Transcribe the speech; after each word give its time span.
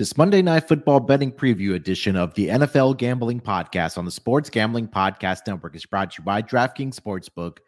this 0.00 0.16
Monday 0.16 0.40
Night 0.40 0.66
Football 0.66 1.00
betting 1.00 1.30
preview 1.30 1.74
edition 1.74 2.16
of 2.16 2.32
the 2.32 2.48
NFL 2.48 2.96
Gambling 2.96 3.38
Podcast 3.38 3.98
on 3.98 4.06
the 4.06 4.10
Sports 4.10 4.48
Gambling 4.48 4.88
Podcast 4.88 5.46
Network 5.46 5.76
is 5.76 5.84
brought 5.84 6.12
to 6.12 6.22
you 6.22 6.24
by 6.24 6.40
DraftKings 6.40 6.98
Sportsbook. 6.98 7.58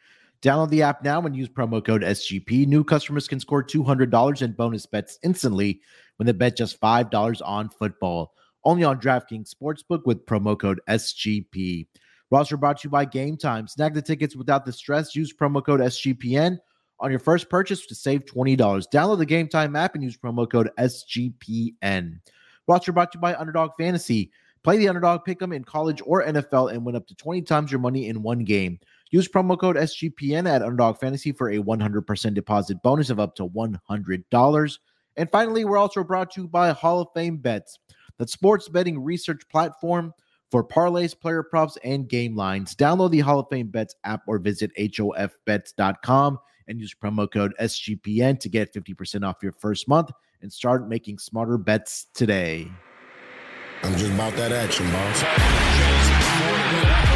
Download 0.40 0.70
the 0.70 0.80
app 0.80 1.04
now 1.04 1.20
and 1.20 1.36
use 1.36 1.50
promo 1.50 1.84
code 1.84 2.00
SGP. 2.00 2.66
New 2.66 2.84
customers 2.84 3.28
can 3.28 3.38
score 3.38 3.62
$200 3.62 4.40
in 4.40 4.52
bonus 4.52 4.86
bets 4.86 5.18
instantly 5.22 5.82
when 6.16 6.24
they 6.26 6.32
bet 6.32 6.56
just 6.56 6.80
$5 6.80 7.42
on 7.44 7.68
football. 7.68 8.32
Only 8.64 8.84
on 8.84 8.98
DraftKings 8.98 9.54
Sportsbook 9.54 10.06
with 10.06 10.24
promo 10.24 10.58
code 10.58 10.80
SGP. 10.88 11.86
Roster 12.30 12.56
brought 12.56 12.78
to 12.78 12.86
you 12.86 12.90
by 12.90 13.04
Game 13.04 13.36
Time. 13.36 13.68
Snag 13.68 13.92
the 13.92 14.00
tickets 14.00 14.34
without 14.36 14.64
the 14.64 14.72
stress. 14.72 15.14
Use 15.14 15.34
promo 15.34 15.62
code 15.62 15.80
SGPN 15.80 16.56
on 17.02 17.10
your 17.10 17.20
first 17.20 17.50
purchase 17.50 17.84
to 17.86 17.94
save 17.94 18.24
$20. 18.24 18.56
Download 18.56 19.18
the 19.18 19.26
Game 19.26 19.48
Time 19.48 19.76
app 19.76 19.94
and 19.94 20.02
use 20.02 20.16
promo 20.16 20.50
code 20.50 20.70
SGPN. 20.78 22.20
Roster 22.68 22.92
brought 22.92 23.12
to 23.12 23.18
you 23.18 23.20
by 23.20 23.34
Underdog 23.34 23.72
Fantasy. 23.78 24.30
Play 24.62 24.76
the 24.78 24.88
underdog 24.88 25.22
pick'em 25.26 25.54
in 25.54 25.64
college 25.64 26.00
or 26.06 26.24
NFL 26.24 26.72
and 26.72 26.84
win 26.84 26.94
up 26.94 27.08
to 27.08 27.16
20 27.16 27.42
times 27.42 27.72
your 27.72 27.80
money 27.80 28.06
in 28.06 28.22
one 28.22 28.44
game. 28.44 28.78
Use 29.10 29.26
promo 29.26 29.58
code 29.58 29.74
SGPN 29.74 30.48
at 30.48 30.62
Underdog 30.62 30.98
Fantasy 30.98 31.32
for 31.32 31.50
a 31.50 31.58
100% 31.58 32.34
deposit 32.34 32.80
bonus 32.82 33.10
of 33.10 33.18
up 33.18 33.34
to 33.34 33.48
$100. 33.48 34.78
And 35.16 35.30
finally, 35.30 35.64
we're 35.64 35.78
also 35.78 36.04
brought 36.04 36.30
to 36.32 36.42
you 36.42 36.48
by 36.48 36.70
Hall 36.70 37.00
of 37.00 37.08
Fame 37.12 37.38
Bets, 37.38 37.80
the 38.18 38.28
sports 38.28 38.68
betting 38.68 39.02
research 39.02 39.42
platform 39.50 40.14
for 40.52 40.62
parlays, 40.62 41.18
player 41.18 41.42
props, 41.42 41.76
and 41.82 42.08
game 42.08 42.36
lines. 42.36 42.76
Download 42.76 43.10
the 43.10 43.20
Hall 43.20 43.40
of 43.40 43.48
Fame 43.50 43.66
Bets 43.66 43.96
app 44.04 44.22
or 44.28 44.38
visit 44.38 44.70
HOFBets.com 44.78 46.38
and 46.72 46.80
use 46.80 46.94
promo 46.94 47.30
code 47.30 47.54
SGPN 47.60 48.40
to 48.40 48.48
get 48.48 48.74
50% 48.74 49.24
off 49.24 49.36
your 49.42 49.52
first 49.52 49.86
month 49.86 50.10
and 50.40 50.52
start 50.52 50.88
making 50.88 51.18
smarter 51.18 51.56
bets 51.56 52.06
today. 52.14 52.68
I'm 53.84 53.96
just 53.96 54.12
about 54.12 54.34
that 54.34 54.52
action, 54.52 54.90
boss. 54.90 57.11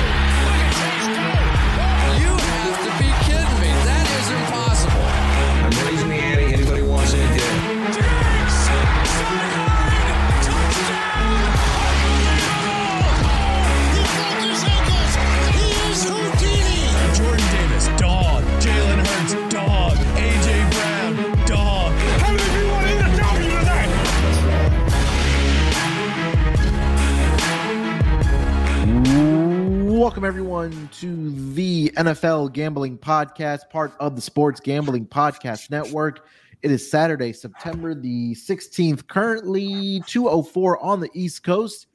To 31.01 31.31
the 31.53 31.93
NFL 31.97 32.55
Gambling 32.55 32.97
Podcast, 32.97 33.69
part 33.69 33.93
of 34.01 34.17
the 34.17 34.23
Sports 34.23 34.61
Gambling 34.61 35.07
Podcast 35.07 35.71
Network. 35.71 36.27
It 36.63 36.71
is 36.71 36.91
Saturday, 36.91 37.35
September 37.35 37.95
the 37.95 38.35
16th, 38.35 39.07
currently 39.07 40.01
2.04 40.07 40.77
on 40.83 41.01
the 41.01 41.11
East 41.13 41.43
Coast. 41.43 41.89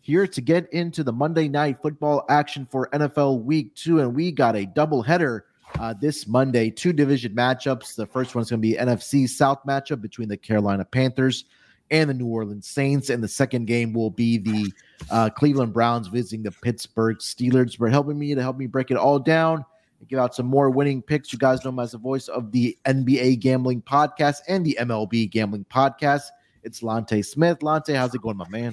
Here 0.00 0.28
to 0.28 0.40
get 0.40 0.72
into 0.72 1.02
the 1.02 1.12
Monday 1.12 1.48
night 1.48 1.82
football 1.82 2.24
action 2.28 2.68
for 2.70 2.88
NFL 2.90 3.42
Week 3.42 3.74
2. 3.74 3.98
And 3.98 4.14
we 4.14 4.30
got 4.30 4.54
a 4.54 4.64
double 4.64 5.02
header 5.02 5.46
uh, 5.80 5.94
this 6.00 6.28
Monday, 6.28 6.70
two 6.70 6.92
division 6.92 7.34
matchups. 7.34 7.96
The 7.96 8.06
first 8.06 8.36
one's 8.36 8.50
going 8.50 8.62
to 8.62 8.68
be 8.68 8.74
NFC 8.74 9.28
South 9.28 9.58
matchup 9.66 10.00
between 10.00 10.28
the 10.28 10.36
Carolina 10.36 10.84
Panthers 10.84 11.46
and 11.90 12.10
the 12.10 12.14
New 12.14 12.26
Orleans 12.26 12.66
Saints. 12.66 13.10
And 13.10 13.22
the 13.22 13.28
second 13.28 13.66
game 13.66 13.92
will 13.92 14.10
be 14.10 14.38
the 14.38 14.72
uh, 15.10 15.30
Cleveland 15.30 15.72
Browns 15.72 16.08
visiting 16.08 16.42
the 16.42 16.50
Pittsburgh 16.50 17.18
Steelers. 17.18 17.76
For 17.76 17.88
helping 17.88 18.18
me 18.18 18.34
to 18.34 18.42
help 18.42 18.56
me 18.56 18.66
break 18.66 18.90
it 18.90 18.96
all 18.96 19.18
down 19.18 19.64
and 20.00 20.08
give 20.08 20.18
out 20.18 20.34
some 20.34 20.46
more 20.46 20.70
winning 20.70 21.02
picks. 21.02 21.32
You 21.32 21.38
guys 21.38 21.64
know 21.64 21.70
him 21.70 21.78
as 21.78 21.92
the 21.92 21.98
voice 21.98 22.28
of 22.28 22.52
the 22.52 22.76
NBA 22.86 23.40
Gambling 23.40 23.82
Podcast 23.82 24.38
and 24.48 24.64
the 24.64 24.76
MLB 24.80 25.30
Gambling 25.30 25.66
Podcast. 25.72 26.24
It's 26.66 26.82
Lante 26.82 27.22
Smith. 27.22 27.62
Lante, 27.62 27.94
how's 27.94 28.12
it 28.12 28.20
going, 28.20 28.36
my 28.36 28.48
man? 28.48 28.72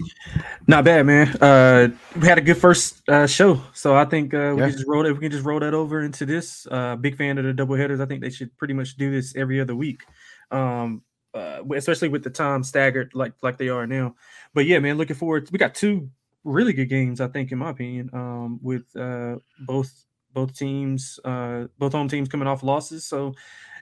Not 0.66 0.84
bad, 0.84 1.06
man. 1.06 1.28
Uh, 1.40 1.90
we 2.20 2.28
had 2.28 2.40
a 2.40 2.42
good 2.42 2.58
first 2.58 3.08
uh, 3.08 3.28
show, 3.28 3.62
so 3.74 3.96
I 3.96 4.04
think 4.06 4.34
uh, 4.34 4.54
we 4.56 4.62
yeah. 4.62 4.70
can 4.70 4.72
just 4.72 4.88
roll 4.88 5.06
it. 5.06 5.12
We 5.12 5.20
can 5.20 5.32
just 5.32 5.46
roll 5.46 5.60
that 5.60 5.76
over 5.76 6.02
into 6.02 6.26
this. 6.26 6.66
Uh, 6.72 6.96
big 6.96 7.16
fan 7.18 7.38
of 7.38 7.46
the 7.46 7.54
double 7.54 7.76
headers. 7.76 8.00
I 8.00 8.08
think 8.08 8.22
they 8.22 8.32
should 8.32 8.58
pretty 8.58 8.74
much 8.74 8.96
do 8.98 9.12
this 9.12 9.36
every 9.36 9.62
other 9.62 9.76
week. 9.76 10.02
Um, 10.50 11.04
uh, 11.34 11.62
especially 11.76 12.10
with 12.10 12.24
the 12.24 12.30
time 12.30 12.64
staggered 12.64 13.12
like 13.14 13.34
like 13.42 13.58
they 13.58 13.70
are 13.70 13.88
now. 13.88 14.16
But 14.54 14.66
yeah, 14.66 14.80
man, 14.80 14.98
looking 14.98 15.16
forward. 15.16 15.50
We 15.52 15.60
got 15.60 15.76
two 15.76 16.10
really 16.44 16.74
good 16.74 16.90
games, 16.90 17.22
I 17.22 17.28
think, 17.28 17.52
in 17.52 17.58
my 17.58 17.70
opinion, 17.70 18.10
um, 18.14 18.60
with 18.62 18.86
uh, 18.96 19.38
both 19.62 20.06
both 20.34 20.58
teams, 20.58 21.20
uh, 21.24 21.66
both 21.78 21.94
home 21.94 22.08
teams 22.08 22.30
coming 22.30 22.48
off 22.48 22.64
losses. 22.64 23.06
So 23.06 23.34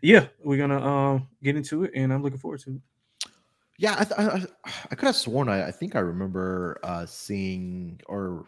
yeah, 0.01 0.27
we're 0.43 0.57
gonna 0.57 1.15
uh, 1.15 1.19
get 1.43 1.55
into 1.55 1.83
it, 1.83 1.91
and 1.95 2.11
I'm 2.13 2.23
looking 2.23 2.39
forward 2.39 2.61
to 2.61 2.75
it. 2.75 2.81
Yeah, 3.77 3.95
I, 3.97 4.03
th- 4.03 4.19
I, 4.19 4.45
I 4.91 4.95
could 4.95 5.07
have 5.07 5.15
sworn 5.15 5.49
I, 5.49 5.69
I 5.69 5.71
think 5.71 5.95
I 5.95 5.99
remember 5.99 6.79
uh, 6.83 7.07
seeing 7.07 7.99
or 8.05 8.45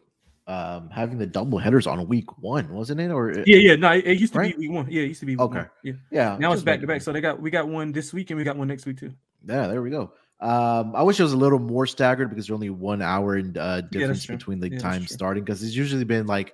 um, 0.47 0.89
having 0.89 1.17
the 1.17 1.25
double 1.25 1.57
headers 1.57 1.87
on 1.87 2.05
week 2.07 2.37
one, 2.39 2.73
wasn't 2.73 2.99
it? 2.99 3.11
Or 3.11 3.31
yeah, 3.31 3.57
yeah, 3.57 3.75
no, 3.75 3.91
it, 3.91 4.19
used 4.19 4.33
to 4.33 4.39
right? 4.39 4.57
be 4.57 4.67
week 4.67 4.75
one. 4.75 4.87
Yeah, 4.89 5.03
it 5.03 5.07
used 5.07 5.21
to 5.21 5.25
be 5.25 5.37
okay. 5.37 5.59
One. 5.59 5.69
Yeah, 5.83 5.93
yeah. 6.11 6.37
Now 6.39 6.51
it's 6.51 6.63
back 6.63 6.81
to 6.81 6.87
back. 6.87 7.01
So 7.01 7.11
they 7.11 7.21
got 7.21 7.41
we 7.41 7.49
got 7.49 7.67
one 7.67 7.91
this 7.91 8.13
week 8.13 8.29
and 8.29 8.37
we 8.37 8.43
got 8.43 8.57
one 8.57 8.67
next 8.67 8.85
week 8.85 8.99
too. 8.99 9.13
Yeah, 9.45 9.67
there 9.67 9.81
we 9.81 9.89
go. 9.89 10.13
Um, 10.41 10.93
I 10.95 11.03
wish 11.03 11.19
it 11.19 11.23
was 11.23 11.33
a 11.33 11.37
little 11.37 11.59
more 11.59 11.87
staggered 11.87 12.29
because 12.29 12.47
there's 12.47 12.55
only 12.55 12.69
one 12.69 13.01
hour 13.01 13.35
and 13.35 13.57
uh, 13.57 13.81
difference 13.81 14.27
yeah, 14.27 14.35
between 14.35 14.59
the 14.59 14.71
yeah, 14.71 14.79
time 14.79 15.07
starting 15.07 15.43
because 15.43 15.63
it's 15.63 15.75
usually 15.75 16.03
been 16.03 16.27
like 16.27 16.53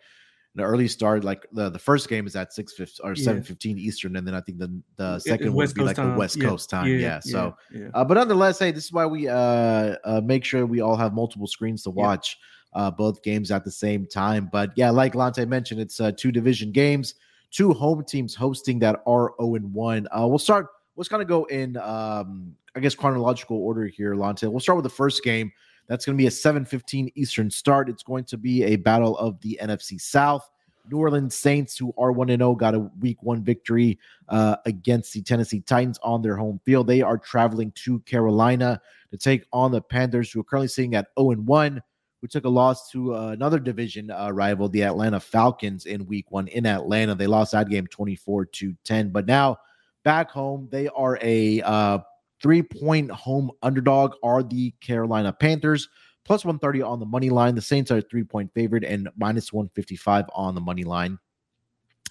the 0.53 0.63
early 0.63 0.87
start, 0.87 1.23
like 1.23 1.47
the, 1.51 1.69
the 1.69 1.79
first 1.79 2.09
game 2.09 2.27
is 2.27 2.35
at 2.35 2.53
six 2.53 2.73
fifty 2.73 3.01
or 3.03 3.15
seven 3.15 3.41
fifteen 3.41 3.79
Eastern, 3.79 4.15
and 4.15 4.27
then 4.27 4.35
I 4.35 4.41
think 4.41 4.59
the 4.59 4.81
the 4.97 5.19
second 5.19 5.53
one 5.53 5.65
would 5.65 5.73
be 5.73 5.81
like 5.81 5.95
time. 5.95 6.11
the 6.11 6.17
West 6.17 6.39
Coast 6.39 6.69
time. 6.69 6.87
Yeah. 6.87 7.19
So, 7.19 7.55
uh, 7.93 8.03
but 8.03 8.15
nonetheless, 8.15 8.59
hey, 8.59 8.71
this 8.71 8.85
is 8.85 8.93
why 8.93 9.05
we 9.05 9.27
uh, 9.27 9.95
uh, 10.03 10.21
make 10.23 10.43
sure 10.43 10.65
we 10.65 10.81
all 10.81 10.95
have 10.95 11.13
multiple 11.13 11.47
screens 11.47 11.83
to 11.83 11.89
watch 11.89 12.37
uh, 12.73 12.91
both 12.91 13.23
games 13.23 13.51
at 13.51 13.63
the 13.63 13.71
same 13.71 14.05
time. 14.05 14.49
But 14.51 14.71
yeah, 14.75 14.89
like 14.89 15.15
Lante 15.15 15.45
mentioned, 15.45 15.81
it's 15.81 15.99
uh, 15.99 16.11
two 16.15 16.31
division 16.31 16.71
games, 16.71 17.15
two 17.51 17.73
home 17.73 18.03
teams 18.03 18.35
hosting 18.35 18.79
that 18.79 19.01
are 19.05 19.33
0 19.41 19.55
and 19.55 19.73
1. 19.73 20.07
Uh, 20.07 20.27
we'll 20.27 20.39
start, 20.39 20.67
let's 20.95 21.09
kind 21.09 21.21
of 21.21 21.27
go 21.27 21.45
in, 21.45 21.77
um, 21.77 22.55
I 22.75 22.79
guess, 22.79 22.95
chronological 22.95 23.57
order 23.57 23.87
here, 23.87 24.15
Lante. 24.15 24.47
We'll 24.47 24.59
start 24.59 24.77
with 24.77 24.83
the 24.83 24.89
first 24.89 25.23
game. 25.23 25.51
That's 25.87 26.05
going 26.05 26.15
to 26.15 26.21
be 26.21 26.27
a 26.27 26.31
7:15 26.31 27.11
Eastern 27.15 27.49
start. 27.49 27.89
It's 27.89 28.03
going 28.03 28.23
to 28.25 28.37
be 28.37 28.63
a 28.63 28.75
battle 28.75 29.17
of 29.17 29.41
the 29.41 29.59
NFC 29.61 29.99
South. 29.99 30.47
New 30.89 30.97
Orleans 30.97 31.35
Saints, 31.35 31.77
who 31.77 31.93
are 31.97 32.11
1 32.11 32.27
0, 32.27 32.55
got 32.55 32.75
a 32.75 32.79
week 32.79 33.21
one 33.21 33.43
victory 33.43 33.97
uh, 34.29 34.55
against 34.65 35.13
the 35.13 35.21
Tennessee 35.21 35.61
Titans 35.61 35.99
on 36.03 36.21
their 36.21 36.35
home 36.35 36.59
field. 36.63 36.87
They 36.87 37.01
are 37.01 37.17
traveling 37.17 37.71
to 37.83 37.99
Carolina 38.01 38.79
to 39.11 39.17
take 39.17 39.45
on 39.51 39.71
the 39.71 39.81
Panthers, 39.81 40.31
who 40.31 40.41
are 40.41 40.43
currently 40.43 40.67
sitting 40.67 40.95
at 40.95 41.07
0 41.19 41.35
1 41.35 41.81
who 42.21 42.27
took 42.27 42.45
a 42.45 42.49
loss 42.49 42.89
to 42.91 43.15
uh, 43.15 43.27
another 43.29 43.59
division 43.59 44.11
uh, 44.11 44.29
rival, 44.31 44.67
the 44.67 44.83
Atlanta 44.83 45.19
Falcons, 45.19 45.85
in 45.85 46.05
week 46.05 46.31
one 46.31 46.47
in 46.47 46.65
Atlanta. 46.65 47.15
They 47.15 47.27
lost 47.27 47.53
that 47.53 47.69
game 47.69 47.87
24 47.87 48.45
to 48.45 48.75
10. 48.83 49.09
But 49.09 49.25
now 49.25 49.57
back 50.03 50.29
home, 50.29 50.67
they 50.71 50.89
are 50.89 51.17
a 51.21 51.61
uh, 51.61 51.99
three 52.41 52.61
point 52.61 53.11
home 53.11 53.51
underdog, 53.61 54.13
are 54.23 54.43
the 54.43 54.71
Carolina 54.81 55.31
Panthers. 55.31 55.87
Plus 56.25 56.45
130 56.45 56.83
on 56.83 56.99
the 56.99 57.05
money 57.05 57.29
line. 57.29 57.55
The 57.55 57.61
Saints 57.61 57.89
are 57.89 58.01
three 58.01 58.23
point 58.23 58.51
favorite 58.53 58.83
and 58.83 59.09
minus 59.17 59.51
155 59.51 60.25
on 60.33 60.53
the 60.53 60.61
money 60.61 60.83
line. 60.83 61.17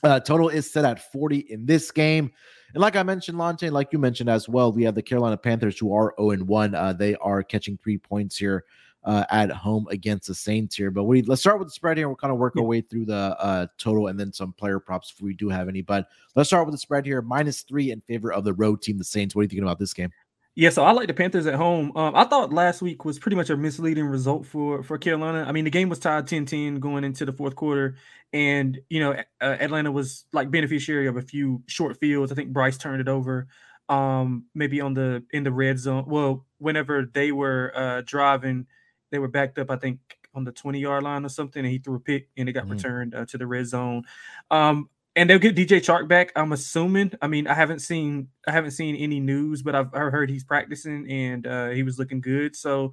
Uh, 0.02 0.19
total 0.19 0.48
is 0.48 0.70
set 0.70 0.84
at 0.84 1.12
40 1.12 1.38
in 1.50 1.66
this 1.66 1.90
game. 1.90 2.30
And 2.75 2.80
like 2.80 2.96
I 2.96 3.02
mentioned, 3.02 3.38
Lante, 3.38 3.70
like 3.70 3.92
you 3.92 3.98
mentioned 3.98 4.28
as 4.28 4.48
well, 4.48 4.72
we 4.72 4.84
have 4.84 4.94
the 4.94 5.02
Carolina 5.02 5.36
Panthers 5.36 5.78
who 5.78 5.94
are 5.94 6.14
0 6.20 6.36
1. 6.44 6.75
Uh, 6.75 6.92
they 6.92 7.14
are 7.16 7.42
catching 7.42 7.78
three 7.78 7.98
points 7.98 8.36
here 8.36 8.64
uh, 9.04 9.24
at 9.30 9.50
home 9.50 9.86
against 9.90 10.28
the 10.28 10.34
Saints 10.34 10.76
here. 10.76 10.90
But 10.90 11.04
we 11.04 11.22
let's 11.22 11.40
start 11.40 11.58
with 11.58 11.68
the 11.68 11.72
spread 11.72 11.96
here. 11.96 12.08
We'll 12.08 12.16
kind 12.16 12.32
of 12.32 12.38
work 12.38 12.54
yeah. 12.56 12.62
our 12.62 12.68
way 12.68 12.80
through 12.80 13.06
the 13.06 13.36
uh, 13.38 13.66
total 13.78 14.08
and 14.08 14.18
then 14.18 14.32
some 14.32 14.52
player 14.52 14.78
props 14.80 15.12
if 15.14 15.22
we 15.22 15.34
do 15.34 15.48
have 15.48 15.68
any. 15.68 15.82
But 15.82 16.08
let's 16.34 16.48
start 16.48 16.66
with 16.66 16.74
the 16.74 16.78
spread 16.78 17.06
here. 17.06 17.22
Minus 17.22 17.62
three 17.62 17.90
in 17.90 18.00
favor 18.02 18.32
of 18.32 18.44
the 18.44 18.52
road 18.52 18.82
team, 18.82 18.98
the 18.98 19.04
Saints. 19.04 19.34
What 19.34 19.40
are 19.40 19.44
you 19.44 19.48
thinking 19.48 19.64
about 19.64 19.78
this 19.78 19.94
game? 19.94 20.10
Yeah, 20.58 20.70
so 20.70 20.82
I 20.82 20.90
like 20.90 21.06
the 21.06 21.14
Panthers 21.14 21.46
at 21.46 21.54
home. 21.54 21.96
Um, 21.96 22.16
I 22.16 22.24
thought 22.24 22.52
last 22.52 22.82
week 22.82 23.04
was 23.04 23.16
pretty 23.16 23.36
much 23.36 23.48
a 23.48 23.56
misleading 23.56 24.06
result 24.06 24.44
for 24.44 24.82
for 24.82 24.98
Carolina. 24.98 25.44
I 25.46 25.52
mean, 25.52 25.62
the 25.62 25.70
game 25.70 25.88
was 25.88 26.00
tied 26.00 26.26
10-10 26.26 26.80
going 26.80 27.04
into 27.04 27.24
the 27.24 27.32
fourth 27.32 27.54
quarter, 27.54 27.94
and 28.32 28.76
you 28.90 28.98
know, 28.98 29.12
uh, 29.12 29.56
Atlanta 29.60 29.92
was 29.92 30.24
like 30.32 30.50
beneficiary 30.50 31.06
of 31.06 31.16
a 31.16 31.22
few 31.22 31.62
short 31.66 32.00
fields. 32.00 32.32
I 32.32 32.34
think 32.34 32.52
Bryce 32.52 32.76
turned 32.76 33.00
it 33.00 33.06
over, 33.06 33.46
um, 33.88 34.46
maybe 34.52 34.80
on 34.80 34.94
the 34.94 35.22
in 35.30 35.44
the 35.44 35.52
red 35.52 35.78
zone. 35.78 36.06
Well, 36.08 36.44
whenever 36.58 37.04
they 37.04 37.30
were 37.30 37.72
uh, 37.76 38.02
driving 38.04 38.66
they 39.10 39.19
were 39.19 39.28
backed 39.28 39.58
up, 39.58 39.70
I 39.70 39.76
think, 39.76 39.99
on 40.34 40.44
the 40.44 40.52
20 40.52 40.78
yard 40.78 41.02
line 41.02 41.25
or 41.25 41.28
something, 41.28 41.64
and 41.64 41.72
he 41.72 41.78
threw 41.78 41.96
a 41.96 42.00
pick 42.00 42.28
and 42.37 42.49
it 42.49 42.52
got 42.52 42.64
mm-hmm. 42.64 42.72
returned 42.72 43.14
uh, 43.14 43.26
to 43.26 43.38
the 43.38 43.46
red 43.46 43.66
zone. 43.66 44.05
Um, 44.50 44.88
and 45.16 45.28
they'll 45.28 45.38
get 45.38 45.56
DJ 45.56 45.81
Chark 45.81 46.06
back. 46.06 46.31
I'm 46.37 46.52
assuming. 46.52 47.12
I 47.20 47.26
mean, 47.26 47.49
I 47.49 47.55
haven't 47.55 47.81
seen 47.81 48.28
I 48.46 48.52
haven't 48.52 48.70
seen 48.70 48.94
any 48.94 49.19
news, 49.19 49.62
but 49.62 49.75
I've, 49.75 49.93
I've 49.93 50.12
heard 50.12 50.31
he's 50.31 50.44
practicing 50.44 51.10
and 51.10 51.46
uh, 51.46 51.70
he 51.70 51.82
was 51.82 51.99
looking 51.99 52.20
good. 52.20 52.55
So 52.55 52.93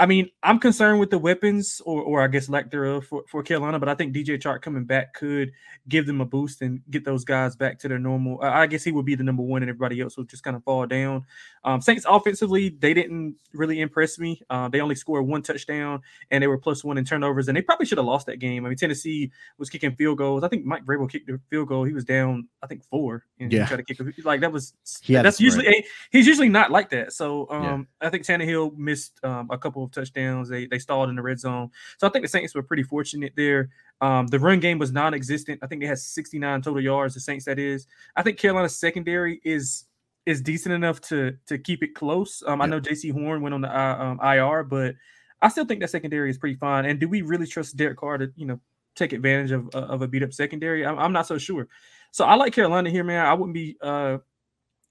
I 0.00 0.06
mean, 0.06 0.30
I'm 0.42 0.58
concerned 0.58 0.98
with 0.98 1.10
the 1.10 1.18
weapons, 1.18 1.82
or, 1.84 2.00
or 2.02 2.22
I 2.22 2.26
guess 2.26 2.48
lack 2.48 2.70
thereof 2.70 3.04
for, 3.04 3.22
for 3.28 3.42
Carolina. 3.42 3.78
But 3.78 3.90
I 3.90 3.94
think 3.94 4.14
DJ 4.14 4.40
Chark 4.40 4.62
coming 4.62 4.84
back 4.84 5.12
could 5.12 5.52
give 5.88 6.06
them 6.06 6.22
a 6.22 6.24
boost 6.24 6.62
and 6.62 6.80
get 6.88 7.04
those 7.04 7.22
guys 7.22 7.54
back 7.54 7.78
to 7.80 7.88
their 7.88 7.98
normal. 7.98 8.40
I 8.42 8.66
guess 8.66 8.82
he 8.82 8.92
would 8.92 9.04
be 9.04 9.14
the 9.14 9.24
number 9.24 9.42
one, 9.42 9.62
and 9.62 9.68
everybody 9.68 10.00
else 10.00 10.16
would 10.16 10.30
just 10.30 10.42
kind 10.42 10.56
of 10.56 10.64
fall 10.64 10.86
down. 10.86 11.26
Um, 11.64 11.82
Saints 11.82 12.06
offensively, 12.08 12.70
they 12.70 12.94
didn't 12.94 13.36
really 13.52 13.82
impress 13.82 14.18
me. 14.18 14.40
Uh, 14.48 14.70
they 14.70 14.80
only 14.80 14.94
scored 14.94 15.26
one 15.26 15.42
touchdown, 15.42 16.00
and 16.30 16.42
they 16.42 16.46
were 16.46 16.56
plus 16.56 16.82
one 16.82 16.96
in 16.96 17.04
turnovers, 17.04 17.48
and 17.48 17.56
they 17.56 17.60
probably 17.60 17.84
should 17.84 17.98
have 17.98 18.06
lost 18.06 18.26
that 18.26 18.38
game. 18.38 18.64
I 18.64 18.70
mean, 18.70 18.78
Tennessee 18.78 19.30
was 19.58 19.68
kicking 19.68 19.94
field 19.96 20.16
goals. 20.16 20.42
I 20.44 20.48
think 20.48 20.64
Mike 20.64 20.86
Vrabel 20.86 21.10
kicked 21.10 21.26
the 21.26 21.38
field 21.50 21.68
goal. 21.68 21.84
He 21.84 21.92
was 21.92 22.06
down, 22.06 22.48
I 22.62 22.66
think 22.68 22.84
four, 22.84 23.26
and 23.38 23.52
yeah. 23.52 23.64
he 23.64 23.68
tried 23.68 23.76
to 23.76 23.94
kick 23.94 24.00
a, 24.00 24.26
like 24.26 24.40
that 24.40 24.50
was 24.50 24.72
that's 25.06 25.40
usually 25.40 25.84
he's 26.10 26.26
usually 26.26 26.48
not 26.48 26.70
like 26.70 26.88
that. 26.88 27.12
So 27.12 27.46
um, 27.50 27.86
yeah. 28.00 28.06
I 28.06 28.10
think 28.10 28.24
Tannehill 28.24 28.78
missed 28.78 29.22
um, 29.22 29.48
a 29.50 29.58
couple 29.58 29.89
touchdowns. 29.90 30.48
They 30.48 30.66
they 30.66 30.78
stalled 30.78 31.08
in 31.08 31.16
the 31.16 31.22
red 31.22 31.40
zone. 31.40 31.70
So 31.98 32.06
I 32.06 32.10
think 32.10 32.24
the 32.24 32.28
Saints 32.28 32.54
were 32.54 32.62
pretty 32.62 32.82
fortunate 32.82 33.32
there. 33.36 33.70
Um, 34.00 34.26
the 34.26 34.38
run 34.38 34.60
game 34.60 34.78
was 34.78 34.92
non-existent. 34.92 35.60
I 35.62 35.66
think 35.66 35.82
they 35.82 35.86
had 35.86 35.98
69 35.98 36.62
total 36.62 36.80
yards. 36.80 37.14
The 37.14 37.20
Saints, 37.20 37.44
that 37.44 37.58
is. 37.58 37.86
I 38.16 38.22
think 38.22 38.38
Carolina's 38.38 38.76
secondary 38.76 39.40
is 39.44 39.84
is 40.26 40.40
decent 40.40 40.74
enough 40.74 41.00
to 41.02 41.36
to 41.46 41.58
keep 41.58 41.82
it 41.82 41.94
close. 41.94 42.42
Um, 42.46 42.60
I 42.62 42.66
know 42.66 42.80
Jaycee 42.80 43.12
Horn 43.12 43.42
went 43.42 43.54
on 43.54 43.60
the 43.60 43.68
uh, 43.68 43.96
um, 43.98 44.20
IR, 44.22 44.62
but 44.64 44.94
I 45.42 45.48
still 45.48 45.64
think 45.64 45.80
that 45.80 45.90
secondary 45.90 46.30
is 46.30 46.38
pretty 46.38 46.56
fine. 46.56 46.84
And 46.84 46.98
do 46.98 47.08
we 47.08 47.22
really 47.22 47.46
trust 47.46 47.76
Derek 47.76 47.98
Carr 47.98 48.18
to 48.18 48.32
you 48.36 48.46
know 48.46 48.60
take 48.94 49.12
advantage 49.12 49.50
of 49.50 49.68
uh, 49.74 49.78
of 49.86 50.02
a 50.02 50.08
beat 50.08 50.22
up 50.22 50.32
secondary? 50.32 50.84
I'm, 50.86 50.98
I'm, 50.98 51.12
not 51.12 51.26
so 51.26 51.38
sure. 51.38 51.68
So 52.10 52.24
I 52.24 52.34
like 52.34 52.52
Carolina 52.52 52.90
here, 52.90 53.04
man. 53.04 53.24
I 53.24 53.34
wouldn't 53.34 53.54
be 53.54 53.76
uh 53.80 54.18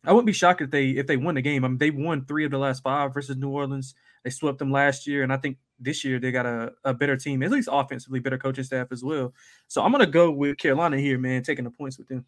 I 0.06 0.14
wouldn't 0.14 0.28
be 0.28 0.34
shocked 0.34 0.62
if 0.62 0.72
they 0.72 0.90
if 0.90 1.08
they 1.08 1.18
won 1.18 1.36
the 1.36 1.42
game. 1.42 1.66
I 1.66 1.68
mean, 1.68 1.78
they 1.78 1.92
won 1.92 2.26
three 2.26 2.46
of 2.46 2.52
the 2.52 2.58
last 2.58 2.84
five 2.84 3.14
versus 3.14 3.36
New 3.36 3.50
Orleans. 3.50 3.96
They 4.24 4.30
swept 4.30 4.60
them 4.60 4.72
last 4.72 5.08
year, 5.08 5.24
and 5.24 5.32
I 5.32 5.38
think 5.38 5.58
this 5.80 6.04
year 6.04 6.20
they 6.20 6.32
got 6.32 6.46
a, 6.46 6.74
a 6.84 6.94
better 6.94 7.16
team, 7.16 7.42
at 7.44 7.52
least 7.52 7.70
offensively, 7.72 8.20
better 8.20 8.38
coaching 8.38 8.64
staff 8.64 8.88
as 8.92 9.04
well. 9.04 9.34
So 9.68 9.82
I'm 9.82 9.92
gonna 9.92 10.06
go 10.06 10.32
with 10.32 10.58
Carolina 10.58 10.98
here, 10.98 11.18
man, 11.18 11.44
taking 11.44 11.64
the 11.64 11.72
points 11.72 11.98
with 11.98 12.08
them. 12.08 12.26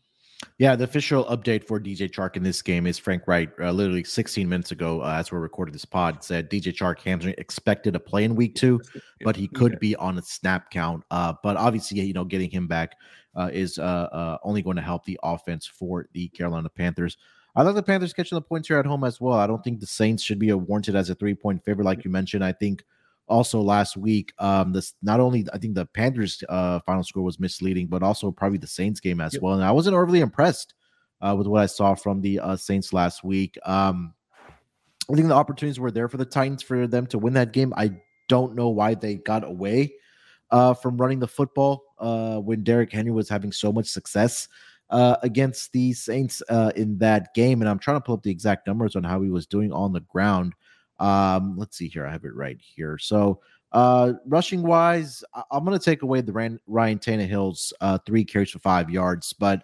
Yeah, 0.57 0.75
the 0.75 0.83
official 0.83 1.25
update 1.25 1.65
for 1.65 1.79
DJ 1.79 2.09
Chark 2.09 2.35
in 2.35 2.43
this 2.43 2.61
game 2.61 2.87
is 2.87 2.97
Frank 2.97 3.27
Wright, 3.27 3.49
uh, 3.59 3.71
literally 3.71 4.03
16 4.03 4.47
minutes 4.47 4.71
ago, 4.71 5.01
uh, 5.01 5.17
as 5.19 5.31
we're 5.31 5.39
recording 5.39 5.71
this 5.71 5.85
pod, 5.85 6.23
said 6.23 6.49
DJ 6.49 6.73
Chark 6.73 6.99
hamstring 6.99 7.35
expected 7.37 7.93
to 7.93 7.99
play 7.99 8.23
in 8.23 8.35
week 8.35 8.55
two, 8.55 8.79
but 9.23 9.35
he 9.35 9.47
could 9.47 9.79
be 9.79 9.95
on 9.95 10.17
a 10.17 10.21
snap 10.21 10.71
count. 10.71 11.03
Uh, 11.11 11.33
but 11.43 11.57
obviously, 11.57 12.01
you 12.01 12.13
know, 12.13 12.23
getting 12.23 12.49
him 12.49 12.67
back 12.67 12.95
uh, 13.35 13.49
is 13.51 13.79
uh, 13.79 13.81
uh, 13.81 14.37
only 14.43 14.61
going 14.61 14.75
to 14.75 14.81
help 14.81 15.05
the 15.05 15.19
offense 15.23 15.65
for 15.65 16.07
the 16.13 16.27
Carolina 16.29 16.69
Panthers. 16.69 17.17
I 17.55 17.63
like 17.63 17.75
the 17.75 17.83
Panthers 17.83 18.13
catching 18.13 18.37
the 18.37 18.41
points 18.41 18.67
here 18.67 18.79
at 18.79 18.85
home 18.85 19.03
as 19.03 19.19
well. 19.19 19.37
I 19.37 19.47
don't 19.47 19.63
think 19.63 19.79
the 19.79 19.85
Saints 19.85 20.23
should 20.23 20.39
be 20.39 20.51
warranted 20.53 20.95
as 20.95 21.09
a 21.09 21.15
three 21.15 21.35
point 21.35 21.63
favorite, 21.65 21.85
like 21.85 22.05
you 22.05 22.11
mentioned. 22.11 22.43
I 22.43 22.53
think 22.53 22.83
also 23.27 23.61
last 23.61 23.97
week, 23.97 24.33
um, 24.39 24.73
this 24.73 24.93
not 25.01 25.19
only 25.19 25.45
I 25.53 25.57
think 25.57 25.75
the 25.75 25.85
Panthers 25.85 26.43
uh 26.47 26.79
final 26.85 27.03
score 27.03 27.23
was 27.23 27.39
misleading, 27.39 27.87
but 27.87 28.03
also 28.03 28.31
probably 28.31 28.57
the 28.57 28.67
Saints 28.67 28.99
game 28.99 29.19
as 29.19 29.33
yep. 29.33 29.41
well. 29.41 29.53
And 29.55 29.63
I 29.63 29.71
wasn't 29.71 29.95
overly 29.95 30.21
impressed 30.21 30.73
uh, 31.21 31.35
with 31.37 31.47
what 31.47 31.61
I 31.61 31.65
saw 31.65 31.93
from 31.95 32.21
the 32.21 32.39
uh, 32.39 32.55
Saints 32.55 32.93
last 32.93 33.23
week. 33.23 33.57
Um, 33.65 34.13
I 35.11 35.15
think 35.15 35.27
the 35.27 35.33
opportunities 35.33 35.79
were 35.79 35.91
there 35.91 36.07
for 36.07 36.17
the 36.17 36.25
Titans 36.25 36.63
for 36.63 36.87
them 36.87 37.05
to 37.07 37.17
win 37.17 37.33
that 37.33 37.53
game. 37.53 37.73
I 37.75 37.91
don't 38.29 38.55
know 38.55 38.69
why 38.69 38.95
they 38.95 39.15
got 39.15 39.43
away 39.43 39.93
uh, 40.51 40.73
from 40.73 40.97
running 40.97 41.19
the 41.19 41.27
football 41.27 41.83
uh, 41.99 42.37
when 42.37 42.63
Derrick 42.63 42.91
Henry 42.91 43.11
was 43.11 43.29
having 43.29 43.51
so 43.51 43.71
much 43.71 43.87
success 43.87 44.47
uh, 44.91 45.15
against 45.23 45.71
the 45.71 45.93
Saints 45.93 46.43
uh, 46.49 46.71
in 46.75 46.97
that 46.99 47.33
game. 47.33 47.61
And 47.61 47.69
I'm 47.69 47.79
trying 47.79 47.97
to 47.97 48.01
pull 48.01 48.15
up 48.15 48.23
the 48.23 48.31
exact 48.31 48.67
numbers 48.67 48.95
on 48.95 49.03
how 49.03 49.21
he 49.21 49.29
was 49.29 49.47
doing 49.47 49.71
on 49.71 49.93
the 49.93 50.01
ground. 50.01 50.53
Um, 50.99 51.57
let's 51.57 51.77
see 51.77 51.87
here. 51.87 52.05
I 52.05 52.11
have 52.11 52.25
it 52.25 52.35
right 52.35 52.57
here. 52.59 52.97
So, 52.97 53.39
uh, 53.71 54.13
rushing 54.27 54.61
wise, 54.61 55.23
I- 55.33 55.43
am 55.53 55.63
going 55.63 55.77
to 55.77 55.83
take 55.83 56.03
away 56.03 56.21
the 56.21 56.33
Ryan, 56.33 56.59
Ryan 56.67 56.99
Tannehill's 56.99 57.73
uh, 57.81 57.97
three 58.05 58.25
carries 58.25 58.51
for 58.51 58.59
five 58.59 58.89
yards, 58.89 59.33
but 59.33 59.63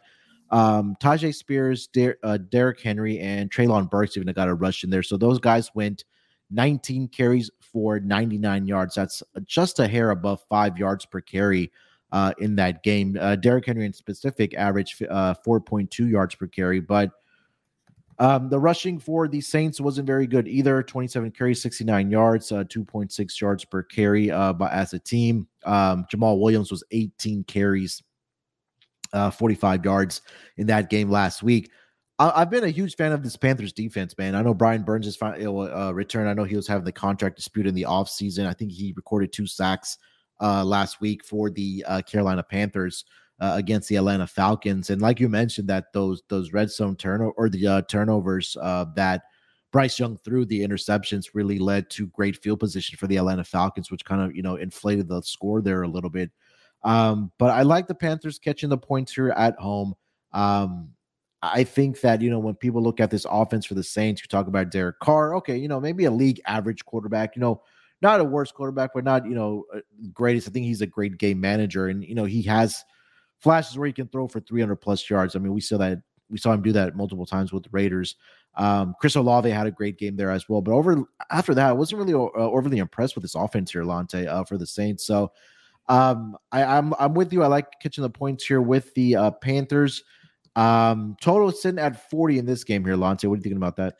um, 0.49 0.95
Tyjae 1.01 1.35
Spears, 1.35 1.87
Der- 1.87 2.17
uh, 2.23 2.37
Derrick 2.37 2.79
Henry, 2.79 3.19
and 3.19 3.51
Treylon 3.51 3.89
Burks 3.89 4.15
even 4.15 4.33
got 4.33 4.47
a 4.47 4.53
rush 4.53 4.85
in 4.85 4.89
there. 4.89 5.03
So 5.03 5.17
those 5.17 5.39
guys 5.39 5.69
went 5.75 6.05
19 6.51 7.09
carries 7.09 7.51
for 7.59 7.99
99 7.99 8.65
yards. 8.65 8.95
That's 8.95 9.21
just 9.43 9.79
a 9.79 9.87
hair 9.87 10.11
above 10.11 10.41
five 10.47 10.77
yards 10.77 11.05
per 11.05 11.19
carry 11.19 11.69
uh, 12.11 12.33
in 12.39 12.55
that 12.55 12.83
game. 12.83 13.17
Uh, 13.19 13.35
Derrick 13.35 13.65
Henry 13.65 13.85
in 13.85 13.93
specific 13.93 14.53
averaged 14.55 15.03
uh, 15.09 15.33
4.2 15.45 16.09
yards 16.09 16.35
per 16.35 16.47
carry, 16.47 16.79
but 16.79 17.11
um, 18.19 18.49
the 18.49 18.59
rushing 18.59 18.97
for 18.97 19.27
the 19.27 19.41
Saints 19.41 19.79
wasn't 19.79 20.07
very 20.07 20.25
good 20.25 20.47
either. 20.47 20.81
27 20.81 21.31
carries, 21.31 21.61
69 21.61 22.09
yards, 22.09 22.51
uh, 22.51 22.63
2.6 22.63 23.41
yards 23.41 23.63
per 23.65 23.83
carry 23.83 24.31
uh, 24.31 24.53
but 24.53 24.71
as 24.71 24.93
a 24.93 24.99
team. 24.99 25.47
Um, 25.65 26.05
Jamaal 26.11 26.39
Williams 26.39 26.71
was 26.71 26.83
18 26.91 27.43
carries, 27.43 28.01
uh, 29.13 29.29
45 29.29 29.85
yards 29.85 30.21
in 30.57 30.67
that 30.67 30.89
game 30.89 31.11
last 31.11 31.43
week. 31.43 31.69
I- 32.17 32.39
have 32.39 32.49
been 32.49 32.63
a 32.63 32.69
huge 32.69 32.95
fan 32.95 33.11
of 33.11 33.21
this 33.21 33.37
Panthers 33.37 33.73
defense, 33.73 34.17
man. 34.17 34.33
I 34.33 34.41
know 34.41 34.55
Brian 34.55 34.81
Burns 34.81 35.05
is 35.05 35.15
finally 35.15 35.45
uh, 35.45 35.91
returned. 35.91 36.27
I 36.27 36.33
know 36.33 36.45
he 36.45 36.55
was 36.55 36.67
having 36.67 36.85
the 36.85 36.91
contract 36.91 37.35
dispute 37.35 37.67
in 37.67 37.75
the 37.75 37.83
offseason. 37.83 38.47
I 38.47 38.53
think 38.53 38.71
he 38.71 38.93
recorded 38.95 39.31
two 39.31 39.45
sacks 39.45 39.99
uh, 40.41 40.63
last 40.63 41.01
week 41.01 41.23
for 41.23 41.49
the 41.49 41.83
uh, 41.87 42.01
Carolina 42.01 42.43
Panthers 42.43 43.05
uh, 43.39 43.53
against 43.55 43.89
the 43.89 43.95
Atlanta 43.95 44.27
Falcons. 44.27 44.89
And 44.89 45.01
like 45.01 45.19
you 45.19 45.29
mentioned, 45.29 45.67
that 45.69 45.93
those 45.93 46.23
those 46.29 46.53
red 46.53 46.71
zone 46.71 46.95
turnover 46.95 47.31
or 47.37 47.49
the 47.49 47.67
uh, 47.67 47.81
turnovers 47.83 48.57
uh, 48.61 48.85
that 48.95 49.23
Bryce 49.71 49.99
Young 49.99 50.17
threw 50.17 50.45
the 50.45 50.61
interceptions 50.61 51.31
really 51.33 51.59
led 51.59 51.89
to 51.91 52.07
great 52.07 52.41
field 52.41 52.59
position 52.59 52.97
for 52.97 53.07
the 53.07 53.17
Atlanta 53.17 53.43
Falcons, 53.43 53.91
which 53.91 54.05
kind 54.05 54.21
of 54.21 54.35
you 54.35 54.41
know 54.41 54.55
inflated 54.55 55.07
the 55.07 55.21
score 55.21 55.61
there 55.61 55.83
a 55.83 55.87
little 55.87 56.09
bit. 56.09 56.31
Um, 56.83 57.31
but 57.37 57.49
I 57.49 57.63
like 57.63 57.87
the 57.87 57.95
Panthers 57.95 58.39
catching 58.39 58.69
the 58.69 58.77
points 58.77 59.13
here 59.13 59.29
at 59.29 59.55
home. 59.59 59.93
Um, 60.31 60.89
I 61.41 61.63
think 61.63 62.01
that 62.01 62.21
you 62.21 62.29
know 62.29 62.39
when 62.39 62.55
people 62.55 62.81
look 62.81 62.99
at 62.99 63.11
this 63.11 63.25
offense 63.29 63.65
for 63.65 63.75
the 63.75 63.83
Saints, 63.83 64.21
you 64.21 64.27
talk 64.27 64.47
about 64.47 64.71
Derek 64.71 64.99
Carr. 64.99 65.35
Okay, 65.35 65.57
you 65.57 65.67
know 65.67 65.79
maybe 65.79 66.05
a 66.05 66.11
league 66.11 66.41
average 66.47 66.83
quarterback. 66.85 67.35
You 67.35 67.41
know 67.41 67.61
not 68.01 68.19
a 68.19 68.23
worst 68.23 68.53
quarterback, 68.53 68.91
but 68.93 69.03
not 69.03 69.25
you 69.25 69.35
know 69.35 69.65
uh, 69.75 69.79
greatest. 70.13 70.47
I 70.47 70.51
think 70.51 70.65
he's 70.65 70.81
a 70.81 70.87
great 70.87 71.17
game 71.17 71.39
manager, 71.39 71.87
and 71.87 72.03
you 72.03 72.15
know 72.15 72.25
he 72.25 72.41
has 72.43 72.83
flashes 73.39 73.77
where 73.77 73.87
he 73.87 73.93
can 73.93 74.07
throw 74.07 74.27
for 74.27 74.39
300 74.39 74.75
plus 74.77 75.09
yards. 75.09 75.35
I 75.35 75.39
mean, 75.39 75.53
we 75.53 75.61
saw 75.61 75.77
that 75.77 75.99
we 76.29 76.37
saw 76.37 76.53
him 76.53 76.61
do 76.61 76.71
that 76.73 76.95
multiple 76.95 77.25
times 77.25 77.53
with 77.53 77.63
the 77.63 77.69
Raiders. 77.71 78.15
Um, 78.55 78.95
Chris 78.99 79.15
Olave 79.15 79.49
had 79.49 79.67
a 79.67 79.71
great 79.71 79.97
game 79.97 80.15
there 80.15 80.31
as 80.31 80.49
well, 80.49 80.61
but 80.61 80.71
over 80.71 81.03
after 81.29 81.53
that, 81.53 81.69
I 81.69 81.73
wasn't 81.73 81.99
really 82.01 82.13
uh, 82.13 82.29
overly 82.35 82.79
impressed 82.79 83.15
with 83.15 83.21
this 83.21 83.35
offense 83.35 83.71
here, 83.71 83.83
Lante, 83.83 84.27
uh, 84.27 84.43
for 84.43 84.57
the 84.57 84.65
Saints. 84.65 85.05
So 85.05 85.31
um, 85.89 86.35
I, 86.51 86.61
am 86.63 86.93
I'm, 86.93 86.93
I'm 86.99 87.13
with 87.13 87.31
you. 87.31 87.43
I 87.43 87.47
like 87.47 87.67
catching 87.81 88.01
the 88.01 88.09
points 88.09 88.45
here 88.45 88.61
with 88.61 88.93
the 88.95 89.15
uh, 89.15 89.31
Panthers. 89.31 90.03
Um, 90.55 91.15
total 91.21 91.51
sitting 91.51 91.79
at 91.79 92.09
40 92.09 92.39
in 92.39 92.45
this 92.47 92.63
game 92.63 92.83
here, 92.83 92.95
Lante. 92.95 93.27
What 93.27 93.35
are 93.35 93.37
you 93.37 93.43
thinking 93.43 93.57
about 93.57 93.75
that? 93.75 93.95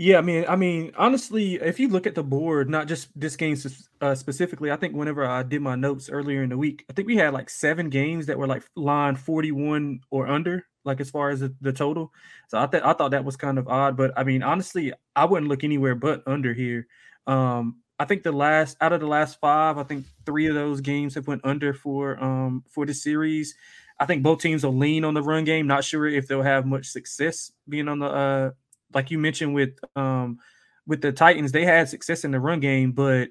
Yeah, 0.00 0.16
I 0.16 0.22
mean, 0.22 0.46
I 0.48 0.56
mean, 0.56 0.92
honestly, 0.96 1.56
if 1.56 1.78
you 1.78 1.88
look 1.88 2.06
at 2.06 2.14
the 2.14 2.22
board, 2.22 2.70
not 2.70 2.88
just 2.88 3.08
this 3.20 3.36
game 3.36 3.54
uh, 4.00 4.14
specifically, 4.14 4.70
I 4.70 4.76
think 4.76 4.94
whenever 4.94 5.26
I 5.26 5.42
did 5.42 5.60
my 5.60 5.74
notes 5.74 6.08
earlier 6.08 6.42
in 6.42 6.48
the 6.48 6.56
week, 6.56 6.86
I 6.88 6.94
think 6.94 7.06
we 7.06 7.16
had 7.18 7.34
like 7.34 7.50
seven 7.50 7.90
games 7.90 8.24
that 8.24 8.38
were 8.38 8.46
like 8.46 8.62
line 8.74 9.14
forty-one 9.14 10.00
or 10.10 10.26
under, 10.26 10.64
like 10.86 11.00
as 11.02 11.10
far 11.10 11.28
as 11.28 11.40
the, 11.40 11.54
the 11.60 11.74
total. 11.74 12.14
So 12.48 12.56
I 12.56 12.66
thought 12.66 12.82
I 12.82 12.94
thought 12.94 13.10
that 13.10 13.26
was 13.26 13.36
kind 13.36 13.58
of 13.58 13.68
odd, 13.68 13.94
but 13.98 14.12
I 14.16 14.24
mean, 14.24 14.42
honestly, 14.42 14.94
I 15.14 15.26
wouldn't 15.26 15.50
look 15.50 15.64
anywhere 15.64 15.94
but 15.94 16.22
under 16.26 16.54
here. 16.54 16.86
Um, 17.26 17.82
I 17.98 18.06
think 18.06 18.22
the 18.22 18.32
last 18.32 18.78
out 18.80 18.94
of 18.94 19.00
the 19.00 19.06
last 19.06 19.38
five, 19.38 19.76
I 19.76 19.82
think 19.82 20.06
three 20.24 20.46
of 20.46 20.54
those 20.54 20.80
games 20.80 21.14
have 21.14 21.26
went 21.26 21.42
under 21.44 21.74
for 21.74 22.18
um 22.24 22.64
for 22.70 22.86
the 22.86 22.94
series. 22.94 23.54
I 23.98 24.06
think 24.06 24.22
both 24.22 24.40
teams 24.40 24.64
will 24.64 24.74
lean 24.74 25.04
on 25.04 25.12
the 25.12 25.22
run 25.22 25.44
game. 25.44 25.66
Not 25.66 25.84
sure 25.84 26.06
if 26.06 26.26
they'll 26.26 26.40
have 26.40 26.64
much 26.64 26.86
success 26.86 27.52
being 27.68 27.86
on 27.86 27.98
the 27.98 28.06
uh 28.06 28.50
like 28.94 29.10
you 29.10 29.18
mentioned 29.18 29.54
with 29.54 29.78
um 29.96 30.38
with 30.86 31.00
the 31.00 31.12
Titans, 31.12 31.52
they 31.52 31.64
had 31.64 31.88
success 31.88 32.24
in 32.24 32.30
the 32.30 32.40
run 32.40 32.60
game, 32.60 32.92
but 32.92 33.28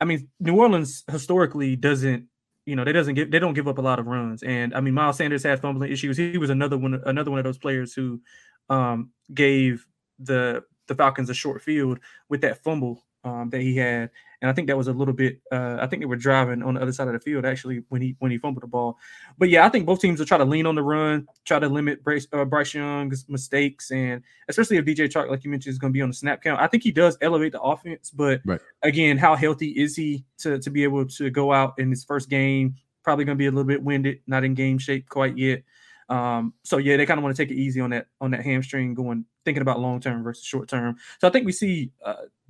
I 0.00 0.04
mean, 0.04 0.28
New 0.38 0.56
Orleans 0.56 1.04
historically 1.10 1.76
doesn't, 1.76 2.26
you 2.64 2.76
know, 2.76 2.84
they 2.84 2.92
doesn't 2.92 3.14
give 3.14 3.30
they 3.30 3.38
don't 3.38 3.54
give 3.54 3.68
up 3.68 3.78
a 3.78 3.82
lot 3.82 3.98
of 3.98 4.06
runs. 4.06 4.42
And 4.42 4.74
I 4.74 4.80
mean, 4.80 4.94
Miles 4.94 5.16
Sanders 5.16 5.42
had 5.42 5.60
fumbling 5.60 5.92
issues. 5.92 6.16
He 6.16 6.38
was 6.38 6.50
another 6.50 6.78
one, 6.78 7.00
another 7.04 7.30
one 7.30 7.38
of 7.38 7.44
those 7.44 7.58
players 7.58 7.92
who 7.92 8.20
um 8.68 9.10
gave 9.32 9.86
the 10.18 10.62
the 10.86 10.94
Falcons 10.94 11.30
a 11.30 11.34
short 11.34 11.62
field 11.62 12.00
with 12.28 12.40
that 12.42 12.62
fumble 12.62 13.02
um, 13.24 13.50
that 13.50 13.60
he 13.60 13.76
had, 13.76 14.10
and 14.40 14.50
I 14.50 14.54
think 14.54 14.68
that 14.68 14.76
was 14.76 14.88
a 14.88 14.92
little 14.92 15.12
bit. 15.12 15.40
Uh, 15.52 15.76
I 15.80 15.86
think 15.86 16.00
they 16.00 16.06
were 16.06 16.16
driving 16.16 16.62
on 16.62 16.74
the 16.74 16.82
other 16.82 16.92
side 16.92 17.06
of 17.08 17.12
the 17.12 17.20
field 17.20 17.44
actually 17.44 17.82
when 17.88 18.00
he 18.00 18.16
when 18.18 18.30
he 18.30 18.38
fumbled 18.38 18.62
the 18.62 18.66
ball. 18.66 18.98
But 19.36 19.50
yeah, 19.50 19.66
I 19.66 19.68
think 19.68 19.86
both 19.86 20.00
teams 20.00 20.18
will 20.18 20.26
try 20.26 20.38
to 20.38 20.44
lean 20.44 20.66
on 20.66 20.74
the 20.74 20.82
run, 20.82 21.28
try 21.44 21.58
to 21.58 21.68
limit 21.68 22.02
Bryce, 22.02 22.26
uh, 22.32 22.44
Bryce 22.44 22.72
Young's 22.72 23.28
mistakes, 23.28 23.90
and 23.90 24.22
especially 24.48 24.78
if 24.78 24.84
DJ 24.84 25.10
Chark, 25.10 25.28
like 25.28 25.44
you 25.44 25.50
mentioned, 25.50 25.72
is 25.72 25.78
going 25.78 25.92
to 25.92 25.96
be 25.96 26.02
on 26.02 26.08
the 26.08 26.14
snap 26.14 26.42
count. 26.42 26.60
I 26.60 26.66
think 26.66 26.82
he 26.82 26.92
does 26.92 27.18
elevate 27.20 27.52
the 27.52 27.60
offense, 27.60 28.10
but 28.10 28.40
right. 28.46 28.60
again, 28.82 29.18
how 29.18 29.36
healthy 29.36 29.70
is 29.70 29.96
he 29.96 30.24
to 30.38 30.58
to 30.58 30.70
be 30.70 30.82
able 30.82 31.06
to 31.06 31.30
go 31.30 31.52
out 31.52 31.74
in 31.78 31.90
his 31.90 32.04
first 32.04 32.30
game? 32.30 32.74
Probably 33.02 33.24
going 33.24 33.36
to 33.36 33.38
be 33.38 33.46
a 33.46 33.50
little 33.50 33.64
bit 33.64 33.82
winded, 33.82 34.20
not 34.26 34.44
in 34.44 34.54
game 34.54 34.78
shape 34.78 35.08
quite 35.08 35.36
yet. 35.36 35.62
Um, 36.10 36.54
so 36.64 36.78
yeah, 36.78 36.96
they 36.96 37.06
kind 37.06 37.18
of 37.18 37.24
want 37.24 37.36
to 37.36 37.42
take 37.42 37.52
it 37.52 37.58
easy 37.58 37.80
on 37.80 37.90
that 37.90 38.06
on 38.20 38.32
that 38.32 38.44
hamstring, 38.44 38.94
going 38.94 39.24
thinking 39.44 39.62
about 39.62 39.80
long 39.80 40.00
term 40.00 40.22
versus 40.22 40.44
short 40.44 40.68
term. 40.68 40.96
So 41.20 41.28
I 41.28 41.30
think 41.30 41.46
we 41.46 41.52
see 41.52 41.92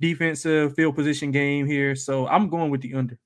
defensive 0.01 0.75
field 0.75 0.95
position 0.95 1.31
game 1.31 1.65
here. 1.65 1.95
So 1.95 2.27
I'm 2.27 2.49
going 2.49 2.69
with 2.69 2.81
the 2.81 2.93
under. 2.95 3.17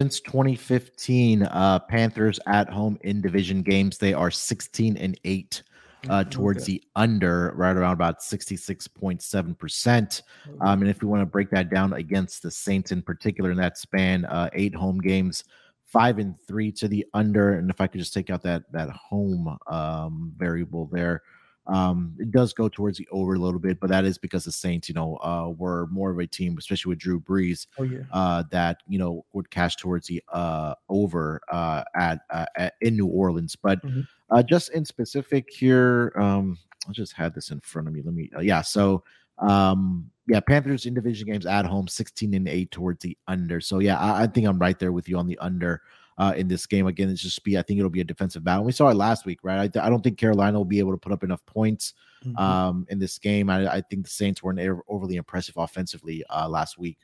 Since 0.00 0.20
2015, 0.20 1.42
uh, 1.42 1.80
Panthers 1.80 2.38
at 2.46 2.68
home 2.68 2.98
in 3.00 3.20
division 3.20 3.62
games, 3.62 3.98
they 3.98 4.14
are 4.14 4.30
16 4.30 4.96
and 4.96 5.18
8 5.24 5.60
uh, 6.08 6.22
towards 6.24 6.62
okay. 6.62 6.74
the 6.74 6.84
under, 6.94 7.52
right 7.56 7.76
around 7.76 7.94
about 7.94 8.20
66.7%. 8.20 10.22
Um, 10.60 10.82
and 10.82 10.88
if 10.88 11.02
we 11.02 11.08
want 11.08 11.22
to 11.22 11.26
break 11.26 11.50
that 11.50 11.70
down 11.70 11.94
against 11.94 12.44
the 12.44 12.50
Saints 12.50 12.92
in 12.92 13.02
particular 13.02 13.50
in 13.50 13.56
that 13.56 13.76
span, 13.76 14.24
uh, 14.26 14.48
eight 14.52 14.76
home 14.76 15.00
games, 15.00 15.42
five 15.84 16.18
and 16.18 16.40
three 16.46 16.70
to 16.72 16.86
the 16.86 17.04
under. 17.14 17.54
And 17.54 17.70
if 17.70 17.80
I 17.80 17.88
could 17.88 17.98
just 17.98 18.14
take 18.14 18.30
out 18.30 18.42
that 18.42 18.70
that 18.72 18.90
home 18.90 19.58
um, 19.66 20.32
variable 20.36 20.86
there, 20.92 21.22
um, 21.68 22.14
it 22.18 22.30
does 22.30 22.54
go 22.54 22.68
towards 22.68 22.96
the 22.96 23.06
over 23.12 23.34
a 23.34 23.38
little 23.38 23.60
bit, 23.60 23.78
but 23.78 23.90
that 23.90 24.06
is 24.06 24.16
because 24.16 24.44
the 24.44 24.52
Saints, 24.52 24.88
you 24.88 24.94
know, 24.94 25.16
uh, 25.16 25.50
were 25.50 25.86
more 25.88 26.10
of 26.10 26.18
a 26.18 26.26
team, 26.26 26.56
especially 26.58 26.90
with 26.90 26.98
Drew 26.98 27.20
Brees, 27.20 27.66
oh, 27.78 27.82
yeah. 27.82 28.00
uh, 28.10 28.44
that 28.50 28.78
you 28.88 28.98
know 28.98 29.24
would 29.34 29.50
cash 29.50 29.76
towards 29.76 30.06
the 30.06 30.22
uh, 30.32 30.74
over 30.88 31.40
uh, 31.52 31.84
at, 31.94 32.20
uh, 32.30 32.46
at 32.56 32.74
in 32.80 32.96
New 32.96 33.06
Orleans. 33.06 33.54
But 33.54 33.84
mm-hmm. 33.84 34.00
uh, 34.30 34.42
just 34.42 34.70
in 34.70 34.84
specific 34.84 35.50
here, 35.50 36.12
um, 36.16 36.58
I 36.88 36.92
just 36.92 37.12
had 37.12 37.34
this 37.34 37.50
in 37.50 37.60
front 37.60 37.86
of 37.86 37.92
me. 37.92 38.00
Let 38.02 38.14
me, 38.14 38.30
uh, 38.34 38.40
yeah. 38.40 38.62
So 38.62 39.04
um, 39.38 40.10
yeah, 40.26 40.40
Panthers 40.40 40.86
in 40.86 40.94
division 40.94 41.26
games 41.26 41.44
at 41.44 41.66
home, 41.66 41.86
sixteen 41.86 42.32
and 42.32 42.48
eight 42.48 42.70
towards 42.70 43.02
the 43.02 43.16
under. 43.28 43.60
So 43.60 43.78
yeah, 43.78 43.98
I, 43.98 44.22
I 44.22 44.26
think 44.26 44.46
I'm 44.46 44.58
right 44.58 44.78
there 44.78 44.92
with 44.92 45.06
you 45.06 45.18
on 45.18 45.26
the 45.26 45.38
under 45.38 45.82
uh, 46.18 46.34
in 46.36 46.48
this 46.48 46.66
game. 46.66 46.86
Again, 46.86 47.08
it's 47.08 47.22
just 47.22 47.42
be 47.44 47.56
I 47.56 47.62
think 47.62 47.78
it'll 47.78 47.90
be 47.90 48.00
a 48.00 48.04
defensive 48.04 48.44
battle. 48.44 48.64
We 48.64 48.72
saw 48.72 48.88
it 48.88 48.94
last 48.94 49.24
week, 49.24 49.40
right? 49.42 49.74
I, 49.76 49.86
I 49.86 49.88
don't 49.88 50.02
think 50.02 50.18
Carolina 50.18 50.58
will 50.58 50.64
be 50.64 50.80
able 50.80 50.92
to 50.92 50.98
put 50.98 51.12
up 51.12 51.24
enough 51.24 51.44
points 51.46 51.94
mm-hmm. 52.24 52.36
um, 52.36 52.86
in 52.90 52.98
this 52.98 53.18
game. 53.18 53.48
I, 53.48 53.74
I, 53.74 53.80
think 53.80 54.04
the 54.04 54.10
Saints 54.10 54.42
weren't 54.42 54.60
overly 54.88 55.16
impressive 55.16 55.56
offensively 55.56 56.24
uh, 56.28 56.48
last 56.48 56.78
week. 56.78 56.98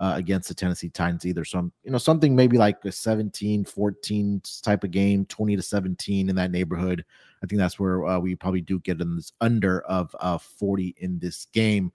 Uh, 0.00 0.14
against 0.16 0.48
the 0.48 0.54
Tennessee 0.54 0.88
Titans 0.88 1.24
either. 1.24 1.44
So, 1.44 1.70
you 1.84 1.92
know, 1.92 1.98
something 1.98 2.34
maybe 2.34 2.58
like 2.58 2.84
a 2.84 2.90
17 2.90 3.64
14 3.64 4.42
type 4.60 4.82
of 4.82 4.90
game, 4.90 5.24
20 5.26 5.54
to 5.54 5.62
17 5.62 6.28
in 6.28 6.34
that 6.34 6.50
neighborhood. 6.50 7.04
I 7.40 7.46
think 7.46 7.60
that's 7.60 7.78
where 7.78 8.04
uh, 8.04 8.18
we 8.18 8.34
probably 8.34 8.60
do 8.60 8.80
get 8.80 9.00
in 9.00 9.14
this 9.14 9.32
under 9.40 9.82
of 9.82 10.14
uh, 10.18 10.36
40 10.36 10.96
in 10.98 11.20
this 11.20 11.46
game. 11.52 11.92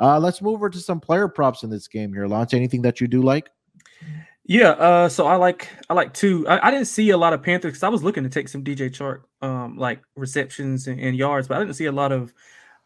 Uh, 0.00 0.18
let's 0.18 0.40
move 0.40 0.54
over 0.54 0.70
to 0.70 0.80
some 0.80 0.98
player 0.98 1.28
props 1.28 1.62
in 1.62 1.68
this 1.68 1.88
game 1.88 2.10
here. 2.14 2.26
Launch 2.26 2.54
anything 2.54 2.80
that 2.82 3.02
you 3.02 3.06
do 3.06 3.20
like? 3.20 3.50
Yeah, 4.44 4.70
uh, 4.70 5.08
so 5.08 5.26
I 5.26 5.36
like 5.36 5.68
I 5.88 5.94
like 5.94 6.14
two. 6.14 6.46
I, 6.48 6.68
I 6.68 6.70
didn't 6.70 6.86
see 6.86 7.10
a 7.10 7.16
lot 7.16 7.32
of 7.32 7.42
Panthers 7.42 7.72
because 7.72 7.82
I 7.84 7.88
was 7.88 8.02
looking 8.02 8.24
to 8.24 8.28
take 8.28 8.48
some 8.48 8.64
DJ 8.64 8.90
Chark 8.90 9.22
um, 9.40 9.76
like 9.78 10.02
receptions 10.16 10.88
and, 10.88 11.00
and, 11.00 11.16
yards, 11.16 11.46
but 11.46 11.56
I 11.56 11.60
didn't 11.60 11.74
see 11.74 11.86
a 11.86 11.92
lot 11.92 12.12
of 12.12 12.34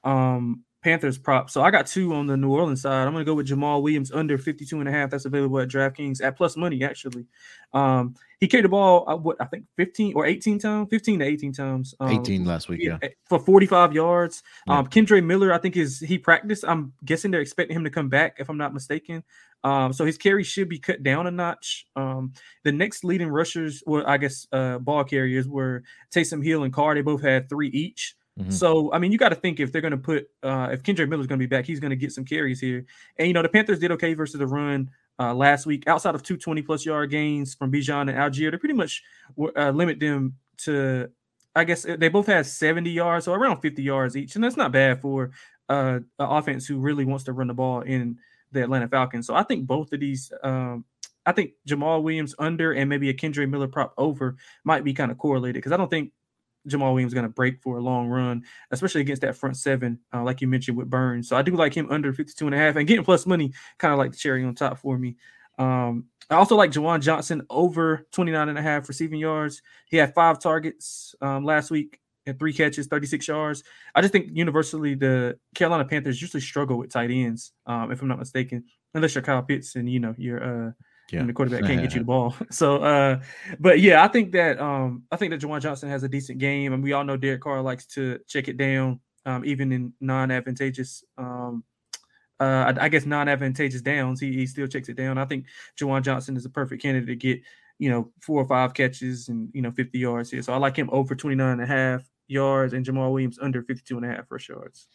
um 0.04 0.64
Panthers 0.86 1.18
prop. 1.18 1.50
So 1.50 1.62
I 1.62 1.72
got 1.72 1.88
two 1.88 2.14
on 2.14 2.28
the 2.28 2.36
New 2.36 2.48
Orleans 2.48 2.82
side. 2.82 3.08
I'm 3.08 3.12
going 3.12 3.24
to 3.24 3.28
go 3.28 3.34
with 3.34 3.48
Jamaal 3.48 3.82
Williams 3.82 4.12
under 4.12 4.38
52 4.38 4.78
and 4.78 4.88
a 4.88 4.92
half. 4.92 5.10
That's 5.10 5.24
available 5.24 5.58
at 5.58 5.66
DraftKings 5.66 6.22
at 6.22 6.36
plus 6.36 6.56
money, 6.56 6.84
actually. 6.84 7.26
Um, 7.74 8.14
he 8.38 8.46
carried 8.46 8.66
the 8.66 8.68
ball, 8.68 9.04
uh, 9.08 9.16
what 9.16 9.36
I 9.40 9.46
think 9.46 9.64
15 9.76 10.14
or 10.14 10.26
18 10.26 10.60
times, 10.60 10.86
15 10.88 11.18
to 11.18 11.24
18 11.24 11.52
times. 11.52 11.92
Um, 11.98 12.10
18 12.10 12.44
last 12.44 12.68
week, 12.68 12.80
yeah. 12.80 12.98
For 13.24 13.40
45 13.40 13.94
yards. 13.94 14.44
Yeah. 14.68 14.78
Um, 14.78 14.86
Kendre 14.86 15.24
Miller, 15.24 15.52
I 15.52 15.58
think 15.58 15.76
is 15.76 15.98
he 15.98 16.18
practiced. 16.18 16.64
I'm 16.64 16.92
guessing 17.04 17.32
they're 17.32 17.40
expecting 17.40 17.76
him 17.76 17.82
to 17.82 17.90
come 17.90 18.08
back, 18.08 18.36
if 18.38 18.48
I'm 18.48 18.58
not 18.58 18.72
mistaken. 18.72 19.24
Um, 19.64 19.92
so 19.92 20.04
his 20.04 20.16
carry 20.16 20.44
should 20.44 20.68
be 20.68 20.78
cut 20.78 21.02
down 21.02 21.26
a 21.26 21.32
notch. 21.32 21.86
Um, 21.96 22.32
the 22.62 22.70
next 22.70 23.02
leading 23.02 23.28
rushers, 23.28 23.82
well, 23.86 24.04
I 24.06 24.18
guess 24.18 24.46
uh, 24.52 24.78
ball 24.78 25.02
carriers 25.02 25.48
were 25.48 25.82
Taysom 26.14 26.44
Hill 26.44 26.62
and 26.62 26.72
Carr. 26.72 26.94
They 26.94 27.00
both 27.00 27.22
had 27.22 27.48
three 27.48 27.70
each. 27.70 28.14
Mm-hmm. 28.38 28.50
So 28.50 28.92
I 28.92 28.98
mean, 28.98 29.12
you 29.12 29.18
got 29.18 29.30
to 29.30 29.34
think 29.34 29.60
if 29.60 29.72
they're 29.72 29.80
going 29.80 29.92
to 29.92 29.98
put 29.98 30.28
uh, 30.42 30.68
if 30.70 30.82
Kendre 30.82 31.08
Miller's 31.08 31.26
going 31.26 31.38
to 31.38 31.42
be 31.42 31.46
back, 31.46 31.64
he's 31.64 31.80
going 31.80 31.90
to 31.90 31.96
get 31.96 32.12
some 32.12 32.24
carries 32.24 32.60
here. 32.60 32.84
And 33.18 33.28
you 33.28 33.34
know, 33.34 33.42
the 33.42 33.48
Panthers 33.48 33.78
did 33.78 33.90
okay 33.92 34.14
versus 34.14 34.38
the 34.38 34.46
run 34.46 34.90
uh, 35.18 35.34
last 35.34 35.64
week. 35.66 35.86
Outside 35.86 36.14
of 36.14 36.22
two 36.22 36.36
20 36.36 36.62
plus 36.62 36.84
yard 36.84 37.10
gains 37.10 37.54
from 37.54 37.72
Bijan 37.72 38.02
and 38.02 38.10
Allgeier, 38.10 38.50
they 38.50 38.58
pretty 38.58 38.74
much 38.74 39.02
uh, 39.56 39.70
limit 39.70 40.00
them 40.00 40.34
to. 40.58 41.10
I 41.54 41.64
guess 41.64 41.84
they 41.84 42.10
both 42.10 42.26
had 42.26 42.44
70 42.44 42.90
yards, 42.90 43.24
so 43.24 43.32
around 43.32 43.62
50 43.62 43.82
yards 43.82 44.14
each, 44.14 44.34
and 44.34 44.44
that's 44.44 44.58
not 44.58 44.72
bad 44.72 45.00
for 45.00 45.30
uh, 45.70 46.00
an 46.18 46.26
offense 46.28 46.66
who 46.66 46.78
really 46.78 47.06
wants 47.06 47.24
to 47.24 47.32
run 47.32 47.46
the 47.46 47.54
ball 47.54 47.80
in 47.80 48.18
the 48.52 48.62
Atlanta 48.62 48.88
Falcons. 48.88 49.26
So 49.26 49.34
I 49.34 49.42
think 49.42 49.66
both 49.66 49.92
of 49.92 50.00
these. 50.00 50.32
Um, 50.42 50.84
I 51.28 51.32
think 51.32 51.54
Jamaal 51.68 52.04
Williams 52.04 52.36
under 52.38 52.72
and 52.72 52.88
maybe 52.88 53.08
a 53.08 53.14
Kendre 53.14 53.50
Miller 53.50 53.66
prop 53.66 53.92
over 53.98 54.36
might 54.62 54.84
be 54.84 54.94
kind 54.94 55.10
of 55.10 55.18
correlated 55.18 55.56
because 55.56 55.72
I 55.72 55.76
don't 55.76 55.90
think 55.90 56.12
Jamaal 56.68 56.92
Williams 56.92 57.14
going 57.14 57.26
to 57.26 57.32
break 57.32 57.60
for 57.62 57.78
a 57.78 57.80
long 57.80 58.08
run, 58.08 58.42
especially 58.70 59.00
against 59.00 59.22
that 59.22 59.36
front 59.36 59.56
seven, 59.56 59.98
uh, 60.12 60.22
like 60.22 60.40
you 60.40 60.48
mentioned 60.48 60.76
with 60.76 60.90
Burns. 60.90 61.28
So 61.28 61.36
I 61.36 61.42
do 61.42 61.54
like 61.54 61.74
him 61.74 61.88
under 61.90 62.12
52 62.12 62.46
and 62.46 62.54
a 62.54 62.58
half 62.58 62.76
and 62.76 62.86
getting 62.86 63.04
plus 63.04 63.26
money, 63.26 63.52
kind 63.78 63.92
of 63.92 63.98
like 63.98 64.12
the 64.12 64.18
cherry 64.18 64.44
on 64.44 64.54
top 64.54 64.78
for 64.78 64.98
me. 64.98 65.16
Um, 65.58 66.06
I 66.28 66.34
also 66.34 66.56
like 66.56 66.72
Juwan 66.72 67.00
Johnson 67.00 67.46
over 67.50 68.06
29 68.12 68.48
and 68.48 68.58
a 68.58 68.62
half 68.62 68.88
receiving 68.88 69.20
yards. 69.20 69.62
He 69.86 69.96
had 69.96 70.14
five 70.14 70.40
targets 70.40 71.14
um, 71.20 71.44
last 71.44 71.70
week 71.70 72.00
and 72.26 72.38
three 72.38 72.52
catches, 72.52 72.88
36 72.88 73.28
yards. 73.28 73.62
I 73.94 74.00
just 74.00 74.12
think 74.12 74.30
universally 74.32 74.94
the 74.94 75.38
Carolina 75.54 75.84
Panthers 75.84 76.20
usually 76.20 76.40
struggle 76.40 76.78
with 76.78 76.90
tight 76.90 77.10
ends, 77.10 77.52
um, 77.66 77.92
if 77.92 78.02
I'm 78.02 78.08
not 78.08 78.18
mistaken, 78.18 78.64
unless 78.94 79.14
you're 79.14 79.22
Kyle 79.22 79.42
Pitts 79.42 79.76
and 79.76 79.88
you 79.88 80.00
know 80.00 80.14
you're 80.18 80.68
uh, 80.68 80.72
yeah. 81.10 81.20
and 81.20 81.28
the 81.28 81.32
quarterback 81.32 81.64
can't 81.64 81.80
get 81.80 81.94
you 81.94 82.00
the 82.00 82.04
ball. 82.12 82.34
So, 82.50 82.78
uh, 82.78 83.20
but 83.58 83.80
yeah, 83.80 84.04
I 84.04 84.08
think 84.08 84.32
that 84.32 84.60
um, 84.60 85.04
I 85.10 85.16
think 85.16 85.30
that 85.30 85.40
Juwan 85.40 85.60
Johnson 85.60 85.88
has 85.88 86.02
a 86.02 86.08
decent 86.08 86.38
game, 86.38 86.72
and 86.72 86.82
we 86.82 86.92
all 86.92 87.04
know 87.04 87.16
Derek 87.16 87.42
Carr 87.42 87.62
likes 87.62 87.86
to 87.86 88.18
check 88.26 88.48
it 88.48 88.56
down, 88.56 89.00
um, 89.24 89.44
even 89.44 89.72
in 89.72 89.92
non-advantageous, 90.00 91.04
um, 91.18 91.64
uh, 92.40 92.72
I, 92.74 92.84
I, 92.84 92.88
guess 92.88 93.06
non-advantageous 93.06 93.80
downs. 93.80 94.20
He, 94.20 94.32
he 94.32 94.46
still 94.46 94.66
checks 94.66 94.88
it 94.88 94.96
down. 94.96 95.16
I 95.16 95.24
think 95.24 95.46
Juwan 95.80 96.02
Johnson 96.02 96.36
is 96.36 96.44
a 96.44 96.50
perfect 96.50 96.82
candidate 96.82 97.08
to 97.08 97.16
get 97.16 97.40
you 97.78 97.90
know 97.90 98.10
four 98.20 98.40
or 98.40 98.48
five 98.48 98.74
catches 98.74 99.28
and 99.28 99.50
you 99.52 99.62
know 99.62 99.70
50 99.70 99.98
yards 99.98 100.30
here. 100.30 100.42
So 100.42 100.52
I 100.52 100.56
like 100.56 100.76
him 100.76 100.88
over 100.92 101.14
29 101.14 101.52
and 101.52 101.62
a 101.62 101.66
half 101.66 102.02
yards, 102.28 102.72
and 102.72 102.84
Jamaal 102.84 103.10
Williams 103.10 103.38
under 103.40 103.62
52 103.62 103.96
and 103.96 104.06
a 104.06 104.08
half 104.08 104.30
rush 104.30 104.48
yards. 104.48 104.88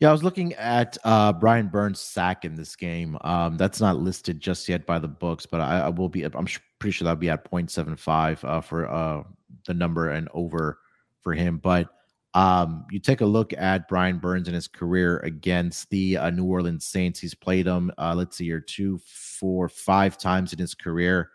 Yeah, 0.00 0.10
I 0.10 0.12
was 0.12 0.22
looking 0.22 0.54
at 0.54 0.96
uh, 1.02 1.32
Brian 1.32 1.66
Burns' 1.66 1.98
sack 1.98 2.44
in 2.44 2.54
this 2.54 2.76
game. 2.76 3.18
Um, 3.22 3.56
that's 3.56 3.80
not 3.80 3.98
listed 3.98 4.38
just 4.38 4.68
yet 4.68 4.86
by 4.86 5.00
the 5.00 5.08
books, 5.08 5.44
but 5.44 5.60
I, 5.60 5.80
I 5.80 5.88
will 5.88 6.08
be. 6.08 6.22
I'm 6.22 6.46
pretty 6.78 6.92
sure 6.92 7.04
that'll 7.04 7.16
be 7.16 7.30
at 7.30 7.50
0.75 7.50 8.44
uh, 8.44 8.60
for 8.60 8.88
uh, 8.88 9.24
the 9.66 9.74
number 9.74 10.10
and 10.10 10.28
over 10.34 10.78
for 11.20 11.34
him. 11.34 11.58
But 11.58 11.88
um, 12.34 12.86
you 12.92 13.00
take 13.00 13.22
a 13.22 13.26
look 13.26 13.52
at 13.54 13.88
Brian 13.88 14.18
Burns 14.18 14.46
in 14.46 14.54
his 14.54 14.68
career 14.68 15.18
against 15.18 15.90
the 15.90 16.16
uh, 16.16 16.30
New 16.30 16.44
Orleans 16.44 16.86
Saints. 16.86 17.18
He's 17.18 17.34
played 17.34 17.66
them. 17.66 17.90
Uh, 17.98 18.14
let's 18.16 18.36
see 18.36 18.44
here, 18.44 18.60
two, 18.60 19.00
four, 19.04 19.68
five 19.68 20.16
times 20.16 20.52
in 20.52 20.60
his 20.60 20.76
career 20.76 21.30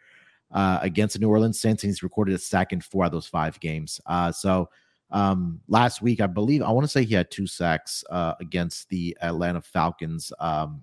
uh, 0.51 0.79
against 0.81 1.15
the 1.15 1.19
New 1.19 1.29
Orleans 1.29 1.59
Saints, 1.59 1.83
and 1.83 1.89
he's 1.89 2.01
recorded 2.03 2.33
a 2.33 2.37
sack 2.37 2.71
in 2.71 2.79
four 2.79 3.03
of 3.03 3.11
those 3.11 3.27
five 3.27 3.59
games. 3.59 3.99
so 4.31 4.69
um, 5.13 5.61
last 5.67 6.01
week, 6.01 6.19
I 6.21 6.27
believe 6.27 6.63
I 6.63 6.71
want 6.71 6.83
to 6.85 6.87
say 6.87 7.05
he 7.05 7.13
had 7.13 7.29
two 7.29 7.45
sacks 7.45 8.03
uh, 8.09 8.33
against 8.39 8.89
the 8.89 9.15
Atlanta 9.21 9.61
Falcons 9.61 10.33
um, 10.39 10.81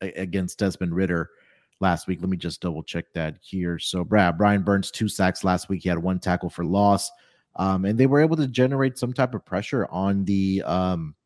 against 0.00 0.60
Desmond 0.60 0.94
Ridder 0.94 1.30
last 1.80 2.06
week. 2.06 2.20
Let 2.20 2.30
me 2.30 2.36
just 2.36 2.60
double 2.60 2.84
check 2.84 3.06
that 3.14 3.38
here. 3.42 3.80
So, 3.80 4.04
Brad 4.04 4.38
Brian 4.38 4.62
Burns 4.62 4.92
two 4.92 5.08
sacks 5.08 5.42
last 5.42 5.68
week. 5.68 5.82
He 5.82 5.88
had 5.88 5.98
one 5.98 6.20
tackle 6.20 6.48
for 6.48 6.64
loss, 6.64 7.10
um, 7.56 7.84
and 7.84 7.98
they 7.98 8.06
were 8.06 8.20
able 8.20 8.36
to 8.36 8.46
generate 8.46 8.98
some 8.98 9.12
type 9.12 9.34
of 9.34 9.44
pressure 9.44 9.88
on 9.90 10.24
the 10.24 10.62
um, 10.64 11.16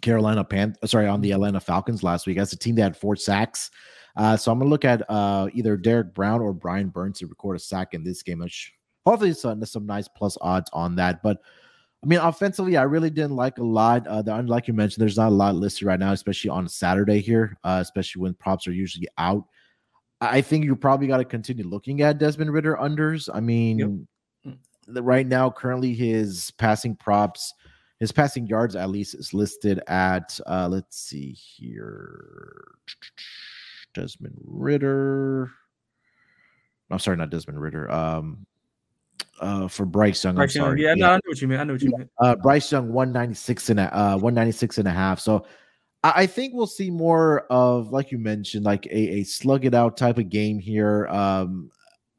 Carolina 0.00 0.42
Pan. 0.42 0.74
Sorry, 0.84 1.06
on 1.06 1.20
the 1.20 1.30
Atlanta 1.30 1.60
Falcons 1.60 2.02
last 2.02 2.26
week. 2.26 2.38
As 2.38 2.52
a 2.52 2.56
team, 2.56 2.74
that 2.74 2.82
had 2.82 2.96
four 2.96 3.14
sacks. 3.14 3.70
Uh, 4.16 4.36
so 4.36 4.50
I'm 4.50 4.58
gonna 4.58 4.68
look 4.68 4.84
at 4.84 5.08
uh, 5.08 5.48
either 5.54 5.76
Derrick 5.76 6.12
Brown 6.12 6.40
or 6.40 6.52
Brian 6.52 6.88
Burns 6.88 7.20
to 7.20 7.28
record 7.28 7.54
a 7.54 7.60
sack 7.60 7.94
in 7.94 8.02
this 8.02 8.24
game, 8.24 8.40
which 8.40 8.74
hopefully 9.06 9.34
some, 9.34 9.64
some 9.64 9.86
nice 9.86 10.08
plus 10.08 10.36
odds 10.40 10.70
on 10.72 10.96
that. 10.96 11.22
But 11.22 11.38
I 12.02 12.06
mean, 12.08 12.18
offensively, 12.18 12.76
I 12.76 12.82
really 12.82 13.10
didn't 13.10 13.36
like 13.36 13.58
a 13.58 13.64
lot. 13.64 14.06
Uh, 14.06 14.22
the, 14.22 14.42
like 14.42 14.66
you 14.66 14.74
mentioned, 14.74 15.02
there's 15.02 15.16
not 15.16 15.28
a 15.28 15.34
lot 15.34 15.54
listed 15.54 15.86
right 15.86 16.00
now, 16.00 16.12
especially 16.12 16.50
on 16.50 16.68
Saturday 16.68 17.20
here, 17.20 17.56
uh, 17.62 17.78
especially 17.80 18.22
when 18.22 18.34
props 18.34 18.66
are 18.66 18.72
usually 18.72 19.08
out. 19.18 19.44
I 20.20 20.40
think 20.40 20.64
you 20.64 20.76
probably 20.76 21.06
got 21.06 21.18
to 21.18 21.24
continue 21.24 21.64
looking 21.64 22.02
at 22.02 22.18
Desmond 22.18 22.52
Ridder 22.52 22.76
unders. 22.80 23.28
I 23.32 23.40
mean, 23.40 23.78
yep. 23.78 24.56
Right 24.88 25.26
now, 25.28 25.48
currently 25.48 25.94
his 25.94 26.50
passing 26.58 26.96
props, 26.96 27.54
his 28.00 28.10
passing 28.10 28.48
yards 28.48 28.74
at 28.74 28.90
least 28.90 29.14
is 29.14 29.32
listed 29.32 29.80
at, 29.86 30.38
uh, 30.46 30.66
let's 30.68 30.98
see 30.98 31.30
here, 31.30 32.72
Desmond 33.94 34.36
Ridder. 34.44 35.52
I'm 36.90 36.98
sorry, 36.98 37.16
not 37.16 37.30
Desmond 37.30 37.60
Ridder. 37.60 37.88
Um, 37.92 38.44
uh, 39.42 39.68
for 39.68 39.84
Bryce 39.84 40.24
Young. 40.24 40.36
Bryce 40.36 40.56
I'm 40.56 40.62
sorry. 40.62 40.82
Young, 40.82 40.98
yeah, 40.98 41.04
yeah, 41.04 41.06
no, 41.06 41.12
I 41.12 41.16
know 41.16 41.20
what 41.26 41.40
you 41.40 41.48
mean. 41.48 41.60
I 41.60 41.64
know 41.64 41.72
what 41.74 41.82
you 41.82 41.92
mean. 41.96 42.08
Uh, 42.18 42.36
Bryce 42.36 42.72
Young, 42.72 42.92
196 42.92 43.70
and 43.70 43.80
a, 43.80 43.98
uh, 43.98 44.12
196 44.14 44.78
and 44.78 44.88
a 44.88 44.92
half. 44.92 45.20
So 45.20 45.46
I, 46.02 46.12
I, 46.16 46.26
think 46.26 46.54
we'll 46.54 46.66
see 46.66 46.90
more 46.90 47.46
of, 47.50 47.90
like 47.90 48.12
you 48.12 48.18
mentioned, 48.18 48.64
like 48.64 48.86
a, 48.86 48.96
a 48.96 49.24
slug 49.24 49.64
it 49.64 49.74
out 49.74 49.96
type 49.96 50.18
of 50.18 50.30
game 50.30 50.58
here. 50.58 51.06
Um, 51.08 51.70